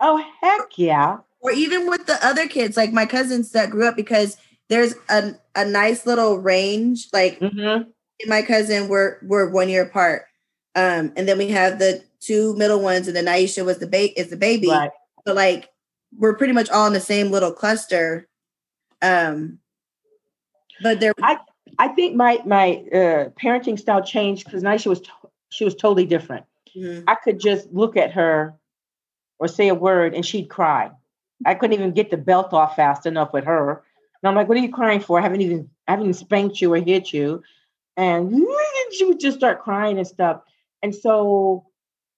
Oh 0.00 0.22
heck 0.40 0.76
yeah. 0.76 1.18
Or 1.40 1.52
even 1.52 1.88
with 1.88 2.06
the 2.06 2.18
other 2.24 2.46
kids, 2.48 2.76
like 2.76 2.92
my 2.92 3.06
cousins 3.06 3.52
that 3.52 3.70
grew 3.70 3.86
up 3.86 3.96
because 3.96 4.36
there's 4.68 4.94
a, 5.08 5.32
a 5.54 5.64
nice 5.64 6.04
little 6.04 6.38
range. 6.38 7.08
Like 7.12 7.38
hmm 7.38 7.82
and 8.20 8.28
my 8.28 8.42
cousin 8.42 8.88
we're 8.88 9.18
one 9.50 9.68
year 9.68 9.82
apart. 9.84 10.26
Um, 10.74 11.12
and 11.16 11.26
then 11.28 11.38
we 11.38 11.48
have 11.48 11.78
the 11.78 12.02
two 12.20 12.56
middle 12.56 12.80
ones, 12.80 13.06
and 13.06 13.16
then 13.16 13.26
Aisha 13.26 13.64
was 13.64 13.78
the 13.78 13.86
ba- 13.86 14.18
is 14.18 14.30
the 14.30 14.36
baby. 14.36 14.68
Right. 14.68 14.90
But 15.24 15.36
like 15.36 15.70
we're 16.16 16.34
pretty 16.36 16.52
much 16.52 16.70
all 16.70 16.86
in 16.86 16.92
the 16.92 17.00
same 17.00 17.30
little 17.30 17.52
cluster. 17.52 18.28
Um, 19.02 19.58
but 20.82 21.00
there, 21.00 21.14
I 21.22 21.38
I 21.78 21.88
think 21.88 22.16
my 22.16 22.40
my 22.44 22.84
uh, 22.92 23.28
parenting 23.40 23.78
style 23.78 24.02
changed 24.02 24.44
because 24.44 24.62
now 24.62 24.76
she 24.76 24.88
was 24.88 25.00
to- 25.02 25.12
she 25.50 25.64
was 25.64 25.74
totally 25.74 26.06
different. 26.06 26.44
Mhm. 26.76 27.04
I 27.06 27.14
could 27.16 27.40
just 27.40 27.72
look 27.72 27.96
at 27.96 28.12
her 28.12 28.54
or 29.38 29.48
say 29.48 29.68
a 29.68 29.74
word 29.74 30.14
and 30.14 30.24
she'd 30.24 30.48
cry. 30.48 30.90
I 31.46 31.54
couldn't 31.54 31.74
even 31.74 31.92
get 31.92 32.10
the 32.10 32.16
belt 32.16 32.52
off 32.52 32.76
fast 32.76 33.06
enough 33.06 33.32
with 33.32 33.44
her. 33.44 33.82
And 34.22 34.28
I'm 34.28 34.34
like, 34.34 34.48
what 34.48 34.56
are 34.56 34.60
you 34.60 34.72
crying 34.72 35.00
for? 35.00 35.18
I 35.18 35.22
haven't 35.22 35.40
even 35.40 35.70
I 35.86 35.92
haven't 35.92 36.06
even 36.06 36.14
spanked 36.14 36.60
you 36.60 36.72
or 36.72 36.78
hit 36.78 37.12
you. 37.12 37.42
And 37.96 38.44
she 38.92 39.04
would 39.04 39.20
just 39.20 39.38
start 39.38 39.62
crying 39.62 39.98
and 39.98 40.06
stuff. 40.06 40.42
And 40.82 40.94
so 40.94 41.66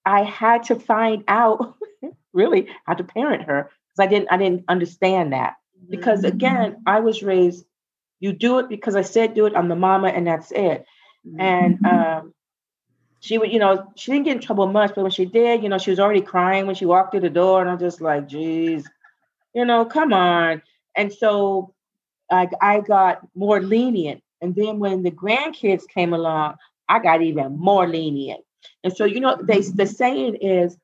I 0.05 0.23
had 0.23 0.63
to 0.63 0.75
find 0.75 1.23
out 1.27 1.75
really 2.33 2.67
how 2.85 2.93
to 2.93 3.03
parent 3.03 3.43
her 3.43 3.69
because 3.95 4.07
I 4.07 4.09
didn't 4.09 4.31
I 4.31 4.37
didn't 4.37 4.65
understand 4.67 5.33
that. 5.33 5.55
Because 5.89 6.23
again, 6.23 6.81
I 6.85 6.99
was 7.01 7.21
raised, 7.23 7.65
you 8.19 8.31
do 8.33 8.59
it 8.59 8.69
because 8.69 8.95
I 8.95 9.01
said 9.01 9.33
do 9.33 9.45
it, 9.45 9.53
I'm 9.55 9.67
the 9.67 9.75
mama, 9.75 10.07
and 10.09 10.27
that's 10.27 10.51
it 10.51 10.85
and 11.37 11.85
um, 11.85 12.33
she 13.19 13.37
would, 13.37 13.51
you 13.51 13.59
know, 13.59 13.91
she 13.95 14.11
didn't 14.11 14.25
get 14.25 14.35
in 14.37 14.41
trouble 14.41 14.67
much, 14.67 14.93
but 14.95 15.01
when 15.01 15.11
she 15.11 15.25
did, 15.25 15.63
you 15.63 15.69
know, 15.69 15.77
she 15.77 15.91
was 15.91 15.99
already 15.99 16.21
crying 16.21 16.65
when 16.65 16.75
she 16.75 16.85
walked 16.85 17.11
through 17.11 17.21
the 17.21 17.29
door, 17.29 17.61
and 17.61 17.69
I'm 17.69 17.79
just 17.79 18.01
like, 18.01 18.27
geez, 18.27 18.87
you 19.53 19.65
know, 19.65 19.85
come 19.85 20.13
on. 20.13 20.61
And 20.95 21.13
so 21.13 21.73
I, 22.31 22.49
I 22.61 22.79
got 22.81 23.21
more 23.35 23.61
lenient, 23.61 24.23
and 24.41 24.55
then 24.55 24.79
when 24.79 25.03
the 25.03 25.11
grandkids 25.11 25.87
came 25.87 26.13
along, 26.13 26.55
I 26.89 26.99
got 26.99 27.21
even 27.21 27.57
more 27.57 27.87
lenient. 27.87 28.41
And 28.83 28.93
so, 28.95 29.05
you 29.05 29.19
know, 29.19 29.37
they 29.41 29.61
the 29.61 29.85
saying 29.87 30.35
is, 30.41 30.77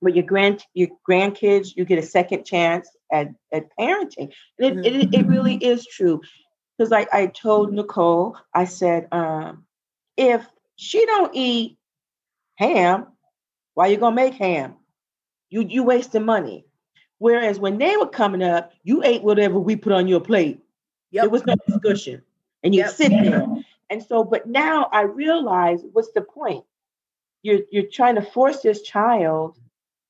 with 0.00 0.14
your 0.14 0.24
grand 0.26 0.64
your 0.74 0.88
grandkids, 1.08 1.70
you 1.76 1.84
get 1.84 1.98
a 1.98 2.02
second 2.02 2.44
chance 2.44 2.88
at 3.12 3.28
at 3.52 3.68
parenting. 3.78 4.32
And 4.58 4.86
it, 4.86 4.94
it, 4.94 5.14
it 5.14 5.26
really 5.26 5.56
is 5.56 5.86
true 5.86 6.20
because 6.76 6.90
like 6.90 7.12
I 7.12 7.26
told 7.28 7.72
Nicole, 7.72 8.36
I 8.54 8.64
said, 8.66 9.08
um, 9.12 9.64
if 10.16 10.46
she 10.76 11.04
don't 11.06 11.34
eat 11.34 11.78
ham, 12.56 13.06
why 13.74 13.88
you 13.88 13.96
gonna 13.98 14.16
make 14.16 14.34
ham? 14.34 14.76
You 15.50 15.62
you 15.62 15.84
wasting 15.84 16.24
money. 16.24 16.66
Whereas 17.18 17.58
when 17.58 17.78
they 17.78 17.96
were 17.96 18.08
coming 18.08 18.42
up, 18.42 18.72
you 18.84 19.02
ate 19.04 19.22
whatever 19.22 19.58
we 19.58 19.76
put 19.76 19.92
on 19.92 20.08
your 20.08 20.20
plate. 20.20 20.60
There 21.20 21.30
Yep. 21.30 21.30
was 21.30 21.46
no 21.46 21.54
discussion, 21.66 22.22
and 22.62 22.74
you 22.74 22.82
Yep. 22.82 22.90
sit 22.90 23.20
there. 23.20 23.50
And 23.90 24.02
so, 24.02 24.24
but 24.24 24.48
now 24.48 24.88
I 24.92 25.02
realize 25.02 25.80
what's 25.92 26.12
the 26.12 26.22
point? 26.22 26.64
You're 27.42 27.60
you're 27.70 27.90
trying 27.90 28.16
to 28.16 28.22
force 28.22 28.62
this 28.62 28.82
child 28.82 29.56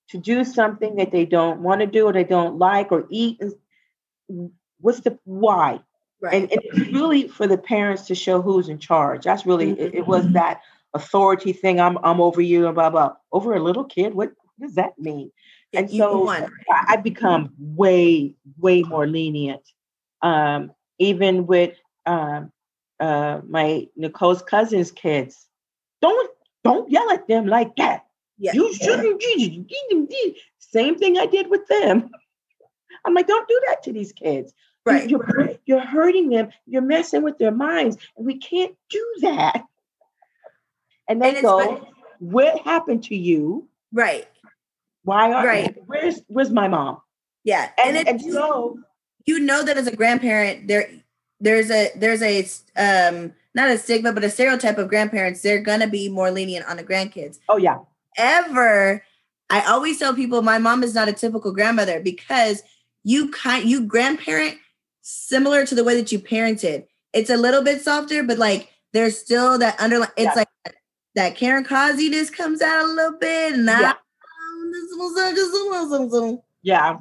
to 0.09 0.19
do 0.19 0.45
something 0.45 0.97
that 0.97 1.13
they 1.13 1.27
don't 1.27 1.61
want 1.61 1.81
to 1.81 1.87
do 1.87 2.07
or 2.07 2.13
they 2.13 2.25
don't 2.25 2.59
like 2.59 2.93
or 2.93 3.07
eat. 3.11 3.43
What's 4.81 5.01
the 5.01 5.19
why? 5.25 5.81
right. 6.21 6.35
and, 6.35 6.53
and 6.53 6.61
it's 6.65 6.93
really 6.93 7.29
for 7.29 7.47
the 7.47 7.59
parents 7.59 8.07
to 8.07 8.15
show 8.15 8.43
who's 8.43 8.69
in 8.69 8.79
charge. 8.79 9.25
That's 9.25 9.47
really 9.47 9.71
it, 9.71 9.95
it 9.95 10.07
was 10.07 10.29
that 10.33 10.63
authority 10.95 11.53
thing. 11.53 11.81
I'm 11.81 11.99
I'm 12.03 12.21
over 12.21 12.41
you 12.41 12.67
and 12.67 12.75
blah 12.75 12.91
blah. 12.91 13.15
Over 13.33 13.55
a 13.55 13.63
little 13.63 13.85
kid, 13.85 14.15
what, 14.15 14.33
what 14.57 14.67
does 14.67 14.75
that 14.77 14.99
mean? 14.99 15.31
And 15.73 15.91
so. 15.91 16.29
I, 16.29 16.49
I 16.71 16.97
become 16.97 17.53
way 17.59 18.35
way 18.59 18.83
more 18.83 19.07
lenient. 19.07 19.63
Um, 20.23 20.73
even 20.99 21.47
with 21.47 21.77
um, 22.07 22.51
uh, 22.99 23.41
my 23.47 23.89
Nicole's 23.97 24.43
cousins' 24.43 24.91
kids, 24.91 25.47
don't 26.01 26.31
don't 26.67 26.91
yell 26.91 27.11
at 27.11 27.27
them 27.29 27.47
like 27.47 27.75
that. 27.77 28.05
Yeah. 28.39 28.53
You 28.53 28.75
shouldn't. 28.75 29.23
Same 30.59 30.97
thing 30.99 31.19
I 31.19 31.27
did 31.27 31.49
with 31.49 31.67
them. 31.69 32.11
I'm 33.05 33.15
like, 33.15 33.27
don't 33.27 33.49
do 33.49 33.61
that 33.69 33.83
to 33.85 33.93
these 33.93 34.13
kids. 34.13 34.53
Right. 34.85 35.09
You're, 35.09 35.57
you're 35.65 35.81
hurting 35.81 36.31
them. 36.31 36.51
You're 36.67 36.83
messing 36.83 37.23
with 37.23 37.39
their 37.39 37.51
minds. 37.51 37.97
And 38.17 38.27
we 38.27 38.39
can't 38.39 38.75
do 38.91 39.15
that. 39.23 39.65
And 41.09 41.23
they 41.23 41.35
And 41.35 41.43
go, 41.43 41.89
what 42.19 42.61
happened 42.63 43.05
to 43.05 43.17
you? 43.17 43.69
Right. 43.93 44.27
Why 45.03 45.33
are 45.33 45.47
Right. 45.47 45.77
where's 45.87 46.21
where's 46.27 46.51
my 46.51 46.69
mom? 46.69 46.99
Yeah. 47.45 47.71
And, 47.79 47.97
And, 47.97 48.09
and, 48.09 48.21
it, 48.21 48.33
so 48.33 48.79
you 49.25 49.39
know 49.39 49.63
that 49.63 49.77
as 49.77 49.87
a 49.87 49.95
grandparent, 49.95 50.67
there 50.67 50.91
there's 51.41 51.71
a 51.71 51.91
there's 51.97 52.23
a 52.23 52.45
um 52.77 53.33
not 53.57 53.71
a 53.71 53.79
stigma, 53.79 54.13
but 54.13 54.23
a 54.23 54.31
stereotype 54.31 54.79
of 54.79 54.89
grandparents. 54.89 55.43
They're 55.43 55.61
gonna 55.61 55.89
be 55.89 56.09
more 56.09 56.31
lenient 56.31 56.67
on 56.69 56.77
the 56.77 56.85
grandkids. 56.85 57.39
oh 57.49 57.57
yeah. 57.57 57.79
Ever, 58.19 59.05
I 59.51 59.61
always 59.67 59.99
tell 59.99 60.15
people 60.15 60.43
my 60.43 60.59
mom 60.59 60.83
is 60.85 60.95
not 60.95 61.09
a 61.09 61.13
typical 61.13 61.53
grandmother 61.53 62.01
because 62.01 62.63
you 63.03 63.31
kind 63.31 63.69
you 63.69 63.83
grandparent 63.85 64.57
similar 65.03 65.67
to 65.67 65.75
the 65.75 65.85
way 65.85 65.97
that 65.97 66.13
you 66.13 66.19
parented. 66.21 66.87
It's 67.13 67.31
a 67.31 67.37
little 67.37 67.63
bit 67.63 67.83
softer, 67.83 68.23
but 68.23 68.39
like 68.39 68.71
there's 68.93 69.19
still 69.19 69.59
that 69.59 69.79
underlying. 69.81 70.13
It's 70.17 70.37
Yeah. 70.37 70.45
like 70.65 70.77
that 71.15 71.35
Karen 71.37 71.65
Cossiness 71.65 72.31
comes 72.31 72.61
out 72.63 72.85
a 72.85 72.89
little 72.89 73.19
bit, 73.19 73.55
and 73.55 73.67
Yeah. 73.67 73.93
I, 73.93 73.95
Yeah. 76.63 76.99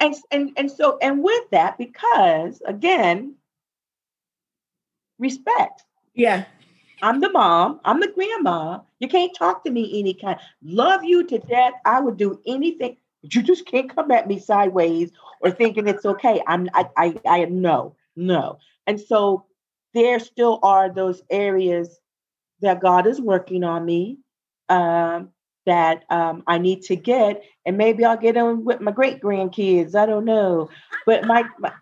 and 0.00 0.14
and 0.30 0.50
and 0.56 0.70
so 0.70 0.98
and 1.00 1.22
with 1.22 1.50
that, 1.50 1.78
because 1.78 2.60
again, 2.66 3.34
respect. 5.18 5.84
yeah, 6.14 6.44
I'm 7.02 7.20
the 7.20 7.30
mom. 7.30 7.80
I'm 7.84 8.00
the 8.00 8.08
grandma. 8.08 8.80
You 9.00 9.08
can't 9.08 9.34
talk 9.36 9.64
to 9.64 9.70
me 9.70 9.98
any 9.98 10.14
kind. 10.14 10.38
Love 10.62 11.04
you 11.04 11.24
to 11.24 11.38
death. 11.38 11.74
I 11.84 12.00
would 12.00 12.16
do 12.16 12.40
anything. 12.46 12.96
But 13.22 13.34
you 13.34 13.42
just 13.42 13.66
can't 13.66 13.94
come 13.94 14.10
at 14.10 14.28
me 14.28 14.38
sideways 14.38 15.10
or 15.40 15.50
thinking 15.50 15.86
it's 15.88 16.04
okay. 16.04 16.42
I'm. 16.46 16.68
I. 16.74 16.88
I. 16.96 17.20
I 17.26 17.44
no. 17.46 17.96
No. 18.16 18.58
And 18.86 19.00
so 19.00 19.44
there 19.92 20.18
still 20.18 20.60
are 20.62 20.92
those 20.92 21.22
areas 21.30 21.98
that 22.60 22.80
God 22.80 23.06
is 23.06 23.20
working 23.20 23.64
on 23.64 23.84
me. 23.84 24.18
Um, 24.68 25.30
that 25.66 26.04
um, 26.10 26.42
I 26.46 26.58
need 26.58 26.82
to 26.82 26.96
get, 26.96 27.42
and 27.64 27.78
maybe 27.78 28.04
I'll 28.04 28.16
get 28.16 28.34
them 28.34 28.64
with 28.64 28.80
my 28.80 28.92
great 28.92 29.20
grandkids. 29.20 29.94
I 29.94 30.06
don't 30.06 30.24
know, 30.24 30.68
but 31.06 31.24
my, 31.24 31.44
my 31.58 31.72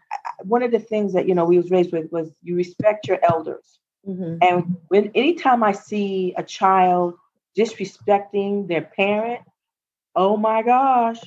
one 0.45 0.63
of 0.63 0.71
the 0.71 0.79
things 0.79 1.13
that 1.13 1.29
you 1.29 1.35
know 1.35 1.45
we 1.45 1.57
was 1.57 1.71
raised 1.71 1.93
with 1.93 2.11
was 2.13 2.33
you 2.43 2.57
respect 2.57 3.07
your 3.09 3.19
elders. 3.23 3.79
Mhm. 4.07 4.39
And 4.43 4.77
when 4.89 5.11
anytime 5.15 5.63
I 5.63 5.73
see 5.73 6.35
a 6.37 6.43
child 6.43 7.15
disrespecting 7.57 8.69
their 8.69 8.83
parent, 8.83 9.41
oh 10.17 10.37
my 10.37 10.63
gosh, 10.63 11.21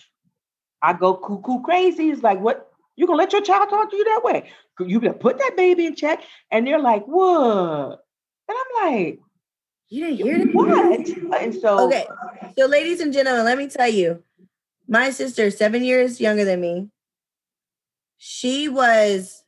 I 0.81 0.93
go 0.93 1.13
cuckoo 1.15 1.61
crazy. 1.61 2.09
It's 2.09 2.23
like, 2.23 2.39
what? 2.39 2.71
You 2.95 3.07
gonna 3.07 3.17
let 3.17 3.33
your 3.33 3.41
child 3.41 3.69
talk 3.69 3.89
to 3.91 3.97
you 3.97 4.03
that 4.05 4.21
way? 4.23 4.49
You 4.79 4.99
better 4.99 5.13
put 5.13 5.37
that 5.37 5.53
baby 5.57 5.85
in 5.85 5.95
check. 5.95 6.23
And 6.51 6.65
they're 6.65 6.79
like, 6.79 7.05
what? 7.05 8.03
And 8.47 8.57
I'm 8.57 8.93
like, 8.93 9.19
you 9.89 10.05
didn't 10.05 10.17
hear 10.17 10.37
that? 10.39 10.53
what? 10.53 11.41
And 11.41 11.55
so, 11.55 11.87
Okay, 11.87 12.05
so 12.57 12.65
ladies 12.67 12.99
and 13.01 13.11
gentlemen, 13.13 13.45
let 13.45 13.57
me 13.57 13.67
tell 13.67 13.89
you, 13.89 14.23
my 14.87 15.09
sister, 15.09 15.49
seven 15.51 15.83
years 15.83 16.21
younger 16.21 16.45
than 16.45 16.61
me, 16.61 16.89
she 18.17 18.69
was. 18.69 19.43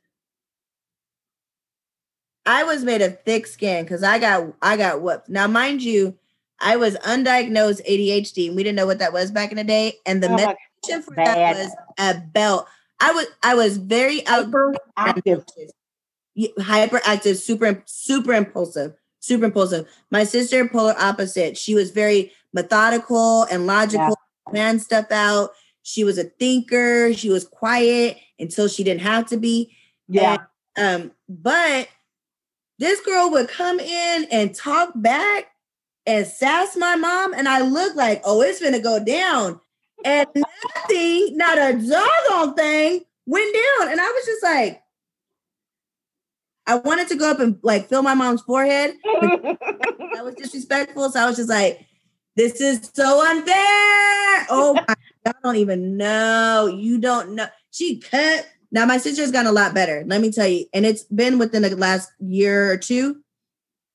I 2.46 2.64
was 2.64 2.82
made 2.82 3.02
of 3.02 3.22
thick 3.24 3.46
skin 3.46 3.84
because 3.84 4.02
I 4.02 4.18
got 4.18 4.54
I 4.62 4.76
got 4.76 5.02
whooped. 5.02 5.28
Now, 5.28 5.46
mind 5.46 5.82
you, 5.82 6.16
I 6.60 6.76
was 6.76 6.96
undiagnosed 6.98 7.86
ADHD. 7.86 8.48
and 8.48 8.56
We 8.56 8.62
didn't 8.62 8.76
know 8.76 8.86
what 8.86 8.98
that 9.00 9.12
was 9.12 9.30
back 9.30 9.50
in 9.50 9.56
the 9.58 9.64
day, 9.64 9.94
and 10.06 10.22
the 10.22 10.28
oh 10.28 10.36
medication 10.36 11.02
for 11.02 11.14
bad. 11.14 11.56
that 11.56 11.56
was 11.56 11.76
a 11.98 12.20
belt. 12.20 12.66
I 13.00 13.12
was 13.12 13.26
I 13.42 13.54
was 13.54 13.76
very 13.76 14.20
hyperactive. 14.22 15.44
hyperactive, 16.36 17.36
super 17.36 17.82
super 17.86 18.32
impulsive, 18.32 18.94
super 19.20 19.44
impulsive. 19.44 19.86
My 20.10 20.24
sister, 20.24 20.66
polar 20.68 20.94
opposite. 20.98 21.56
She 21.56 21.74
was 21.74 21.90
very 21.90 22.32
methodical 22.52 23.44
and 23.44 23.66
logical, 23.66 24.16
plan 24.48 24.80
stuff 24.80 25.12
out. 25.12 25.50
She 25.88 26.04
was 26.04 26.18
a 26.18 26.24
thinker. 26.24 27.14
She 27.14 27.30
was 27.30 27.46
quiet 27.46 28.18
until 28.38 28.68
she 28.68 28.84
didn't 28.84 29.00
have 29.00 29.24
to 29.28 29.38
be. 29.38 29.74
Yeah. 30.06 30.36
Um, 30.76 31.12
but 31.30 31.88
this 32.78 33.00
girl 33.00 33.30
would 33.30 33.48
come 33.48 33.80
in 33.80 34.26
and 34.30 34.54
talk 34.54 34.92
back 34.94 35.46
and 36.04 36.26
sass 36.26 36.76
my 36.76 36.94
mom, 36.94 37.32
and 37.32 37.48
I 37.48 37.62
looked 37.62 37.96
like, 37.96 38.20
oh, 38.26 38.42
it's 38.42 38.60
gonna 38.60 38.80
go 38.80 39.02
down. 39.02 39.60
And 40.04 40.28
nothing, 40.34 41.38
not 41.38 41.56
a 41.56 41.72
doggone 41.72 42.54
thing, 42.54 43.00
went 43.24 43.54
down. 43.54 43.90
And 43.90 43.98
I 43.98 44.08
was 44.08 44.26
just 44.26 44.42
like, 44.42 44.82
I 46.66 46.74
wanted 46.76 47.08
to 47.08 47.16
go 47.16 47.30
up 47.30 47.40
and 47.40 47.58
like 47.62 47.88
feel 47.88 48.02
my 48.02 48.14
mom's 48.14 48.42
forehead. 48.42 48.94
That 50.14 50.24
was 50.24 50.34
disrespectful. 50.34 51.10
So 51.10 51.20
I 51.20 51.26
was 51.26 51.36
just 51.36 51.48
like, 51.48 51.86
this 52.34 52.60
is 52.60 52.90
so 52.92 53.24
unfair. 53.24 54.46
Oh 54.50 54.74
my 54.74 54.94
I 55.26 55.32
don't 55.42 55.56
even 55.56 55.96
know. 55.96 56.66
You 56.66 56.98
don't 56.98 57.34
know. 57.34 57.46
She 57.70 57.98
cut. 57.98 58.48
Now 58.70 58.84
my 58.86 58.98
sister's 58.98 59.30
gotten 59.30 59.48
a 59.48 59.52
lot 59.52 59.74
better. 59.74 60.04
Let 60.06 60.20
me 60.20 60.30
tell 60.30 60.46
you. 60.46 60.66
And 60.72 60.84
it's 60.84 61.04
been 61.04 61.38
within 61.38 61.62
the 61.62 61.74
last 61.76 62.10
year 62.20 62.70
or 62.70 62.76
two. 62.76 63.18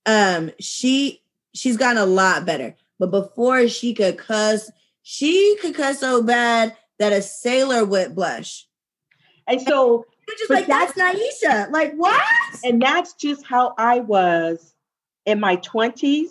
Um, 0.05 0.51
she 0.59 1.21
she's 1.53 1.77
gotten 1.77 1.97
a 1.97 2.05
lot 2.05 2.45
better. 2.45 2.75
But 2.99 3.11
before 3.11 3.67
she 3.67 3.93
could 3.93 4.17
cuss, 4.17 4.71
she 5.01 5.57
could 5.61 5.75
cuss 5.75 5.99
so 5.99 6.21
bad 6.23 6.75
that 6.99 7.13
a 7.13 7.21
sailor 7.21 7.85
would 7.85 8.15
blush. 8.15 8.67
and 9.47 9.61
so, 9.61 10.05
You're 10.27 10.37
just 10.37 10.49
like, 10.49 10.67
that's 10.67 10.93
Naisha. 10.93 11.69
Like, 11.71 11.93
what? 11.95 12.23
and 12.63 12.81
that's 12.81 13.13
just 13.13 13.45
how 13.45 13.73
I 13.77 13.99
was 13.99 14.73
in 15.25 15.39
my 15.39 15.57
20s 15.57 16.27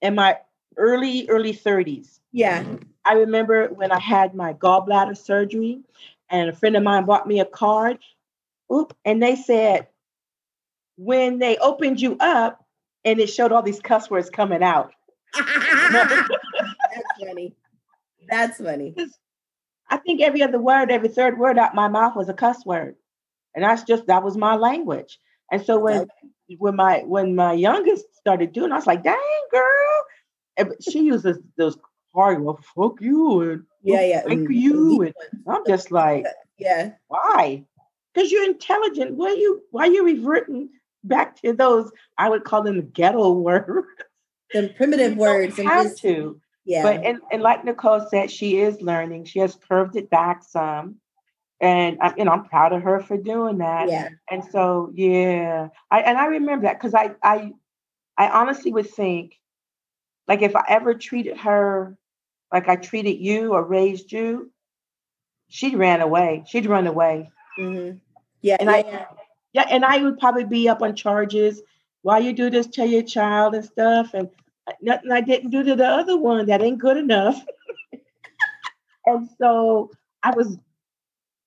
and 0.00 0.14
my 0.16 0.38
early, 0.76 1.28
early 1.28 1.52
30s. 1.52 2.20
Yeah. 2.30 2.64
I 3.04 3.14
remember 3.14 3.68
when 3.68 3.90
I 3.92 3.98
had 3.98 4.34
my 4.34 4.52
gallbladder 4.54 5.16
surgery, 5.16 5.80
and 6.30 6.48
a 6.48 6.52
friend 6.52 6.76
of 6.76 6.82
mine 6.82 7.04
bought 7.04 7.26
me 7.26 7.40
a 7.40 7.44
card. 7.44 7.98
Oop, 8.72 8.96
and 9.04 9.22
they 9.22 9.36
said, 9.36 9.88
when 10.96 11.38
they 11.38 11.56
opened 11.58 12.00
you 12.00 12.16
up, 12.20 12.64
and 13.04 13.18
it 13.18 13.28
showed 13.28 13.52
all 13.52 13.62
these 13.62 13.80
cuss 13.80 14.08
words 14.08 14.30
coming 14.30 14.62
out. 14.62 14.92
that's 15.34 16.28
funny. 17.20 17.54
That's 18.28 18.58
funny. 18.58 18.94
I 19.90 19.96
think 19.98 20.22
every 20.22 20.42
other 20.42 20.58
word, 20.58 20.90
every 20.90 21.08
third 21.08 21.38
word 21.38 21.58
out 21.58 21.74
my 21.74 21.88
mouth 21.88 22.16
was 22.16 22.28
a 22.28 22.34
cuss 22.34 22.64
word, 22.64 22.96
and 23.54 23.64
that's 23.64 23.82
just 23.82 24.06
that 24.06 24.22
was 24.22 24.36
my 24.36 24.54
language. 24.54 25.18
And 25.50 25.62
so 25.62 25.78
when 25.78 26.06
when 26.58 26.76
my 26.76 27.02
when 27.04 27.34
my 27.34 27.52
youngest 27.52 28.14
started 28.16 28.52
doing, 28.52 28.72
I 28.72 28.76
was 28.76 28.86
like, 28.86 29.02
"Dang, 29.02 29.18
girl!" 29.50 30.04
But 30.56 30.82
she 30.82 31.00
uses 31.00 31.40
those 31.56 31.76
hard, 32.14 32.42
well, 32.42 32.60
fuck 32.74 33.00
you, 33.00 33.40
and 33.42 33.64
Yeah, 33.82 34.02
yeah. 34.04 34.22
thank 34.22 34.48
mm, 34.48 34.54
you, 34.54 35.02
and. 35.02 35.14
I'm 35.48 35.66
just 35.66 35.90
like, 35.90 36.26
Yeah. 36.58 36.92
why? 37.08 37.64
Because 38.14 38.30
you're 38.30 38.44
intelligent. 38.44 39.16
Why 39.16 39.30
you 39.32 39.62
why 39.70 39.86
you 39.86 40.04
reverting 40.04 40.70
back 41.04 41.36
to 41.42 41.52
those? 41.52 41.90
I 42.18 42.28
would 42.28 42.44
call 42.44 42.62
them 42.62 42.90
ghetto 42.90 43.32
words. 43.48 43.86
The 44.52 44.68
primitive 44.76 45.16
words 45.16 45.56
don't 45.56 45.66
and 45.66 45.74
have 45.74 45.84
just 45.84 45.98
to. 46.02 46.40
yeah. 46.64 46.82
But 46.82 47.04
and, 47.04 47.20
and 47.32 47.42
like 47.42 47.64
Nicole 47.64 48.06
said, 48.10 48.30
she 48.30 48.58
is 48.60 48.80
learning. 48.82 49.24
She 49.24 49.38
has 49.40 49.54
curved 49.56 49.96
it 49.96 50.10
back 50.10 50.44
some, 50.44 50.96
and 51.60 51.98
I, 52.00 52.14
you 52.16 52.24
know 52.24 52.32
I'm 52.32 52.44
proud 52.44 52.72
of 52.72 52.82
her 52.82 53.00
for 53.00 53.16
doing 53.16 53.58
that. 53.58 53.88
yeah. 53.88 54.08
And 54.30 54.44
so 54.44 54.92
yeah, 54.94 55.68
I 55.90 56.00
and 56.02 56.18
I 56.18 56.26
remember 56.26 56.66
that 56.66 56.78
because 56.78 56.94
I 56.94 57.14
I 57.22 57.52
I 58.18 58.28
honestly 58.28 58.72
would 58.72 58.90
think, 58.90 59.38
like 60.28 60.42
if 60.42 60.54
I 60.54 60.64
ever 60.68 60.94
treated 60.94 61.38
her 61.38 61.96
like 62.52 62.68
I 62.68 62.76
treated 62.76 63.18
you 63.18 63.52
or 63.54 63.62
raised 63.64 64.12
you, 64.12 64.50
she'd 65.48 65.76
ran 65.76 66.00
away. 66.00 66.44
She'd 66.46 66.66
run 66.66 66.86
away. 66.86 67.30
mhm. 67.58 68.00
Yeah. 68.40 68.56
And 68.60 68.68
yeah, 68.70 68.76
I- 68.76 68.84
yeah. 68.86 69.06
Yeah, 69.54 69.66
and 69.70 69.84
I 69.84 70.02
would 70.02 70.18
probably 70.18 70.44
be 70.44 70.66
up 70.68 70.80
on 70.80 70.96
charges. 70.96 71.60
Why 72.00 72.18
you 72.18 72.32
do 72.32 72.48
this 72.48 72.66
to 72.68 72.86
your 72.86 73.02
child 73.02 73.54
and 73.54 73.62
stuff, 73.64 74.14
and 74.14 74.30
uh, 74.66 74.72
nothing 74.80 75.12
I 75.12 75.20
didn't 75.20 75.50
do 75.50 75.62
to 75.62 75.76
the 75.76 75.86
other 75.86 76.16
one 76.16 76.46
that 76.46 76.62
ain't 76.62 76.78
good 76.78 76.96
enough. 76.96 77.38
and 79.06 79.28
so 79.38 79.90
I 80.22 80.30
was, 80.34 80.56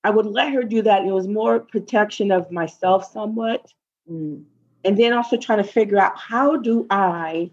I 0.03 0.11
would 0.11 0.27
let 0.27 0.53
her 0.53 0.63
do 0.63 0.83
that. 0.83 1.03
It 1.03 1.11
was 1.11 1.27
more 1.27 1.59
protection 1.59 2.31
of 2.31 2.51
myself, 2.51 3.11
somewhat, 3.11 3.71
Mm. 4.09 4.43
and 4.83 4.95
then 4.95 5.13
also 5.13 5.35
trying 5.35 5.63
to 5.63 5.69
figure 5.69 5.97
out 5.97 6.15
how 6.15 6.57
do 6.57 6.85
I 6.91 7.49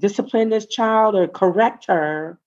discipline 0.00 0.48
this 0.48 0.64
child 0.64 1.14
or 1.14 1.28
correct 1.28 1.84
her 1.88 2.38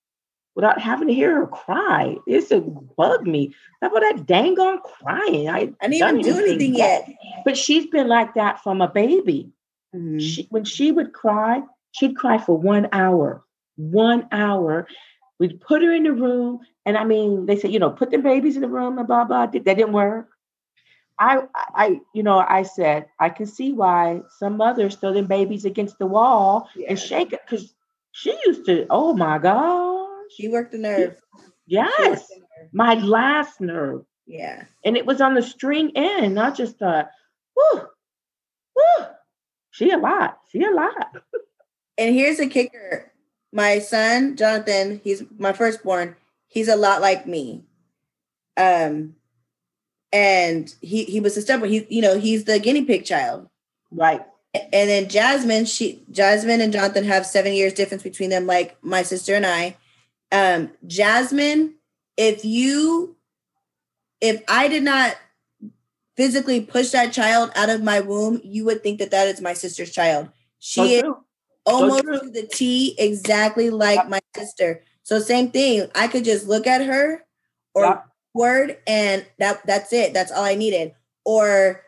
without 0.60 0.82
having 0.82 1.08
to 1.08 1.14
hear 1.14 1.34
her 1.36 1.48
cry. 1.48 2.18
This 2.28 2.50
would 2.50 2.94
bug 2.98 3.26
me. 3.26 3.56
How 3.82 3.88
about 3.88 4.02
that 4.02 4.26
dang 4.26 4.60
on 4.60 4.82
crying? 4.82 5.48
I 5.48 5.72
I 5.82 5.88
didn't 5.88 5.94
even 5.94 6.22
do 6.22 6.38
anything 6.38 6.76
yet. 6.76 7.08
But 7.46 7.58
she's 7.58 7.86
been 7.88 8.10
like 8.10 8.34
that 8.34 8.62
from 8.62 8.82
a 8.82 8.90
baby. 8.90 9.50
Mhm. 9.96 10.20
She, 10.20 10.48
when 10.50 10.66
she 10.66 10.92
would 10.92 11.14
cry, 11.14 11.64
she'd 11.92 12.18
cry 12.18 12.38
for 12.40 12.58
one 12.58 12.90
hour, 12.92 13.42
one 13.78 14.28
hour. 14.34 14.86
We'd 15.40 15.62
put 15.62 15.82
her 15.82 15.94
in 15.94 16.04
the 16.04 16.12
room, 16.12 16.60
and 16.86 16.98
I 16.98 17.06
mean, 17.06 17.46
they 17.46 17.58
said, 17.58 17.72
you 17.72 17.80
know, 17.80 17.90
put 17.92 18.12
the 18.12 18.18
babies 18.18 18.58
in 18.58 18.62
the 18.62 18.68
room 18.68 18.98
and 18.98 19.08
blah 19.08 19.24
blah. 19.24 19.46
That 19.46 19.64
didn't 19.64 19.94
work. 19.94 20.28
I, 21.22 21.44
I, 21.56 22.02
you 22.14 22.24
know, 22.24 22.40
I 22.40 22.64
said 22.64 23.06
I 23.20 23.30
can 23.30 23.46
see 23.46 23.72
why 23.72 24.24
some 24.40 24.58
mothers 24.58 24.96
throw 24.98 25.14
their 25.14 25.24
babies 25.24 25.64
against 25.64 26.00
the 26.00 26.06
wall 26.06 26.68
and 26.88 27.00
shake 27.00 27.32
it 27.32 27.42
because 27.46 27.74
she 28.12 28.38
used 28.46 28.66
to. 28.66 28.86
Oh 28.90 29.14
my 29.14 29.38
gosh! 29.38 29.89
She 30.36 30.48
worked 30.48 30.72
the 30.72 30.78
nerve. 30.78 31.18
Yes, 31.66 32.28
the 32.28 32.36
nerve. 32.40 32.70
my 32.74 32.96
last 32.96 33.62
nerve, 33.62 34.04
Yeah. 34.26 34.64
and 34.84 34.98
it 34.98 35.06
was 35.06 35.22
on 35.22 35.34
the 35.36 35.42
string 35.42 35.92
end, 35.96 36.36
not 36.36 36.56
just 36.58 36.82
a. 36.82 37.10
Whoo, 37.56 37.82
whoo. 38.76 39.06
She 39.72 39.92
a 39.92 39.98
lot. 39.98 40.40
She 40.52 40.64
a 40.64 40.72
lot. 40.72 41.16
And 41.98 42.16
here's 42.16 42.38
the 42.38 42.48
kicker. 42.48 43.12
My 43.52 43.80
son, 43.80 44.36
Jonathan, 44.36 45.02
he's 45.04 45.24
my 45.38 45.54
firstborn. 45.54 46.16
He's 46.48 46.68
a 46.70 46.76
lot 46.76 47.02
like 47.02 47.28
me. 47.28 47.66
Um 48.58 49.16
and 50.12 50.74
he 50.82 51.04
he 51.06 51.20
was 51.20 51.38
a 51.38 51.42
stubborn. 51.42 51.70
He 51.70 51.86
you 51.90 52.02
know, 52.02 52.18
he's 52.20 52.46
the 52.46 52.60
guinea 52.60 52.86
pig 52.86 53.06
child. 53.06 53.48
Right. 53.92 54.22
And 54.54 54.90
then 54.90 55.08
Jasmine, 55.10 55.66
she 55.66 56.04
Jasmine 56.12 56.62
and 56.62 56.74
Jonathan 56.74 57.04
have 57.06 57.26
7 57.26 57.54
years 57.54 57.74
difference 57.74 58.04
between 58.04 58.30
them 58.30 58.46
like 58.48 58.78
my 58.84 59.04
sister 59.04 59.36
and 59.36 59.46
I. 59.46 59.78
Um 60.32 60.72
Jasmine, 60.88 61.76
if 62.18 62.46
you 62.46 63.16
if 64.22 64.44
I 64.48 64.68
did 64.68 64.84
not 64.84 65.16
physically 66.18 66.60
push 66.60 66.90
that 66.92 67.14
child 67.14 67.52
out 67.56 67.70
of 67.70 67.82
my 67.82 68.02
womb, 68.02 68.42
you 68.44 68.66
would 68.66 68.84
think 68.84 69.00
that 69.00 69.12
that 69.12 69.28
is 69.28 69.40
my 69.42 69.54
sister's 69.54 69.92
child. 69.92 70.30
She 70.60 70.82
So 70.82 70.84
is 70.84 71.02
true. 71.02 71.18
almost 71.66 72.04
to 72.04 72.30
the 72.30 72.46
T, 72.48 72.96
exactly 72.98 73.70
like 73.70 73.98
Yep. 73.98 74.10
my 74.10 74.20
sister. 74.36 74.84
So 75.04 75.20
same 75.20 75.52
thing. 75.52 75.90
I 75.96 76.08
could 76.08 76.26
just 76.26 76.48
look 76.48 76.68
at 76.68 76.86
her 76.86 77.24
or 77.74 77.84
Yep. 77.86 78.06
word, 78.34 78.78
and 78.86 79.26
that 79.40 79.66
that's 79.66 79.94
it. 79.94 80.14
That's 80.14 80.32
all 80.32 80.44
I 80.44 80.56
needed. 80.56 80.94
Or 81.24 81.86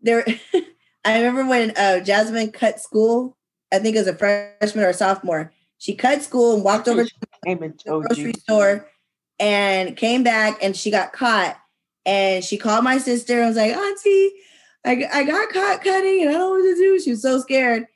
there, 0.00 0.24
I 1.04 1.16
remember 1.18 1.46
when 1.46 1.72
uh, 1.76 2.00
Jasmine 2.00 2.52
cut 2.52 2.80
school. 2.80 3.36
I 3.72 3.80
think 3.80 3.96
was 3.96 4.06
a 4.06 4.14
freshman 4.14 4.84
or 4.84 4.92
sophomore. 4.92 5.52
She 5.78 5.94
cut 5.94 6.22
school 6.22 6.54
and 6.54 6.64
walked 6.64 6.88
over 6.88 7.04
to 7.04 7.10
the 7.44 7.80
grocery 7.84 8.26
you. 8.26 8.40
store 8.40 8.88
and 9.38 9.96
came 9.96 10.22
back 10.22 10.62
and 10.62 10.76
she 10.76 10.90
got 10.90 11.12
caught. 11.12 11.58
And 12.04 12.44
she 12.44 12.56
called 12.56 12.84
my 12.84 12.98
sister 12.98 13.38
and 13.40 13.48
was 13.48 13.56
like, 13.56 13.76
Auntie, 13.76 14.32
I, 14.84 15.06
I 15.12 15.24
got 15.24 15.48
caught 15.50 15.82
cutting 15.82 16.22
and 16.22 16.30
I 16.30 16.34
don't 16.34 16.40
know 16.40 16.50
what 16.50 16.62
to 16.62 16.74
do. 16.76 17.00
She 17.00 17.10
was 17.10 17.22
so 17.22 17.40
scared. 17.40 17.86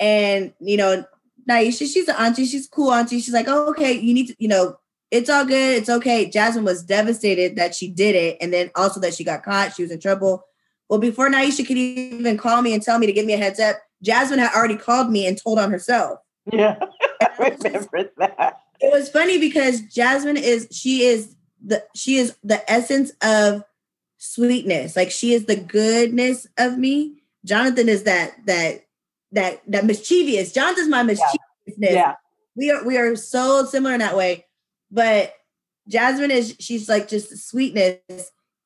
And, 0.00 0.52
you 0.60 0.76
know, 0.76 1.04
Naisha, 1.48 1.92
she's 1.92 2.08
an 2.08 2.16
auntie. 2.18 2.46
She's 2.46 2.66
a 2.66 2.70
cool 2.70 2.92
auntie. 2.92 3.20
She's 3.20 3.34
like, 3.34 3.46
oh, 3.48 3.70
okay, 3.70 3.92
you 3.92 4.12
need 4.12 4.28
to, 4.28 4.36
you 4.38 4.48
know, 4.48 4.76
it's 5.10 5.30
all 5.30 5.44
good. 5.44 5.78
It's 5.78 5.88
okay. 5.88 6.28
Jasmine 6.28 6.64
was 6.64 6.82
devastated 6.82 7.56
that 7.56 7.74
she 7.74 7.88
did 7.88 8.14
it. 8.14 8.36
And 8.40 8.52
then 8.52 8.70
also 8.74 9.00
that 9.00 9.14
she 9.14 9.24
got 9.24 9.42
caught. 9.42 9.74
She 9.74 9.82
was 9.82 9.90
in 9.90 10.00
trouble. 10.00 10.44
Well, 10.88 10.98
before 10.98 11.30
Naisha 11.30 11.66
could 11.66 11.78
even 11.78 12.36
call 12.36 12.62
me 12.62 12.74
and 12.74 12.82
tell 12.82 12.98
me 12.98 13.06
to 13.06 13.12
give 13.12 13.26
me 13.26 13.34
a 13.34 13.36
heads 13.36 13.60
up, 13.60 13.76
Jasmine 14.02 14.40
had 14.40 14.52
already 14.54 14.76
called 14.76 15.10
me 15.10 15.26
and 15.26 15.40
told 15.40 15.58
on 15.58 15.70
herself. 15.70 16.18
Yeah, 16.50 16.78
I 17.40 17.46
I 17.46 17.50
was 17.50 17.58
just- 17.60 17.88
remember 17.92 18.10
that. 18.18 18.60
it 18.80 18.92
was 18.92 19.08
funny 19.08 19.38
because 19.38 19.80
Jasmine 19.82 20.36
is 20.36 20.68
she 20.70 21.02
is 21.04 21.34
the 21.64 21.84
she 21.94 22.16
is 22.16 22.36
the 22.42 22.68
essence 22.70 23.12
of 23.22 23.64
sweetness. 24.18 24.96
Like 24.96 25.10
she 25.10 25.32
is 25.34 25.46
the 25.46 25.56
goodness 25.56 26.46
of 26.58 26.78
me. 26.78 27.22
Jonathan 27.44 27.88
is 27.88 28.04
that 28.04 28.32
that 28.46 28.84
that 29.32 29.62
that 29.66 29.84
mischievous. 29.84 30.52
Jonathan's 30.52 30.88
my 30.88 31.02
mischievousness. 31.02 31.38
Yeah, 31.78 32.14
We 32.56 32.70
are 32.70 32.84
we 32.84 32.96
are 32.98 33.16
so 33.16 33.64
similar 33.64 33.94
in 33.94 34.00
that 34.00 34.16
way. 34.16 34.46
But 34.90 35.34
Jasmine 35.88 36.30
is 36.30 36.56
she's 36.58 36.88
like 36.88 37.08
just 37.08 37.36
sweetness. 37.48 37.98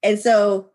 And 0.02 0.18
so 0.18 0.70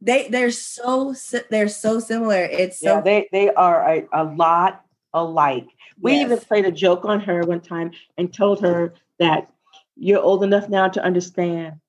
they 0.00 0.28
they're 0.28 0.50
so 0.50 1.14
they're 1.50 1.68
so 1.68 2.00
similar. 2.00 2.42
It's 2.42 2.80
so 2.80 2.94
yeah, 2.96 3.00
they 3.00 3.28
they 3.32 3.50
are 3.52 3.82
a, 3.88 4.08
a 4.12 4.24
lot 4.24 4.82
alike. 5.12 5.68
We 6.00 6.12
yes. 6.12 6.22
even 6.22 6.38
played 6.40 6.64
a 6.64 6.72
joke 6.72 7.04
on 7.04 7.20
her 7.20 7.42
one 7.42 7.60
time 7.60 7.92
and 8.16 8.32
told 8.32 8.60
her 8.62 8.94
that 9.18 9.50
you're 9.96 10.22
old 10.22 10.42
enough 10.42 10.68
now 10.68 10.88
to 10.88 11.02
understand. 11.02 11.80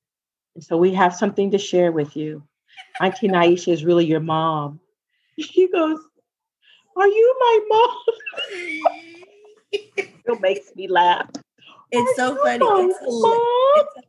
And 0.55 0.63
so 0.63 0.77
we 0.77 0.93
have 0.93 1.15
something 1.15 1.51
to 1.51 1.57
share 1.57 1.91
with 1.91 2.15
you. 2.17 2.43
Auntie 2.99 3.29
Naisha 3.29 3.71
is 3.71 3.85
really 3.85 4.05
your 4.05 4.19
mom. 4.19 4.79
She 5.39 5.69
goes, 5.69 5.99
Are 6.97 7.07
you 7.07 7.35
my 7.39 7.59
mom? 7.69 8.97
It 10.23 10.39
makes 10.41 10.75
me 10.75 10.87
laugh. 10.87 11.29
it's 11.91 12.15
so 12.15 12.35
funny. 12.43 12.59
Mom, 12.59 12.91
It's. 12.91 14.07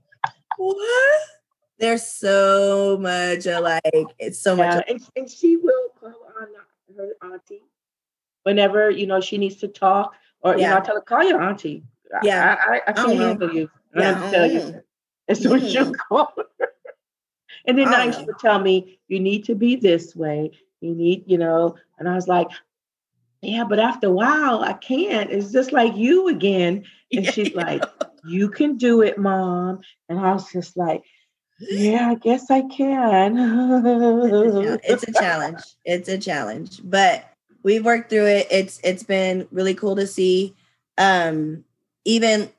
What? 0.59 1.21
They're 1.79 1.99
so 1.99 2.99
much 3.01 3.47
alike. 3.47 3.81
It's 4.19 4.41
so 4.41 4.55
much. 4.57 4.67
Yeah, 4.67 4.75
alike. 4.75 4.85
and, 4.89 5.01
and 5.17 5.31
she 5.31 5.57
will 5.57 5.89
call 5.99 6.15
on 6.41 6.49
her 6.97 7.15
auntie 7.23 7.63
whenever 8.45 8.91
you 8.91 9.07
know 9.07 9.21
she 9.21 9.39
needs 9.39 9.57
to 9.57 9.69
talk, 9.69 10.15
or 10.43 10.57
you 10.57 10.63
know, 10.63 10.77
I 10.77 10.81
tell 10.81 10.95
her 10.97 11.01
call 11.01 11.25
your 11.25 11.41
auntie. 11.41 11.85
Yeah. 12.23 12.57
I, 12.69 12.75
I, 12.77 12.81
I 12.89 12.93
can't 12.93 13.09
Mhm. 13.09 13.19
handle 13.19 13.51
you. 13.55 13.71
I 13.97 14.01
Yeah. 14.01 14.15
have 14.15 14.25
to 14.25 14.31
tell 14.31 14.47
you. 14.51 14.61
Mhm. 14.61 14.83
And 15.29 15.39
so 15.39 15.59
she'll 15.59 15.93
Mhm. 15.93 15.97
call 15.97 16.33
her. 16.37 16.45
And 17.67 17.79
then 17.79 17.89
Oh, 17.89 17.91
Nice 17.93 18.19
no. 18.19 18.25
would 18.27 18.39
tell 18.41 18.59
me, 18.59 18.99
you 19.09 19.21
need 19.21 19.45
to 19.45 19.55
be 19.55 19.77
this 19.77 20.17
way. 20.17 20.51
You 20.81 20.95
need, 20.95 21.25
you 21.27 21.39
know, 21.39 21.77
and 21.99 22.09
I 22.09 22.15
was 22.15 22.27
like, 22.27 22.49
yeah, 23.41 23.65
but 23.65 23.79
after 23.79 24.09
a 24.09 24.13
while, 24.13 24.63
I 24.63 24.73
can't. 24.73 25.31
It's 25.31 25.53
just 25.53 25.73
like 25.73 25.97
you 25.97 26.29
again. 26.29 26.85
And 27.13 27.27
she's 27.27 27.55
like, 27.55 27.85
you 28.25 28.49
can 28.49 28.79
do 28.79 29.03
it, 29.03 29.19
mom. 29.19 29.81
And 30.09 30.19
I 30.19 30.33
was 30.33 30.51
just 30.51 30.77
like, 30.77 31.03
yeah, 31.61 32.11
I 32.11 32.15
guess 32.15 32.51
I 32.51 32.63
can. 32.63 33.37
it's 34.83 35.05
a 35.05 35.13
challenge. 35.13 35.63
It's 35.85 36.09
a 36.09 36.19
challenge, 36.19 36.81
but 36.83 37.25
we've 37.63 37.85
worked 37.85 38.11
through 38.11 38.27
it. 38.27 38.49
It's 38.51 38.81
it's 38.83 39.03
been 39.03 39.47
really 39.51 39.75
cool 39.75 39.97
to 39.97 40.07
see. 40.07 40.55
Um, 40.99 41.65
even 42.05 42.51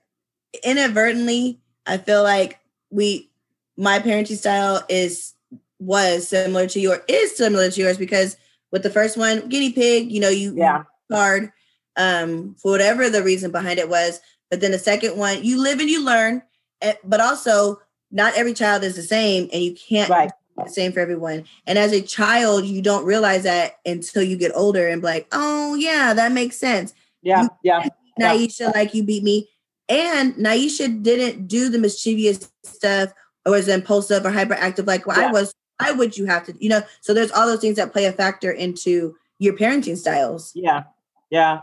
inadvertently, 0.63 1.59
I 1.85 1.97
feel 1.97 2.23
like 2.23 2.59
we 2.89 3.29
my 3.77 3.99
parenting 3.99 4.37
style 4.37 4.83
is 4.89 5.33
was 5.79 6.27
similar 6.27 6.67
to 6.67 6.79
yours 6.79 6.99
is 7.07 7.35
similar 7.35 7.69
to 7.69 7.81
yours 7.81 7.97
because 7.97 8.37
with 8.71 8.83
the 8.83 8.89
first 8.89 9.17
one, 9.17 9.49
guinea 9.49 9.71
pig, 9.71 10.11
you 10.11 10.19
know, 10.19 10.29
you 10.29 10.53
yeah. 10.55 10.83
hard 11.11 11.51
um 11.95 12.55
for 12.55 12.71
whatever 12.71 13.09
the 13.09 13.21
reason 13.21 13.51
behind 13.51 13.77
it 13.77 13.87
was 13.87 14.19
but 14.49 14.61
then 14.61 14.71
the 14.71 14.79
second 14.79 15.15
one 15.15 15.43
you 15.43 15.61
live 15.61 15.79
and 15.79 15.89
you 15.89 16.03
learn 16.03 16.41
eh, 16.81 16.93
but 17.03 17.21
also 17.21 17.79
not 18.11 18.33
every 18.35 18.53
child 18.53 18.83
is 18.83 18.95
the 18.95 19.03
same 19.03 19.47
and 19.53 19.61
you 19.61 19.75
can't 19.75 20.09
Right. 20.09 20.31
Same 20.67 20.91
for 20.91 20.99
everyone 20.99 21.43
and 21.67 21.77
as 21.77 21.91
a 21.91 22.01
child 22.01 22.65
you 22.65 22.81
don't 22.81 23.05
realize 23.05 23.43
that 23.43 23.79
until 23.85 24.21
you 24.23 24.37
get 24.37 24.51
older 24.55 24.87
and 24.87 25.01
be 25.01 25.07
like 25.07 25.27
oh 25.31 25.75
yeah 25.75 26.13
that 26.13 26.31
makes 26.31 26.57
sense 26.57 26.93
Yeah. 27.21 27.47
Yeah. 27.63 27.87
Yeah. 28.17 28.33
naisha 28.33 28.73
like 28.73 28.93
you 28.93 29.03
beat 29.03 29.23
me 29.23 29.49
and 29.89 30.35
naisha 30.35 31.01
didn't 31.01 31.47
do 31.47 31.69
the 31.69 31.79
mischievous 31.79 32.51
stuff 32.63 33.11
or 33.45 33.53
was 33.53 33.67
impulsive 33.67 34.25
or 34.25 34.31
hyperactive 34.31 34.87
like 34.87 35.05
well, 35.07 35.19
i 35.19 35.31
was 35.31 35.53
why 35.79 35.91
would 35.91 36.17
you 36.17 36.25
have 36.25 36.45
to 36.45 36.53
you 36.59 36.69
know 36.69 36.81
so 37.01 37.13
there's 37.13 37.31
all 37.31 37.47
those 37.47 37.59
things 37.59 37.75
that 37.75 37.91
play 37.91 38.05
a 38.05 38.13
factor 38.13 38.51
into 38.51 39.15
your 39.39 39.53
parenting 39.53 39.97
styles 39.97 40.51
Yeah, 40.55 40.83
yeah, 41.29 41.61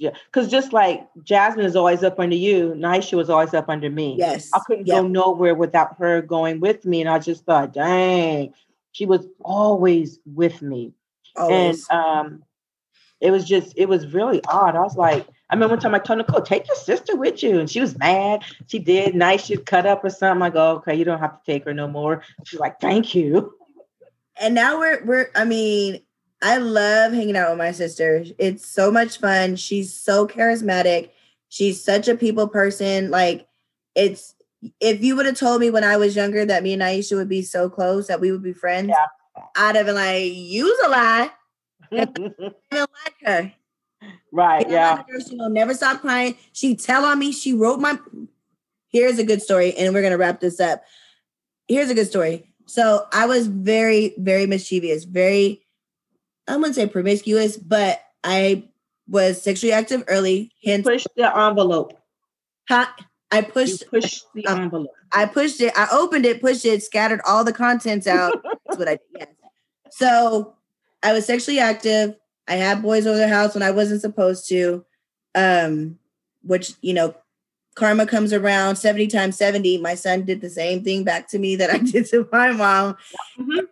yeah. 0.00 0.10
Because 0.26 0.50
just 0.50 0.72
like 0.72 1.06
Jasmine 1.22 1.66
is 1.66 1.76
always 1.76 2.02
up 2.02 2.18
under 2.18 2.34
you, 2.34 2.74
Naisha 2.76 3.16
was 3.16 3.28
always 3.30 3.54
up 3.54 3.68
under 3.68 3.88
me. 3.90 4.16
yes 4.18 4.50
I 4.54 4.58
couldn't 4.66 4.86
Yep. 4.88 5.02
go 5.02 5.06
nowhere 5.06 5.54
without 5.54 5.96
her 5.98 6.22
going 6.22 6.58
with 6.58 6.84
me, 6.84 7.00
and 7.02 7.08
I 7.10 7.18
just 7.20 7.44
thought, 7.44 7.72
dang, 7.74 8.52
she 8.92 9.06
was 9.06 9.26
always 9.44 10.18
with 10.26 10.62
me. 10.62 10.92
always. 11.36 11.86
And 11.90 11.98
um, 12.00 12.42
it 13.20 13.30
was 13.30 13.44
just, 13.46 13.74
it 13.76 13.86
was 13.86 14.12
really 14.14 14.40
odd. 14.48 14.74
I 14.74 14.80
was 14.80 14.96
like, 14.96 15.26
I 15.50 15.54
remember 15.54 15.74
one 15.74 15.80
time 15.82 15.94
I 15.94 15.98
told 15.98 16.16
Nicole, 16.18 16.40
take 16.40 16.66
your 16.66 16.76
sister 16.76 17.14
with 17.16 17.42
you, 17.42 17.60
and 17.60 17.68
she 17.70 17.80
was 17.80 17.98
mad. 17.98 18.42
She 18.68 18.78
did. 18.78 19.14
Naisha 19.14 19.64
cut 19.66 19.84
up 19.84 20.02
or 20.04 20.08
something. 20.10 20.42
I 20.42 20.48
go, 20.50 20.76
okay, 20.76 20.94
you 20.94 21.04
don't 21.04 21.18
have 21.20 21.32
to 21.44 21.52
take 21.52 21.64
her 21.66 21.74
no 21.74 21.86
more. 21.86 22.22
She's 22.46 22.58
like, 22.60 22.80
thank 22.80 23.14
you. 23.14 23.52
and 24.40 24.54
now 24.54 24.78
we're 24.78 25.04
we're 25.04 25.30
I 25.34 25.44
mean, 25.44 26.00
I 26.42 26.56
love 26.56 27.12
hanging 27.12 27.36
out 27.36 27.50
with 27.50 27.58
my 27.58 27.72
sister. 27.72 28.24
It's 28.38 28.66
so 28.66 28.90
much 28.90 29.18
fun. 29.18 29.56
She's 29.56 29.92
so 29.92 30.26
charismatic. 30.26 31.10
She's 31.48 31.82
such 31.82 32.08
a 32.08 32.14
people 32.16 32.48
person. 32.48 33.10
Like 33.10 33.46
it's 33.94 34.34
if 34.80 35.02
you 35.02 35.16
would 35.16 35.26
have 35.26 35.36
told 35.38 35.60
me 35.60 35.70
when 35.70 35.84
I 35.84 35.96
was 35.96 36.16
younger 36.16 36.44
that 36.46 36.62
me 36.62 36.72
and 36.74 36.82
Naisha 36.82 37.16
would 37.16 37.28
be 37.28 37.42
so 37.42 37.68
close 37.68 38.06
that 38.06 38.20
we 38.20 38.30
would 38.32 38.42
be 38.42 38.52
friends, 38.52 38.88
Yeah. 38.88 39.42
I'd 39.56 39.76
have 39.76 39.86
been 39.86 39.94
like, 39.94 40.32
"You's 40.34 40.78
a 40.84 40.88
lie." 40.88 41.30
I 41.92 42.04
didn't 42.04 42.34
like 42.72 43.14
her. 43.24 43.52
right? 44.32 44.62
You 44.62 44.68
know, 44.68 44.74
Yeah. 44.74 45.02
girl, 45.10 45.20
She 45.28 45.36
will 45.36 45.48
never 45.50 45.74
stop 45.74 46.00
crying. 46.00 46.36
She 46.52 46.74
tell 46.76 47.04
on 47.04 47.18
me. 47.18 47.32
She 47.32 47.52
wrote 47.52 47.80
my. 47.80 47.98
Here's 48.88 49.18
a 49.18 49.24
good 49.24 49.42
story, 49.42 49.74
and 49.76 49.92
we're 49.94 50.02
gonna 50.02 50.18
wrap 50.18 50.40
this 50.40 50.60
up. 50.60 50.82
Here's 51.68 51.90
a 51.90 51.94
good 51.94 52.06
story. 52.08 52.52
So 52.66 53.06
I 53.12 53.26
was 53.26 53.46
very, 53.46 54.14
very 54.18 54.46
mischievous, 54.46 55.04
very. 55.04 55.62
I 56.50 56.56
wouldn't 56.56 56.74
say 56.74 56.86
promiscuous, 56.86 57.56
but 57.56 58.00
I 58.24 58.64
was 59.08 59.40
sexually 59.42 59.72
active 59.72 60.04
early. 60.08 60.52
Hence, 60.64 60.86
Push 60.86 61.06
the 61.16 61.36
envelope. 61.36 61.92
ha- 62.68 62.94
I 63.32 63.38
You 63.40 63.44
pushed 63.46 63.88
pushed 63.88 64.24
the 64.34 64.46
um, 64.46 64.60
envelope. 64.62 64.90
I 65.12 65.26
pushed 65.26 65.60
it, 65.60 65.72
I 65.76 65.88
opened 65.92 66.26
it, 66.26 66.40
pushed 66.40 66.64
it, 66.64 66.82
scattered 66.82 67.20
all 67.26 67.44
the 67.44 67.52
contents 67.52 68.06
out. 68.06 68.32
That's 68.66 68.78
what 68.78 68.88
I 68.88 68.92
did. 68.92 69.00
Yes. 69.18 69.28
So 69.90 70.54
I 71.02 71.12
was 71.12 71.26
sexually 71.26 71.58
active. 71.60 72.16
I 72.48 72.54
had 72.54 72.82
boys 72.82 73.06
over 73.06 73.18
the 73.18 73.28
house 73.28 73.54
when 73.54 73.62
I 73.62 73.70
wasn't 73.70 74.00
supposed 74.00 74.48
to. 74.48 74.84
Um, 75.36 75.98
which 76.42 76.72
you 76.80 76.92
know, 76.94 77.14
karma 77.76 78.04
comes 78.06 78.32
around 78.32 78.76
70 78.76 79.06
times 79.08 79.36
70. 79.36 79.78
My 79.78 79.94
son 79.94 80.24
did 80.24 80.40
the 80.40 80.50
same 80.50 80.82
thing 80.82 81.04
back 81.04 81.28
to 81.30 81.38
me 81.38 81.54
that 81.56 81.70
I 81.70 81.78
did 81.92 82.06
to 82.06 82.28
my 82.32 82.50
mom. 82.50 82.96
Mhm. 83.38 83.66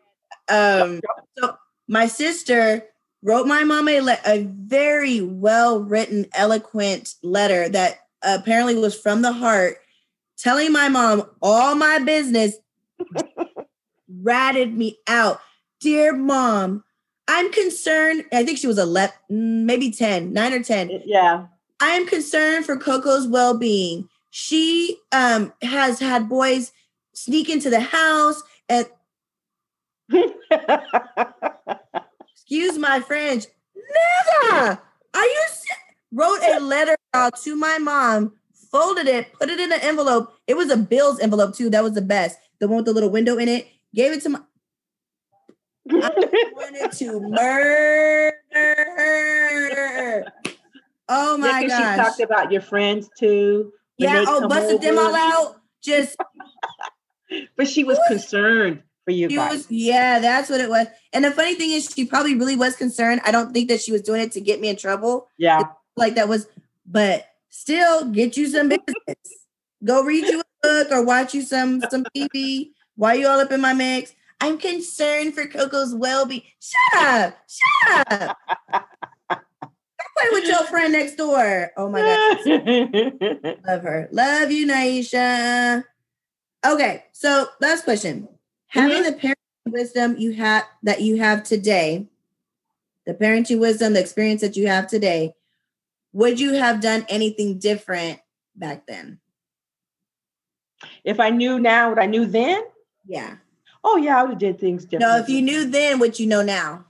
Um, 0.51 1.01
so 1.37 1.57
my 1.89 2.07
sister 2.07 2.85
wrote 3.23 3.47
my 3.47 3.65
mom 3.65 3.89
a, 3.89 4.01
le- 4.01 4.19
a 4.27 4.45
very 4.45 5.21
well 5.21 5.81
written, 5.81 6.27
eloquent 6.35 7.15
letter 7.23 7.69
that 7.69 8.01
apparently 8.23 8.77
was 8.77 8.99
from 8.99 9.23
the 9.23 9.33
heart, 9.33 9.79
telling 10.37 10.73
my 10.73 10.89
mom 10.89 11.25
all 11.43 11.75
my 11.75 11.99
business, 11.99 12.57
ratted 14.23 14.77
me 14.77 14.99
out. 15.07 15.41
Dear 15.81 16.15
mom, 16.15 16.85
I'm 17.27 17.53
concerned. 17.53 18.25
I 18.33 18.45
think 18.45 18.59
she 18.59 18.67
was 18.67 18.79
11, 18.79 19.15
mm, 19.31 19.65
maybe 19.65 19.91
10, 19.91 20.33
nine 20.33 20.53
or 20.53 20.63
10. 20.63 21.03
Yeah. 21.05 21.47
I 21.81 21.91
am 21.91 22.07
concerned 22.07 22.67
for 22.67 22.77
Coco's 22.77 23.27
well-being. 23.29 24.09
She 24.31 24.99
um, 25.13 25.53
has 25.63 26.01
had 26.01 26.29
boys 26.29 26.73
sneak 27.15 27.49
into 27.49 27.71
the 27.71 27.81
house 27.81 28.43
and 28.69 28.87
excuse 32.33 32.79
my 32.79 33.01
French, 33.01 33.47
nigga. 33.77 34.79
Are 35.15 35.27
you 35.27 35.47
wrote 36.13 36.41
a 36.43 36.61
letter 36.61 36.97
out 37.15 37.41
to 37.43 37.57
my 37.57 37.79
mom, 37.79 38.33
folded 38.71 39.07
it, 39.07 39.33
put 39.33 39.49
it 39.51 39.61
in 39.61 39.73
an 39.73 39.81
envelope. 39.81 40.33
It 40.47 40.57
was 40.57 40.71
a 40.71 40.77
Bills 40.77 41.21
envelope 41.21 41.55
too. 41.57 41.71
That 41.71 41.83
was 41.83 41.95
the 41.95 42.03
best. 42.03 42.39
The 42.61 42.69
one 42.69 42.79
with 42.79 42.87
the 42.87 42.93
little 42.93 43.11
window 43.11 43.37
in 43.39 43.49
it. 43.49 43.69
Gave 43.95 44.13
it 44.13 44.23
to 44.23 44.29
my 44.31 44.41
I 45.91 46.51
wanted 46.53 46.93
to 46.93 47.21
murder 47.21 48.35
her. 48.53 50.25
Oh 51.09 51.39
my 51.39 51.67
gosh. 51.67 51.97
she 51.97 52.03
talked 52.03 52.21
about 52.21 52.53
your 52.53 52.61
friends 52.61 53.09
too. 53.19 53.73
yeah, 53.97 54.25
oh, 54.27 54.47
busted 54.49 54.83
them 54.83 54.99
all 54.99 55.15
out. 55.15 55.57
Just 55.83 56.17
But 57.57 57.69
she 57.69 57.85
was 57.85 57.99
concerned 58.09 58.83
for 59.09 59.13
you 59.13 59.31
She 59.31 59.37
guys. 59.37 59.53
was, 59.53 59.71
yeah, 59.71 60.19
that's 60.19 60.51
what 60.51 60.61
it 60.61 60.69
was. 60.69 60.87
And 61.15 61.25
the 61.25 61.31
funny 61.31 61.55
thing 61.55 61.71
is, 61.71 61.91
she 61.95 62.05
probably 62.05 62.35
really 62.35 62.57
was 62.57 62.77
concerned. 62.77 63.23
I 63.25 63.31
don't 63.33 63.55
think 63.55 63.71
that 63.71 63.81
she 63.81 63.91
was 63.91 64.03
doing 64.03 64.21
it 64.21 64.33
to 64.33 64.41
get 64.41 64.61
me 64.61 64.69
in 64.69 64.77
trouble. 64.77 65.29
yeah. 65.39 65.63
Like 65.97 66.15
that 66.15 66.29
was, 66.29 66.47
but 66.87 67.27
still, 67.49 68.05
get 68.11 68.37
you 68.37 68.47
some 68.49 68.69
business. 68.69 69.17
Go 69.83 70.03
read 70.05 70.27
you 70.27 70.41
a 70.41 70.45
book 70.63 70.93
or 70.93 71.03
watch 71.05 71.35
you 71.35 71.43
some 71.43 71.81
some 71.91 72.05
TV 72.17 72.71
while 72.97 73.17
you 73.17 73.27
all 73.27 73.41
up 73.41 73.51
in 73.51 73.61
my 73.61 73.73
mix. 73.73 74.13
I'm 74.41 74.59
concerned 74.59 75.35
for 75.35 75.47
Coco's 75.47 75.93
well-being. 75.95 76.43
Shut 76.61 77.03
up! 77.03 77.39
Shut 77.49 78.13
up! 78.13 78.39
Play 79.31 80.29
with 80.31 80.47
your 80.47 80.65
friend 80.67 80.93
next 80.93 81.17
door. 81.17 81.71
Oh 81.77 81.89
my 81.89 82.01
god, 82.01 83.59
love 83.67 83.83
her. 83.83 84.09
Love 84.13 84.53
you, 84.53 84.67
Naisha. 84.69 85.83
Okay, 86.65 87.05
so 87.13 87.47
last 87.61 87.83
question. 87.85 88.29
Having 88.69 89.03
mm-hmm. 89.03 89.05
the 89.05 89.29
parenting 89.29 89.73
wisdom 89.73 90.17
you 90.19 90.33
have 90.33 90.65
that 90.83 91.01
you 91.01 91.19
have 91.19 91.43
today, 91.43 92.07
the 93.07 93.15
parenting 93.15 93.61
wisdom, 93.61 93.95
the 93.95 94.01
experience 94.01 94.41
that 94.43 94.57
you 94.57 94.67
have 94.69 94.87
today, 94.87 95.35
would 96.13 96.39
you 96.41 96.55
have 96.55 96.81
done 96.81 97.07
anything 97.09 97.59
different 97.59 98.21
back 98.57 98.87
then? 98.87 99.21
if 101.05 101.21
I 101.21 101.31
knew 101.31 101.59
now 101.59 101.91
what 101.91 101.99
I 101.99 102.07
knew 102.07 102.27
then, 102.27 102.63
Yeah. 103.07 103.37
oh 103.85 103.97
yeah, 103.97 104.19
I 104.19 104.23
would 104.23 104.33
have 104.33 104.39
did 104.39 104.61
things 104.61 104.85
different. 104.85 105.01
No, 105.01 105.19
if 105.19 105.29
you 105.29 105.43
knew 105.43 105.65
then 105.65 105.99
what 105.99 106.21
you 106.21 106.27
know 106.27 106.43
now. 106.43 106.85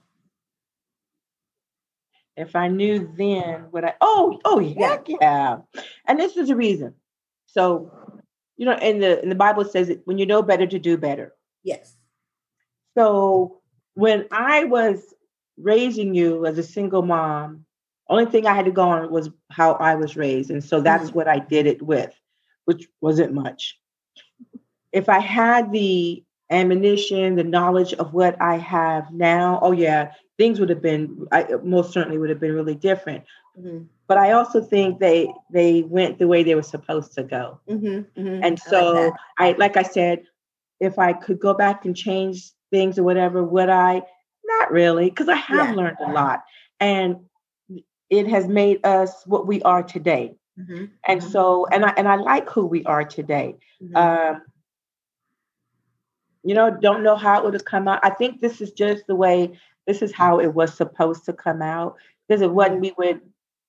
if 2.36 2.54
I 2.54 2.68
knew 2.68 3.12
then 3.16 3.66
what 3.70 3.84
I 3.84 3.94
oh 4.00 4.38
oh 4.44 4.60
heck 4.60 5.08
yeah. 5.08 5.58
And 6.06 6.20
this 6.20 6.36
is 6.36 6.48
the 6.48 6.56
reason. 6.56 6.94
So, 7.46 7.90
you 8.56 8.66
know, 8.66 8.76
in 8.76 9.00
the 9.00 9.22
in 9.22 9.28
the 9.28 9.34
Bible 9.34 9.64
says 9.64 9.88
that 9.88 10.06
when 10.06 10.18
you 10.18 10.26
know 10.26 10.42
better 10.42 10.66
to 10.66 10.78
do 10.78 10.96
better. 10.96 11.34
Yes. 11.68 11.96
So 12.96 13.60
when 13.94 14.26
I 14.30 14.64
was 14.64 15.14
raising 15.56 16.14
you 16.14 16.46
as 16.46 16.58
a 16.58 16.62
single 16.62 17.02
mom, 17.02 17.64
only 18.08 18.26
thing 18.26 18.46
I 18.46 18.54
had 18.54 18.64
to 18.64 18.70
go 18.70 18.88
on 18.88 19.10
was 19.10 19.28
how 19.50 19.72
I 19.74 19.94
was 19.96 20.16
raised. 20.16 20.50
And 20.50 20.64
so 20.64 20.80
that's 20.80 21.12
what 21.12 21.28
I 21.28 21.38
did 21.38 21.66
it 21.66 21.82
with, 21.82 22.14
which 22.64 22.88
wasn't 23.00 23.34
much. 23.34 23.78
If 24.92 25.08
I 25.08 25.18
had 25.18 25.72
the 25.72 26.24
ammunition, 26.50 27.36
the 27.36 27.44
knowledge 27.44 27.92
of 27.94 28.14
what 28.14 28.40
I 28.40 28.56
have 28.56 29.12
now, 29.12 29.58
oh 29.62 29.72
yeah, 29.72 30.12
things 30.38 30.58
would 30.60 30.70
have 30.70 30.80
been 30.80 31.26
I 31.30 31.46
most 31.62 31.92
certainly 31.92 32.18
would 32.18 32.30
have 32.30 32.40
been 32.40 32.54
really 32.54 32.74
different. 32.74 33.24
Mm-hmm. 33.58 33.84
But 34.06 34.16
I 34.16 34.32
also 34.32 34.62
think 34.62 34.98
they 34.98 35.30
they 35.52 35.82
went 35.82 36.18
the 36.18 36.28
way 36.28 36.42
they 36.42 36.54
were 36.54 36.62
supposed 36.62 37.12
to 37.14 37.24
go. 37.24 37.60
Mm-hmm. 37.68 38.20
Mm-hmm. 38.20 38.44
And 38.44 38.58
so 38.58 39.12
I 39.38 39.52
like 39.58 39.76
I 39.76 39.82
said, 39.82 40.24
if 40.80 40.98
I 40.98 41.12
could 41.12 41.40
go 41.40 41.54
back 41.54 41.84
and 41.84 41.96
change 41.96 42.50
things 42.70 42.98
or 42.98 43.02
whatever, 43.02 43.42
would 43.42 43.68
I? 43.68 44.02
Not 44.44 44.70
really, 44.72 45.10
because 45.10 45.28
I 45.28 45.34
have 45.36 45.68
Yeah. 45.70 45.74
learned 45.74 45.98
a 46.06 46.12
lot. 46.12 46.44
And 46.80 47.28
it 48.10 48.26
has 48.28 48.46
made 48.48 48.84
us 48.86 49.26
what 49.26 49.46
we 49.46 49.60
are 49.62 49.82
today. 49.82 50.34
mm-hmm. 50.58 50.86
And 51.06 51.22
so 51.22 51.66
and 51.66 51.84
I 51.84 51.90
and 51.96 52.08
I 52.08 52.16
like 52.16 52.48
who 52.50 52.66
we 52.66 52.84
are 52.84 53.04
today. 53.04 53.56
Mm-hmm. 53.82 53.96
Um, 53.96 54.42
you 56.42 56.54
know, 56.54 56.70
don't 56.70 57.02
know 57.02 57.16
how 57.16 57.38
it 57.38 57.44
would 57.44 57.54
have 57.54 57.64
come 57.64 57.88
out. 57.88 58.00
I 58.02 58.10
think 58.10 58.40
this 58.40 58.60
is 58.60 58.72
just 58.72 59.06
the 59.06 59.14
way 59.14 59.58
this 59.86 60.02
is 60.02 60.12
how 60.12 60.38
it 60.40 60.54
was 60.54 60.72
supposed 60.74 61.24
to 61.26 61.32
come 61.32 61.62
out. 61.62 61.96
Because 62.26 62.42
it 62.42 62.50
wasn't, 62.52 62.80
we 62.80 62.92
would 62.98 63.20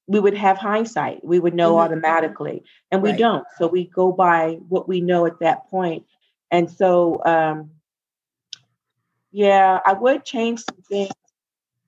we 0.08 0.20
would 0.20 0.36
have 0.36 0.58
hindsight. 0.58 1.24
We 1.24 1.40
would 1.40 1.54
know 1.54 1.76
Mhm. 1.76 1.82
automatically. 1.84 2.64
And 2.92 3.04
we 3.04 3.12
Right. 3.12 3.20
don't. 3.20 3.46
So 3.58 3.68
we 3.68 3.86
go 3.86 4.12
by 4.12 4.60
what 4.68 4.88
we 4.88 5.02
know 5.02 5.26
at 5.28 5.40
that 5.40 5.68
point. 5.70 6.06
And 6.52 6.70
so 6.70 7.22
um 7.26 7.72
yeah, 9.32 9.80
I 9.86 9.94
would 9.94 10.26
change 10.26 10.62
some 10.62 10.82
things, 10.88 11.12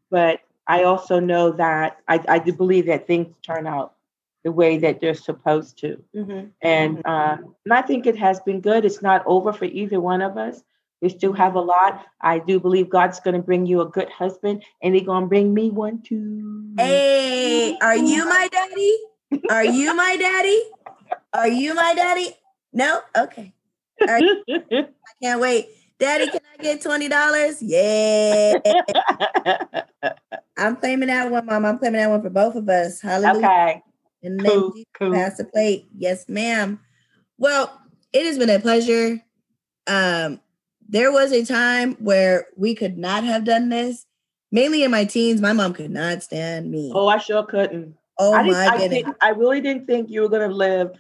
but 0.10 0.42
I 0.68 0.84
also 0.84 1.20
know 1.20 1.52
that 1.54 1.98
I, 2.08 2.24
I 2.28 2.40
do 2.40 2.54
believe 2.54 2.86
that 2.86 3.08
things 3.08 3.34
turn 3.42 3.66
out 3.66 3.96
the 4.44 4.52
way 4.52 4.78
that 4.78 5.02
they're 5.02 5.14
supposed 5.16 5.78
to. 5.80 6.04
Mm-hmm. 6.16 6.48
And 6.62 7.06
um, 7.06 7.56
and 7.66 7.74
I 7.74 7.82
think 7.82 8.06
it 8.06 8.18
has 8.18 8.40
been 8.42 8.62
good. 8.62 8.86
It's 8.86 9.02
not 9.02 9.24
over 9.26 9.54
for 9.54 9.66
either 9.66 10.00
one 10.00 10.22
of 10.22 10.38
us. 10.38 10.62
We 11.02 11.10
still 11.10 11.34
have 11.34 11.56
a 11.56 11.62
lot. 11.62 12.06
I 12.22 12.40
do 12.40 12.60
believe 12.60 12.90
God's 12.90 13.20
going 13.20 13.36
to 13.36 13.42
bring 13.42 13.66
you 13.66 13.82
a 13.82 13.90
good 13.90 14.10
husband, 14.10 14.64
and 14.82 14.94
He's 14.94 15.06
going 15.06 15.24
to 15.24 15.28
bring 15.28 15.54
me 15.54 15.70
one 15.72 16.02
too. 16.04 16.74
Hey, 16.78 17.78
are 17.82 17.98
you 17.98 18.26
my 18.26 18.48
daddy? 18.52 18.98
Are 19.50 19.66
you 19.66 19.96
my 19.96 20.16
daddy? 20.16 20.62
Are 21.34 21.48
you 21.48 21.74
my 21.74 21.94
daddy? 21.96 22.36
No? 22.74 23.02
Okay. 23.18 23.54
I 24.08 24.22
can't 25.24 25.42
wait. 25.42 25.68
Daddy, 26.00 26.28
can 26.30 26.42
I 26.60 26.64
get 26.64 26.82
$20? 26.82 27.58
Yeah. 27.62 28.58
I'm 30.58 30.76
claiming 30.78 31.08
that 31.08 31.30
one, 31.30 31.46
Mom. 31.46 31.66
I'm 31.66 31.78
claiming 31.78 32.00
that 32.02 32.10
one 32.10 32.22
for 32.22 32.30
both 32.30 32.56
of 32.56 32.68
us. 32.70 33.02
Hallelujah. 33.02 33.46
okay, 33.46 33.82
In 34.24 34.38
the 34.38 34.44
name 34.44 34.58
of 34.58 34.74
cool, 34.74 34.84
cool. 34.94 35.14
pass 35.14 35.38
the 35.38 35.46
plate. 35.46 35.88
Yes, 35.96 36.28
ma'am. 36.28 36.80
Well, 37.38 37.72
it 38.14 38.26
has 38.26 38.38
been 38.38 38.50
a 38.50 38.60
pleasure. 38.60 39.22
Um, 39.88 40.40
there 40.88 41.12
was 41.12 41.32
a 41.32 41.46
time 41.46 41.94
where 42.00 42.48
we 42.58 42.76
could 42.76 42.98
not 42.98 43.24
have 43.24 43.44
done 43.46 43.70
this. 43.70 44.06
Mainly 44.52 44.84
in 44.84 44.92
my 44.92 45.06
teens, 45.06 45.40
my 45.40 45.54
mom 45.54 45.74
could 45.74 45.92
not 45.92 46.24
stand 46.24 46.70
me. 46.72 46.92
Oh, 46.94 47.08
I 47.08 47.18
sure 47.20 47.44
couldn't. 47.46 47.96
Oh 48.18 48.34
I, 48.34 48.44
didn't, 48.44 48.54
my 48.58 48.66
I, 48.68 48.72
goodness. 48.78 48.90
didn't, 49.04 49.18
I 49.22 49.30
really 49.30 49.62
didn't 49.62 49.88
think 49.88 50.10
you 50.10 50.22
were 50.22 50.30
going 50.30 50.48
to 50.50 50.54
live 50.56 50.92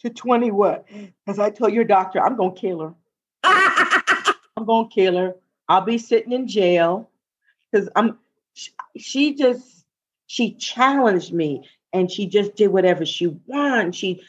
to 0.00 0.10
20 0.10 0.50
what? 0.50 0.86
Because 1.24 1.38
I 1.38 1.50
told 1.50 1.72
your 1.72 1.84
doctor, 1.84 2.20
I'm 2.20 2.36
going 2.36 2.54
to 2.54 2.60
kill 2.60 2.80
her. 2.80 2.94
I'm 4.56 4.64
going 4.64 4.88
to 4.88 4.94
kill 4.94 5.16
her. 5.16 5.34
I'll 5.68 5.82
be 5.82 5.98
sitting 5.98 6.32
in 6.32 6.48
jail 6.48 7.10
because 7.70 7.88
I'm. 7.94 8.18
She, 8.54 8.70
she 8.98 9.34
just 9.34 9.84
she 10.26 10.54
challenged 10.54 11.32
me 11.32 11.68
and 11.92 12.10
she 12.10 12.26
just 12.26 12.56
did 12.56 12.68
whatever 12.68 13.06
she 13.06 13.28
wanted. 13.46 13.94
She 13.94 14.22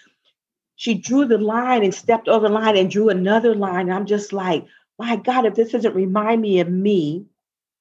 she 0.75 0.95
drew 0.95 1.25
the 1.25 1.37
line 1.37 1.83
and 1.83 1.93
stepped 1.93 2.27
over 2.27 2.47
the 2.47 2.53
line 2.53 2.77
and 2.77 2.89
drew 2.89 3.09
another 3.09 3.55
line. 3.55 3.91
I'm 3.91 4.05
just 4.05 4.33
like, 4.33 4.65
my 4.97 5.15
God, 5.15 5.45
if 5.45 5.55
this 5.55 5.71
doesn't 5.71 5.95
remind 5.95 6.41
me 6.41 6.59
of 6.59 6.69
me, 6.69 7.25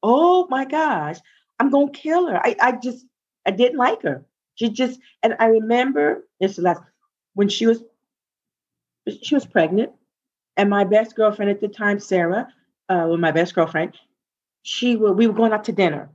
oh 0.03 0.47
my 0.49 0.65
gosh, 0.65 1.19
I'm 1.59 1.71
gonna 1.71 1.91
kill 1.93 2.27
her. 2.29 2.37
I, 2.37 2.57
I 2.61 2.73
just 2.73 3.07
I 3.47 3.51
didn't 3.51 3.79
like 3.79 4.03
her. 4.03 4.25
She 4.55 4.71
just 4.71 5.01
and 5.23 5.35
I 5.39 5.47
remember 5.47 6.27
this 6.41 6.59
last 6.59 6.83
when 7.35 7.49
she 7.49 7.67
was 7.67 7.83
she 9.23 9.35
was 9.35 9.47
pregnant, 9.47 9.93
and 10.57 10.71
my 10.71 10.85
best 10.85 11.17
girlfriend 11.17 11.51
at 11.51 11.61
the 11.61 11.69
time, 11.69 11.99
Sarah, 11.99 12.49
uh, 12.89 13.07
well, 13.09 13.17
my 13.17 13.33
best 13.33 13.55
girlfriend, 13.55 13.97
she 14.63 14.97
wa- 14.97 15.13
we 15.13 15.27
were 15.27 15.33
going 15.33 15.53
out 15.53 15.65
to 15.65 15.73
dinner, 15.73 16.11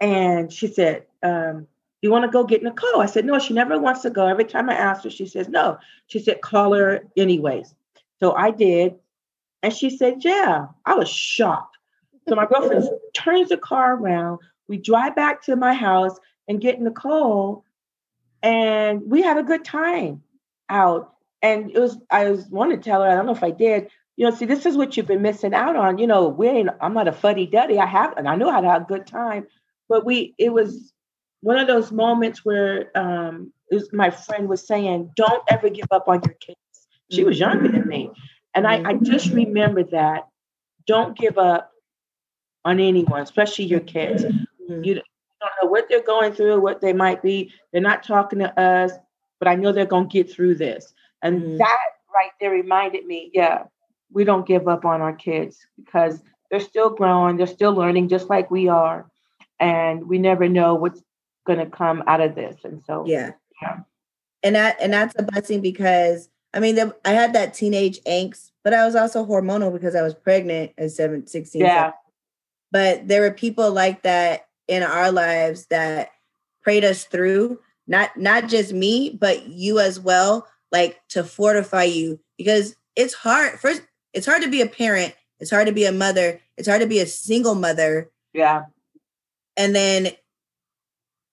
and 0.00 0.52
she 0.52 0.66
said, 0.66 1.06
um, 1.22 1.66
you 2.02 2.10
want 2.10 2.24
to 2.24 2.30
go 2.30 2.44
get 2.44 2.62
Nicole? 2.62 3.00
I 3.00 3.06
said, 3.06 3.24
no, 3.24 3.38
she 3.38 3.54
never 3.54 3.78
wants 3.78 4.02
to 4.02 4.10
go. 4.10 4.26
Every 4.26 4.44
time 4.44 4.68
I 4.70 4.74
ask 4.74 5.04
her, 5.04 5.10
she 5.10 5.26
says, 5.26 5.48
no. 5.48 5.78
She 6.06 6.18
said, 6.18 6.40
call 6.40 6.74
her 6.74 7.04
anyways. 7.16 7.74
So 8.20 8.32
I 8.34 8.50
did. 8.50 8.96
And 9.62 9.72
she 9.72 9.90
said, 9.90 10.24
yeah. 10.24 10.66
I 10.84 10.94
was 10.94 11.08
shocked. 11.08 11.76
So 12.28 12.34
my 12.34 12.46
girlfriend 12.46 12.88
turns 13.14 13.48
the 13.48 13.56
car 13.56 13.96
around. 13.96 14.38
We 14.68 14.76
drive 14.76 15.16
back 15.16 15.42
to 15.44 15.56
my 15.56 15.72
house 15.72 16.16
and 16.48 16.60
get 16.60 16.80
Nicole. 16.80 17.64
And 18.46 19.02
we 19.10 19.22
had 19.22 19.38
a 19.38 19.42
good 19.42 19.64
time 19.64 20.22
out. 20.68 21.14
And 21.42 21.72
it 21.72 21.80
was, 21.80 21.98
I 22.10 22.30
was 22.30 22.46
wanted 22.46 22.82
to 22.82 22.88
tell 22.88 23.02
her, 23.02 23.10
I 23.10 23.16
don't 23.16 23.26
know 23.26 23.32
if 23.32 23.42
I 23.42 23.50
did, 23.50 23.90
you 24.16 24.24
know, 24.24 24.34
see, 24.34 24.46
this 24.46 24.66
is 24.66 24.76
what 24.76 24.96
you've 24.96 25.08
been 25.08 25.20
missing 25.20 25.52
out 25.52 25.74
on. 25.74 25.98
You 25.98 26.06
know, 26.06 26.28
we 26.28 26.46
ain't, 26.46 26.70
I'm 26.80 26.94
not 26.94 27.08
a 27.08 27.12
fuddy 27.12 27.46
duddy. 27.46 27.80
I 27.80 27.86
have, 27.86 28.16
and 28.16 28.28
I 28.28 28.36
know 28.36 28.52
how 28.52 28.60
to 28.60 28.68
have 28.68 28.82
a 28.82 28.86
good 28.86 29.04
time. 29.04 29.48
But 29.88 30.06
we, 30.06 30.34
it 30.38 30.52
was 30.52 30.92
one 31.40 31.58
of 31.58 31.66
those 31.66 31.90
moments 31.90 32.44
where 32.44 32.96
um, 32.96 33.52
was, 33.70 33.92
my 33.92 34.10
friend 34.10 34.48
was 34.48 34.64
saying, 34.64 35.10
don't 35.16 35.42
ever 35.48 35.68
give 35.68 35.88
up 35.90 36.06
on 36.06 36.22
your 36.24 36.34
kids. 36.34 36.58
She 37.10 37.24
was 37.24 37.40
younger 37.40 37.68
than 37.68 37.88
me. 37.88 38.10
And 38.54 38.64
I, 38.64 38.90
I 38.90 38.94
just 38.94 39.32
remember 39.32 39.82
that. 39.82 40.28
Don't 40.86 41.18
give 41.18 41.36
up 41.36 41.72
on 42.64 42.78
anyone, 42.78 43.22
especially 43.22 43.64
your 43.64 43.80
kids. 43.80 44.22
Mm-hmm. 44.24 44.84
You 44.84 45.02
what 45.76 45.90
they're 45.90 46.02
going 46.02 46.32
through, 46.32 46.58
what 46.58 46.80
they 46.80 46.94
might 46.94 47.22
be. 47.22 47.52
They're 47.70 47.82
not 47.82 48.02
talking 48.02 48.38
to 48.38 48.58
us, 48.58 48.92
but 49.38 49.46
I 49.46 49.56
know 49.56 49.72
they're 49.72 49.84
going 49.84 50.08
to 50.08 50.12
get 50.12 50.32
through 50.32 50.54
this. 50.54 50.94
And 51.20 51.42
mm-hmm. 51.42 51.56
that 51.58 51.78
right 52.14 52.30
there 52.40 52.50
reminded 52.50 53.04
me, 53.04 53.30
yeah, 53.34 53.64
we 54.10 54.24
don't 54.24 54.46
give 54.46 54.68
up 54.68 54.86
on 54.86 55.02
our 55.02 55.12
kids 55.12 55.58
because 55.76 56.22
they're 56.50 56.60
still 56.60 56.88
growing, 56.88 57.36
they're 57.36 57.46
still 57.46 57.74
learning 57.74 58.08
just 58.08 58.30
like 58.30 58.50
we 58.50 58.68
are. 58.68 59.06
And 59.60 60.08
we 60.08 60.16
never 60.16 60.48
know 60.48 60.74
what's 60.74 61.02
going 61.46 61.58
to 61.58 61.66
come 61.66 62.02
out 62.06 62.22
of 62.22 62.34
this. 62.34 62.56
And 62.64 62.82
so, 62.86 63.04
yeah. 63.06 63.32
yeah. 63.60 63.80
And 64.42 64.54
that, 64.54 64.78
and 64.80 64.94
that's 64.94 65.14
a 65.18 65.24
blessing 65.24 65.60
because 65.60 66.30
I 66.54 66.60
mean, 66.60 66.78
I 67.04 67.12
had 67.12 67.34
that 67.34 67.52
teenage 67.52 68.00
angst, 68.04 68.50
but 68.64 68.72
I 68.72 68.86
was 68.86 68.96
also 68.96 69.26
hormonal 69.26 69.74
because 69.74 69.94
I 69.94 70.00
was 70.00 70.14
pregnant 70.14 70.72
at 70.78 70.90
7, 70.90 71.26
16. 71.26 71.60
Yeah. 71.60 71.92
But 72.72 73.08
there 73.08 73.20
were 73.20 73.30
people 73.30 73.72
like 73.72 74.02
that 74.04 74.45
in 74.68 74.82
our 74.82 75.12
lives 75.12 75.66
that 75.66 76.10
prayed 76.62 76.84
us 76.84 77.04
through, 77.04 77.60
not 77.86 78.16
not 78.16 78.48
just 78.48 78.72
me, 78.72 79.10
but 79.10 79.46
you 79.46 79.78
as 79.78 80.00
well, 80.00 80.46
like 80.72 81.00
to 81.10 81.24
fortify 81.24 81.84
you 81.84 82.20
because 82.36 82.76
it's 82.96 83.14
hard. 83.14 83.58
First, 83.60 83.82
it's 84.12 84.26
hard 84.26 84.42
to 84.42 84.50
be 84.50 84.60
a 84.60 84.66
parent. 84.66 85.14
It's 85.38 85.50
hard 85.50 85.66
to 85.66 85.72
be 85.72 85.84
a 85.84 85.92
mother. 85.92 86.40
It's 86.56 86.68
hard 86.68 86.80
to 86.80 86.86
be 86.86 87.00
a 87.00 87.06
single 87.06 87.54
mother. 87.54 88.10
Yeah. 88.32 88.64
And 89.56 89.74
then 89.74 90.08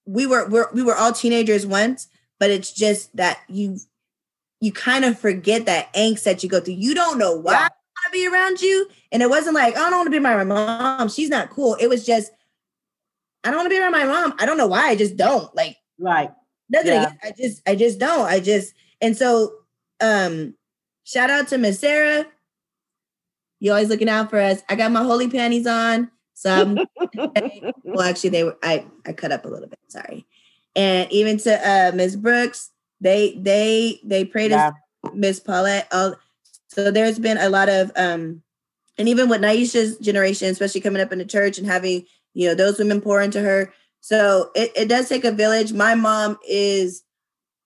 we 0.05 0.27
were 0.27 0.47
we're, 0.47 0.71
we 0.73 0.83
were 0.83 0.95
all 0.95 1.13
teenagers 1.13 1.65
once, 1.65 2.07
but 2.39 2.51
it's 2.51 2.71
just 2.71 3.15
that 3.15 3.39
you 3.47 3.77
you 4.59 4.71
kind 4.71 5.03
of 5.05 5.19
forget 5.19 5.65
that 5.65 5.93
angst 5.93 6.23
that 6.23 6.43
you 6.43 6.49
go 6.49 6.59
through. 6.59 6.75
You 6.75 6.93
don't 6.93 7.17
know 7.17 7.35
why 7.35 7.53
yeah. 7.53 7.57
I 7.57 7.61
want 7.61 7.71
to 8.07 8.11
be 8.11 8.27
around 8.27 8.61
you, 8.61 8.87
and 9.11 9.21
it 9.21 9.29
wasn't 9.29 9.55
like 9.55 9.75
I 9.75 9.89
don't 9.89 9.99
want 9.99 10.07
to 10.07 10.11
be 10.11 10.19
my 10.19 10.43
mom. 10.43 11.09
She's 11.09 11.29
not 11.29 11.49
cool. 11.49 11.75
It 11.79 11.87
was 11.87 12.05
just 12.05 12.31
I 13.43 13.49
don't 13.49 13.57
want 13.57 13.65
to 13.65 13.69
be 13.69 13.79
around 13.79 13.91
my 13.91 14.05
mom. 14.05 14.33
I 14.39 14.45
don't 14.45 14.57
know 14.57 14.67
why. 14.67 14.89
I 14.89 14.95
just 14.95 15.17
don't 15.17 15.53
like. 15.55 15.77
Right. 15.99 16.31
Nothing. 16.69 16.93
Yeah. 16.93 17.11
I 17.23 17.31
just 17.37 17.61
I 17.67 17.75
just 17.75 17.99
don't. 17.99 18.25
I 18.25 18.39
just 18.39 18.73
and 19.01 19.15
so 19.17 19.53
um 20.01 20.55
shout 21.03 21.29
out 21.29 21.47
to 21.49 21.57
Miss 21.57 21.79
Sarah 21.79 22.25
you 23.63 23.71
always 23.71 23.87
looking 23.87 24.09
out 24.09 24.29
for 24.29 24.41
us. 24.41 24.61
I 24.67 24.75
got 24.75 24.91
my 24.91 25.03
holy 25.03 25.29
panties 25.29 25.65
on. 25.65 26.11
So 26.33 26.51
I'm 26.51 26.79
well, 27.85 28.01
actually, 28.01 28.31
they 28.31 28.43
were 28.43 28.57
I 28.61 28.85
I 29.05 29.13
cut 29.13 29.31
up 29.31 29.45
a 29.45 29.47
little 29.47 29.69
bit. 29.69 29.79
Sorry, 29.87 30.25
and 30.75 31.09
even 31.13 31.37
to 31.37 31.69
uh 31.69 31.93
Miss 31.95 32.17
Brooks, 32.17 32.71
they 32.99 33.39
they 33.39 34.01
they 34.03 34.25
prayed 34.25 34.51
yeah. 34.51 34.67
us 34.67 35.13
Miss 35.13 35.39
Paulette. 35.39 35.87
All 35.93 36.15
so 36.67 36.91
there's 36.91 37.19
been 37.19 37.37
a 37.37 37.47
lot 37.47 37.69
of 37.69 37.89
um, 37.95 38.41
and 38.97 39.07
even 39.07 39.29
with 39.29 39.39
Naisha's 39.39 39.97
generation, 39.97 40.49
especially 40.49 40.81
coming 40.81 41.01
up 41.01 41.13
in 41.13 41.19
the 41.19 41.25
church 41.25 41.57
and 41.57 41.65
having 41.65 42.05
you 42.33 42.47
know 42.47 42.55
those 42.55 42.79
women 42.79 43.01
pour 43.01 43.21
into 43.21 43.41
her. 43.41 43.73
So 44.01 44.51
it, 44.55 44.71
it 44.75 44.89
does 44.89 45.07
take 45.07 45.23
a 45.23 45.31
village. 45.31 45.71
My 45.71 45.95
mom 45.95 46.37
is 46.47 47.03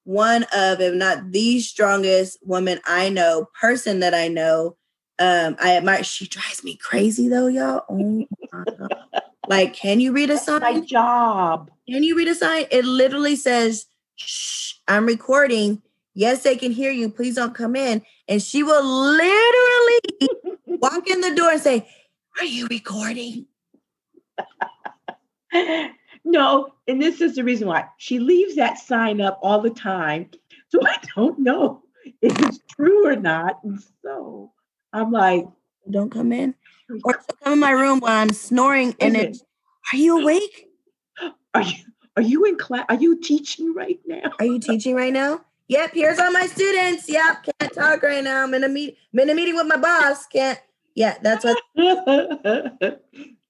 one 0.03 0.43
of, 0.55 0.80
if 0.80 0.93
not 0.93 1.32
the 1.32 1.59
strongest 1.59 2.38
woman 2.43 2.80
I 2.86 3.09
know, 3.09 3.49
person 3.59 3.99
that 3.99 4.13
I 4.13 4.28
know 4.28 4.78
um, 5.20 5.55
I 5.59 5.76
admire. 5.76 6.03
She 6.03 6.28
drives 6.28 6.63
me 6.63 6.78
crazy 6.78 7.28
though, 7.28 7.47
y'all. 7.47 7.84
Oh 7.89 8.26
like, 9.47 9.74
can 9.74 9.99
you 9.99 10.11
read 10.11 10.30
a 10.30 10.38
sign? 10.38 10.61
My 10.61 10.80
job. 10.80 11.72
Can 11.89 12.03
you 12.03 12.15
read 12.15 12.28
a 12.28 12.36
sign? 12.36 12.65
It 12.72 12.86
literally 12.86 13.36
says, 13.36 13.86
"Shh, 14.15 14.74
I'm 14.88 15.05
recording." 15.05 15.82
Yes, 16.13 16.43
they 16.43 16.55
can 16.55 16.72
hear 16.72 16.91
you. 16.91 17.09
Please 17.09 17.36
don't 17.36 17.53
come 17.53 17.76
in. 17.76 18.01
And 18.28 18.41
she 18.41 18.63
will 18.63 18.84
literally 18.84 19.99
walk 20.65 21.07
in 21.07 21.22
the 21.22 21.34
door 21.36 21.51
and 21.51 21.61
say, 21.61 21.88
"Are 22.39 22.45
you 22.45 22.68
recording?" 22.68 23.47
no, 26.23 26.73
and 26.88 27.01
this 27.01 27.21
is 27.21 27.35
the 27.35 27.43
reason 27.43 27.67
why 27.67 27.85
she 27.97 28.19
leaves 28.19 28.55
that 28.55 28.77
sign 28.77 29.21
up 29.21 29.39
all 29.41 29.61
the 29.61 29.69
time. 29.69 30.29
So 30.69 30.79
I 30.85 30.97
don't 31.15 31.39
know 31.39 31.83
if 32.21 32.39
it's 32.41 32.59
true 32.75 33.07
or 33.07 33.15
not. 33.15 33.59
And 33.63 33.81
so 34.03 34.51
I'm 34.93 35.11
like, 35.11 35.45
don't 35.89 36.11
come 36.11 36.31
in. 36.31 36.55
Or 37.03 37.19
come 37.43 37.53
in 37.53 37.59
my 37.59 37.71
room 37.71 37.99
while 37.99 38.17
I'm 38.17 38.31
snoring 38.31 38.95
and 38.99 39.15
it's 39.15 39.43
are 39.93 39.97
you 39.97 40.21
awake? 40.21 40.67
Are 41.53 41.63
you 41.63 41.75
are 42.15 42.21
you 42.21 42.45
in 42.45 42.57
class? 42.57 42.85
Are 42.89 42.95
you 42.95 43.19
teaching 43.19 43.73
right 43.73 43.99
now? 44.05 44.31
Are 44.39 44.45
you 44.45 44.59
teaching 44.59 44.95
right 44.95 45.13
now? 45.13 45.41
Yep, 45.69 45.91
here's 45.93 46.19
all 46.19 46.31
my 46.31 46.45
students. 46.45 47.09
Yep, 47.09 47.47
can't 47.59 47.73
talk 47.73 48.03
right 48.03 48.23
now. 48.23 48.43
I'm 48.43 48.53
in 48.53 48.63
a 48.63 48.69
meet 48.69 48.97
I'm 49.13 49.19
in 49.21 49.29
a 49.29 49.35
meeting 49.35 49.55
with 49.55 49.67
my 49.67 49.77
boss. 49.77 50.27
Can't 50.27 50.59
yeah, 50.95 51.17
that's 51.21 51.45
what 51.45 51.57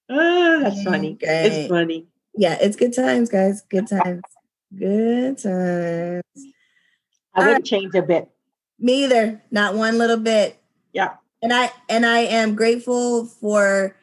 oh, 0.10 0.60
that's 0.62 0.76
mm-hmm. 0.78 0.90
funny. 0.90 1.14
Okay. 1.14 1.48
It's 1.48 1.70
funny. 1.70 2.08
Yeah, 2.36 2.58
it's 2.60 2.76
good 2.76 2.94
times, 2.94 3.30
guys. 3.30 3.64
Good 3.70 3.88
times. 3.90 4.24
Good 4.78 5.38
times. 5.38 6.24
I 7.34 7.48
wouldn't 7.48 7.66
change 7.66 7.96
a 7.96 8.02
bit. 8.02 8.30
Me 8.80 9.04
either. 9.06 9.44
Not 9.52 9.76
one 9.76 9.98
little 9.98 10.18
bit. 10.18 10.60
Yeah 10.94 11.16
and 11.42 11.54
I 11.54 11.72
and 11.90 12.06
I 12.06 12.20
am 12.20 12.56
grateful 12.56 13.26
for 13.26 13.96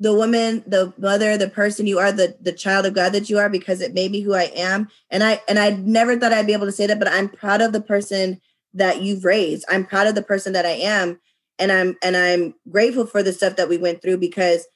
the 0.00 0.12
woman, 0.12 0.64
the 0.66 0.92
mother, 0.98 1.36
the 1.36 1.48
person 1.48 1.86
you 1.86 1.98
are, 1.98 2.10
the 2.10 2.36
the 2.40 2.52
child 2.52 2.86
of 2.86 2.94
God 2.94 3.12
that 3.12 3.30
you 3.30 3.38
are, 3.38 3.48
because 3.48 3.80
it 3.80 3.94
made 3.94 4.10
me 4.10 4.20
who 4.20 4.34
I 4.34 4.50
am. 4.56 4.88
And 5.10 5.22
I 5.22 5.40
and 5.48 5.58
I 5.58 5.70
never 5.70 6.18
thought 6.18 6.32
I'd 6.32 6.46
be 6.46 6.52
able 6.52 6.66
to 6.66 6.72
say 6.72 6.86
that, 6.86 6.98
but 6.98 7.08
I'm 7.08 7.28
proud 7.28 7.60
of 7.60 7.72
the 7.72 7.80
person 7.80 8.40
that 8.74 9.02
you've 9.02 9.24
raised. 9.24 9.64
I'm 9.68 9.86
proud 9.86 10.06
of 10.06 10.14
the 10.14 10.22
person 10.22 10.54
that 10.54 10.66
I 10.66 10.70
am, 10.70 11.20
and 11.62 11.70
I'm 11.70 11.96
and 12.02 12.16
I'm 12.16 12.54
grateful 12.68 13.06
for 13.06 13.22
the 13.22 13.32
stuff 13.32 13.54
that 13.54 13.68
we 13.68 13.78
went 13.78 14.02
through 14.02 14.18
because 14.18 14.66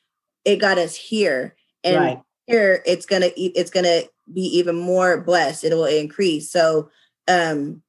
it 0.45 0.57
got 0.57 0.79
us 0.79 0.95
here. 0.95 1.57
And 1.83 1.97
right. 1.97 2.23
here, 2.47 2.83
it's 2.87 3.07
gonna 3.07 3.31
it's 3.37 3.71
gonna 3.71 4.03
be 4.33 4.43
even 4.59 4.77
more 4.77 5.21
blessed. 5.21 5.65
It 5.65 5.75
will 5.75 5.85
increase. 5.85 6.49
So, 6.49 6.89
um, 7.27 7.83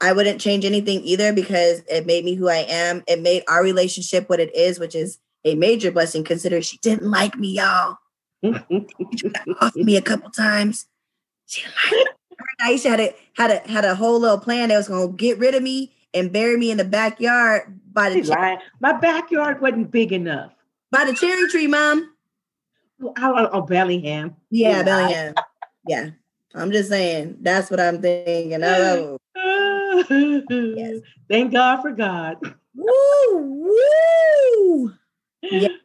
I 0.00 0.12
wouldn't 0.12 0.40
change 0.40 0.64
anything 0.64 1.02
either 1.04 1.32
because 1.32 1.82
it 1.88 2.06
made 2.06 2.24
me 2.24 2.34
who 2.34 2.48
I 2.48 2.66
am. 2.68 3.04
It 3.06 3.20
made 3.20 3.44
our 3.48 3.62
relationship 3.62 4.28
what 4.28 4.40
it 4.40 4.54
is, 4.54 4.80
which 4.80 4.96
is 4.96 5.18
a 5.44 5.54
major 5.54 5.92
blessing 5.92 6.24
considering 6.24 6.62
she 6.62 6.78
didn't 6.78 7.08
like 7.08 7.36
me, 7.36 7.52
y'all. 7.52 7.98
she 8.42 9.30
off 9.60 9.76
me 9.76 9.96
a 9.96 10.02
couple 10.02 10.30
times. 10.30 10.86
She 11.46 11.62
liked 11.92 12.10
Aisha 12.60 12.90
had 12.90 13.00
a 13.00 13.14
had 13.34 13.50
a 13.52 13.70
had 13.70 13.84
a 13.84 13.94
whole 13.94 14.18
little 14.18 14.40
plan 14.40 14.70
that 14.70 14.76
was 14.76 14.88
gonna 14.88 15.12
get 15.12 15.38
rid 15.38 15.54
of 15.54 15.62
me 15.62 15.92
and 16.14 16.32
bury 16.32 16.56
me 16.56 16.70
in 16.70 16.78
the 16.78 16.84
backyard 16.84 17.80
by 17.92 18.10
the 18.10 18.22
cherry. 18.22 18.58
My 18.80 18.92
backyard 18.92 19.60
wasn't 19.60 19.90
big 19.90 20.12
enough. 20.12 20.52
By 20.90 21.04
the 21.04 21.14
cherry 21.14 21.48
tree, 21.48 21.66
mom. 21.66 22.14
Oh, 23.02 23.48
oh 23.52 23.62
Bellingham. 23.62 24.36
Yeah, 24.50 24.82
Bellingham. 24.82 25.34
yeah. 25.86 26.10
I'm 26.54 26.72
just 26.72 26.88
saying. 26.88 27.36
That's 27.40 27.70
what 27.70 27.80
I'm 27.80 28.02
thinking. 28.02 28.60
Oh, 28.62 29.18
yes. 29.36 30.98
Thank 31.28 31.52
God 31.52 31.82
for 31.82 31.92
God. 31.92 32.38
Woo! 32.74 33.70
Woo! 34.72 34.92
Yeah. 35.42 35.68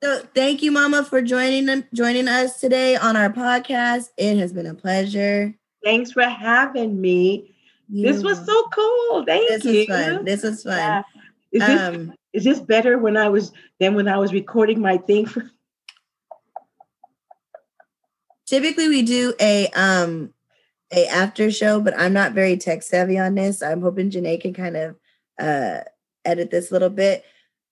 So 0.00 0.22
thank 0.32 0.62
you, 0.62 0.70
Mama, 0.70 1.02
for 1.02 1.20
joining 1.20 1.82
joining 1.92 2.28
us 2.28 2.60
today 2.60 2.94
on 2.94 3.16
our 3.16 3.30
podcast. 3.30 4.10
It 4.16 4.38
has 4.38 4.52
been 4.52 4.66
a 4.66 4.74
pleasure. 4.74 5.56
Thanks 5.82 6.12
for 6.12 6.22
having 6.22 7.00
me. 7.00 7.56
You. 7.88 8.12
This 8.12 8.22
was 8.22 8.44
so 8.44 8.68
cool. 8.68 9.24
Thank 9.24 9.48
this 9.48 9.64
you. 9.64 9.72
This 9.72 9.88
was 9.88 9.96
fun. 9.96 10.24
This 10.24 10.42
was 10.42 10.62
fun. 10.62 10.76
Yeah. 10.76 11.02
Is, 11.50 11.66
this, 11.66 11.80
um, 11.80 12.14
is 12.32 12.44
this 12.44 12.60
better 12.60 12.98
when 12.98 13.16
I 13.16 13.28
was 13.28 13.52
than 13.80 13.94
when 13.94 14.08
I 14.08 14.18
was 14.18 14.32
recording 14.32 14.80
my 14.80 14.98
thing 14.98 15.26
for? 15.26 15.50
Typically, 18.46 18.88
we 18.88 19.02
do 19.02 19.34
a 19.40 19.68
um 19.68 20.32
a 20.92 21.06
after 21.06 21.50
show, 21.50 21.80
but 21.80 21.98
I'm 21.98 22.12
not 22.12 22.32
very 22.32 22.56
tech 22.56 22.82
savvy 22.82 23.18
on 23.18 23.34
this. 23.34 23.62
I'm 23.62 23.82
hoping 23.82 24.10
Janae 24.10 24.40
can 24.40 24.54
kind 24.54 24.76
of 24.76 24.96
uh, 25.38 25.80
edit 26.24 26.50
this 26.50 26.70
a 26.70 26.74
little 26.74 26.90
bit. 26.90 27.24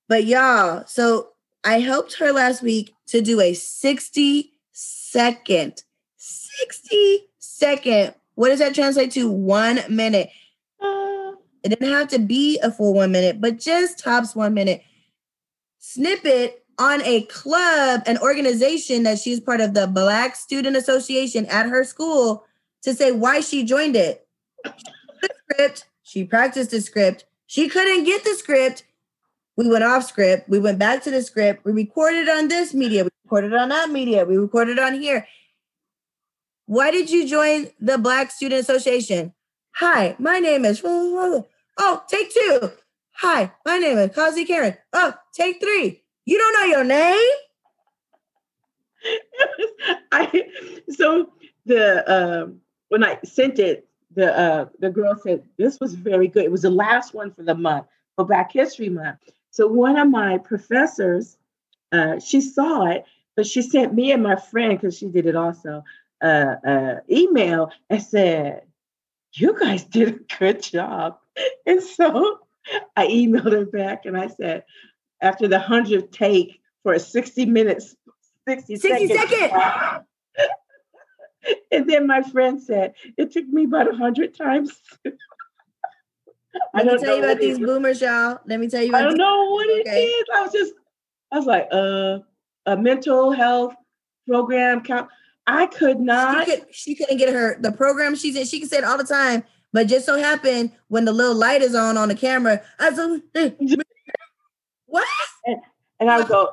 But 0.08 0.24
y'all, 0.24 0.84
so 0.86 1.30
I 1.64 1.80
helped 1.80 2.18
her 2.18 2.32
last 2.32 2.62
week 2.62 2.94
to 3.08 3.20
do 3.20 3.40
a 3.40 3.54
60 3.54 4.52
second, 4.72 5.82
60 6.16 7.28
second. 7.38 8.14
What 8.36 8.50
does 8.50 8.60
that 8.60 8.74
translate 8.74 9.10
to? 9.12 9.30
One 9.30 9.80
minute. 9.88 10.30
Uh, 10.80 11.32
It 11.64 11.70
didn't 11.70 11.92
have 11.92 12.08
to 12.08 12.20
be 12.20 12.60
a 12.60 12.70
full 12.70 12.94
one 12.94 13.10
minute, 13.10 13.40
but 13.40 13.58
just 13.58 13.98
tops 13.98 14.36
one 14.36 14.54
minute. 14.54 14.84
Snippet 15.78 16.64
on 16.78 17.02
a 17.02 17.22
club, 17.22 18.02
an 18.06 18.18
organization 18.18 19.02
that 19.02 19.18
she's 19.18 19.40
part 19.40 19.60
of 19.60 19.74
the 19.74 19.86
Black 19.86 20.36
Student 20.36 20.76
Association 20.76 21.46
at 21.46 21.66
her 21.66 21.82
school 21.82 22.44
to 22.82 22.94
say 22.94 23.10
why 23.10 23.40
she 23.40 23.64
joined 23.64 23.96
it. 23.96 24.26
The 24.62 25.30
script, 25.50 25.86
she 26.02 26.24
practiced 26.24 26.70
the 26.70 26.80
script. 26.80 27.24
She 27.46 27.68
couldn't 27.68 28.04
get 28.04 28.22
the 28.24 28.34
script. 28.34 28.84
We 29.56 29.68
went 29.68 29.84
off 29.84 30.04
script. 30.04 30.48
We 30.48 30.58
went 30.60 30.78
back 30.78 31.02
to 31.04 31.10
the 31.10 31.22
script. 31.22 31.64
We 31.64 31.72
recorded 31.72 32.28
on 32.28 32.48
this 32.48 32.74
media. 32.74 33.04
We 33.04 33.10
recorded 33.24 33.54
on 33.54 33.70
that 33.70 33.88
media. 33.90 34.26
We 34.26 34.36
recorded 34.36 34.78
on 34.78 35.00
here. 35.00 35.26
Why 36.66 36.90
did 36.90 37.10
you 37.10 37.28
join 37.28 37.68
the 37.80 37.96
Black 37.96 38.32
Student 38.32 38.60
Association? 38.60 39.32
Hi, 39.76 40.16
my 40.18 40.40
name 40.40 40.64
is. 40.64 40.82
Oh, 40.84 42.02
take 42.08 42.32
two. 42.34 42.70
Hi, 43.12 43.52
my 43.64 43.78
name 43.78 43.98
is 43.98 44.14
Kazi 44.14 44.44
Karen. 44.44 44.76
Oh, 44.92 45.14
take 45.32 45.60
three. 45.60 46.02
You 46.24 46.38
don't 46.38 46.52
know 46.54 46.64
your 46.64 46.84
name? 46.84 47.30
I 50.12 50.42
so 50.90 51.30
the 51.66 52.02
um 52.12 52.60
when 52.88 53.04
I 53.04 53.18
sent 53.24 53.60
it, 53.60 53.86
the 54.14 54.36
uh 54.36 54.66
the 54.80 54.90
girl 54.90 55.14
said 55.22 55.44
this 55.58 55.78
was 55.80 55.94
very 55.94 56.26
good. 56.26 56.44
It 56.44 56.50
was 56.50 56.62
the 56.62 56.70
last 56.70 57.14
one 57.14 57.30
for 57.30 57.44
the 57.44 57.54
month 57.54 57.86
for 58.16 58.24
Black 58.24 58.52
History 58.52 58.88
Month. 58.88 59.18
So 59.50 59.68
one 59.68 59.96
of 59.96 60.08
my 60.08 60.38
professors, 60.38 61.38
uh, 61.92 62.18
she 62.18 62.40
saw 62.40 62.86
it, 62.86 63.04
but 63.36 63.46
she 63.46 63.62
sent 63.62 63.94
me 63.94 64.10
and 64.10 64.22
my 64.22 64.36
friend 64.36 64.78
because 64.78 64.98
she 64.98 65.06
did 65.06 65.26
it 65.26 65.36
also, 65.36 65.84
uh, 66.22 66.54
uh, 66.66 66.94
email 67.10 67.70
and 67.90 68.02
said, 68.02 68.62
"You 69.34 69.58
guys 69.58 69.84
did 69.84 70.08
a 70.08 70.36
good 70.38 70.62
job." 70.62 71.18
And 71.66 71.82
so 71.82 72.38
I 72.96 73.06
emailed 73.08 73.52
her 73.52 73.66
back 73.66 74.06
and 74.06 74.16
I 74.16 74.28
said, 74.28 74.64
after 75.20 75.46
the 75.48 75.58
hundredth 75.58 76.10
take 76.10 76.60
for 76.82 76.94
a 76.94 76.98
sixty 76.98 77.44
minutes, 77.44 77.94
sixty, 78.48 78.76
60 78.76 79.08
seconds, 79.08 79.30
second. 79.30 80.02
and 81.72 81.88
then 81.88 82.06
my 82.06 82.22
friend 82.22 82.62
said, 82.62 82.94
it 83.16 83.32
took 83.32 83.46
me 83.48 83.64
about 83.64 83.92
a 83.92 83.96
hundred 83.96 84.36
times. 84.36 84.80
I 86.74 86.82
Let 86.82 86.86
me 86.86 86.90
don't 86.90 87.00
tell 87.00 87.08
know 87.08 87.16
you 87.16 87.24
about 87.24 87.40
these 87.40 87.58
boomers, 87.58 88.00
y'all. 88.00 88.38
Let 88.46 88.60
me 88.60 88.68
tell 88.68 88.82
you 88.82 88.94
I 88.94 89.02
don't 89.02 89.16
know 89.16 89.50
what 89.50 89.66
it 89.68 89.86
Okay. 89.86 90.00
is. 90.00 90.24
I 90.34 90.42
was 90.42 90.52
just, 90.52 90.74
I 91.32 91.36
was 91.36 91.46
like, 91.46 91.68
uh, 91.70 92.18
a 92.66 92.76
mental 92.76 93.32
health 93.32 93.74
program 94.28 94.82
count. 94.82 95.08
I 95.46 95.66
could 95.66 95.98
she, 95.98 96.02
not. 96.02 96.44
could, 96.46 96.66
she 96.74 96.94
couldn't 96.94 97.18
get 97.18 97.32
her 97.32 97.56
the 97.60 97.72
program 97.72 98.14
she's 98.16 98.34
in. 98.36 98.44
She 98.46 98.58
can 98.60 98.68
say 98.68 98.78
it 98.78 98.84
all 98.84 98.98
the 98.98 99.04
time, 99.04 99.44
but 99.72 99.86
just 99.86 100.04
so 100.06 100.18
happened 100.18 100.72
when 100.88 101.04
the 101.04 101.12
little 101.12 101.34
light 101.36 101.62
is 101.62 101.74
on 101.74 101.96
on 101.96 102.08
the 102.08 102.14
camera, 102.16 102.60
I 102.80 102.90
was 102.90 102.98
like, 103.34 103.56
what? 104.86 105.06
And 106.00 106.10
I 106.10 106.18
would 106.18 106.28
go, 106.28 106.50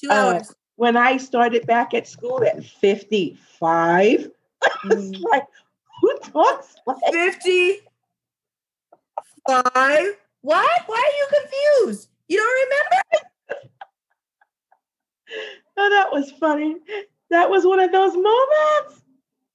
two 0.00 0.08
Uh, 0.10 0.14
hours. 0.34 0.54
when 0.76 0.96
I 0.96 1.16
started 1.16 1.66
back 1.66 1.94
at 1.94 2.06
school 2.06 2.44
at 2.44 2.64
55, 2.64 4.28
Mm. 4.84 5.12
it's 5.12 5.20
like, 5.22 5.44
who 6.00 6.18
talks 6.20 6.76
like 6.86 6.96
55. 7.12 7.82
What? 10.42 10.82
Why 10.86 10.96
are 10.96 11.16
you 11.18 11.26
confused? 11.40 12.08
You 12.28 12.38
don't 12.38 12.54
remember? 12.64 13.02
Oh, 15.78 15.88
that 15.88 16.12
was 16.12 16.30
funny. 16.32 16.76
That 17.32 17.48
was 17.48 17.64
one 17.64 17.80
of 17.80 17.90
those 17.90 18.12
moments. 18.12 19.02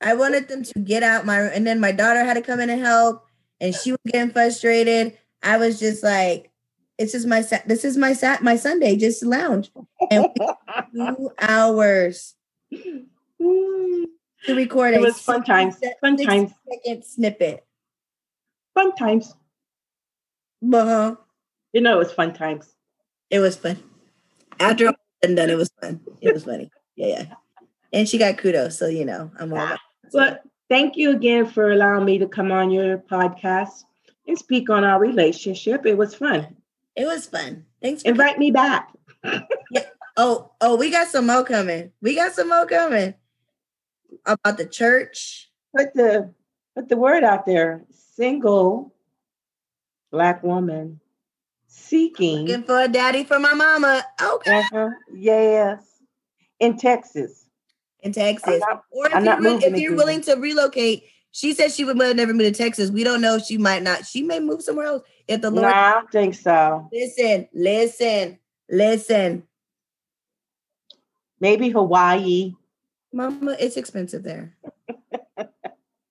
I 0.01 0.15
wanted 0.15 0.47
them 0.47 0.63
to 0.63 0.79
get 0.79 1.03
out 1.03 1.27
my 1.27 1.41
and 1.41 1.65
then 1.65 1.79
my 1.79 1.91
daughter 1.91 2.23
had 2.23 2.33
to 2.33 2.41
come 2.41 2.59
in 2.59 2.71
and 2.71 2.81
help, 2.81 3.23
and 3.61 3.73
she 3.73 3.91
was 3.91 3.99
getting 4.07 4.31
frustrated. 4.31 5.15
I 5.43 5.57
was 5.57 5.79
just 5.79 6.03
like, 6.03 6.49
it's 6.97 7.11
just 7.11 7.27
my 7.27 7.41
Sa- 7.41 7.61
this 7.67 7.85
is 7.85 7.95
my 7.95 8.13
sat 8.13 8.41
my 8.41 8.55
Sunday, 8.55 8.95
just 8.95 9.23
lounge. 9.23 9.69
And 10.09 10.27
two 10.95 11.29
hours 11.37 12.33
to 12.71 14.55
record 14.55 14.95
It 14.95 15.01
was 15.01 15.19
fun 15.19 15.43
times. 15.43 15.75
Fun 16.01 16.17
times. 16.17 16.51
second 16.67 17.05
snippet. 17.05 17.63
Fun 18.73 18.95
times. 18.95 19.35
Uh-huh. 20.73 21.15
You 21.73 21.81
know, 21.81 21.93
it 21.93 21.99
was 21.99 22.11
fun 22.11 22.33
times. 22.33 22.73
It 23.29 23.37
was 23.39 23.55
fun. 23.55 23.77
After 24.59 24.87
all 24.87 24.95
and 25.21 25.35
done, 25.35 25.51
it 25.51 25.57
was 25.57 25.69
fun. 25.79 26.01
It 26.21 26.33
was 26.33 26.45
funny. 26.45 26.71
Yeah, 26.95 27.07
yeah. 27.07 27.25
And 27.93 28.07
she 28.07 28.17
got 28.17 28.37
kudos, 28.37 28.77
so 28.77 28.87
you 28.87 29.05
know, 29.05 29.31
I'm 29.39 29.53
all 29.53 29.59
about 29.59 29.73
it. 29.75 30.11
But 30.11 30.43
thank 30.69 30.97
you 30.97 31.11
again 31.11 31.45
for 31.45 31.71
allowing 31.71 32.05
me 32.05 32.17
to 32.17 32.27
come 32.27 32.51
on 32.51 32.69
your 32.69 32.97
podcast 32.97 33.83
and 34.27 34.37
speak 34.37 34.69
on 34.69 34.83
our 34.83 34.99
relationship. 34.99 35.85
It 35.85 35.97
was 35.97 36.13
fun. 36.13 36.55
It 36.95 37.05
was 37.05 37.27
fun. 37.27 37.65
Thanks 37.81 38.01
for 38.03 38.09
Invite 38.09 38.39
me 38.39 38.51
back. 38.51 38.91
yeah. 39.71 39.85
Oh, 40.17 40.51
oh, 40.61 40.75
we 40.75 40.89
got 40.89 41.07
some 41.07 41.27
more 41.27 41.43
coming. 41.43 41.91
We 42.01 42.15
got 42.15 42.33
some 42.33 42.49
more 42.49 42.65
coming 42.65 43.13
about 44.25 44.57
the 44.57 44.65
church. 44.65 45.49
Put 45.75 45.93
the 45.93 46.33
put 46.75 46.89
the 46.89 46.97
word 46.97 47.23
out 47.23 47.45
there. 47.45 47.85
Single 48.15 48.93
black 50.11 50.43
woman 50.43 50.99
seeking. 51.67 52.45
Looking 52.45 52.63
for 52.63 52.81
a 52.81 52.87
daddy 52.87 53.23
for 53.23 53.39
my 53.39 53.53
mama. 53.53 54.03
Okay. 54.21 54.59
Uh-huh, 54.59 54.89
yes. 55.13 55.83
In 56.59 56.77
Texas. 56.77 57.46
In 58.01 58.11
Texas. 58.13 58.59
not- 58.59 58.83
or 58.91 59.07
if, 59.07 59.23
you're, 59.23 59.59
if 59.73 59.79
you're 59.79 59.95
willing 59.95 60.21
to 60.21 60.35
relocate, 60.35 61.03
she 61.31 61.53
said 61.53 61.71
she 61.71 61.83
would 61.83 61.97
never 61.97 62.33
move 62.33 62.47
to 62.47 62.51
Texas. 62.51 62.89
We 62.89 63.03
don't 63.03 63.21
know 63.21 63.37
she 63.39 63.57
might 63.57 63.83
not. 63.83 64.05
She 64.05 64.21
may 64.23 64.39
move 64.39 64.61
somewhere 64.61 64.85
else. 64.87 65.03
If 65.27 65.41
the 65.41 65.51
No, 65.51 65.61
Lord 65.61 65.73
I 65.73 65.93
don't 65.93 66.11
think 66.11 66.35
so. 66.35 66.89
listen, 66.91 67.47
listen, 67.53 68.39
listen. 68.69 69.43
Maybe 71.39 71.69
Hawaii. 71.69 72.55
Mama, 73.13 73.55
it's 73.59 73.77
expensive 73.77 74.23
there. 74.23 74.55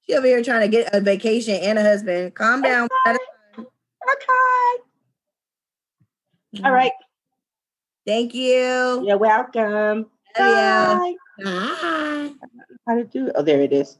she 0.07 0.14
over 0.14 0.26
here 0.26 0.43
trying 0.43 0.62
to 0.62 0.68
get 0.68 0.95
a 0.95 1.01
vacation 1.01 1.55
and 1.57 1.78
a 1.78 1.82
husband. 1.82 2.34
Calm 2.34 2.63
down. 2.63 2.88
Okay. 3.58 3.67
All 6.64 6.72
right. 6.72 6.92
Thank 8.07 8.34
you. 8.34 9.04
You're 9.04 9.18
welcome. 9.18 10.07
Ya. 10.38 10.99
Bye. 10.99 11.14
Bye. 11.38 12.33
How 12.87 12.95
to 12.96 13.04
do? 13.04 13.30
Oh, 13.34 13.42
there 13.42 13.63
it 13.63 13.72
is. 13.72 13.99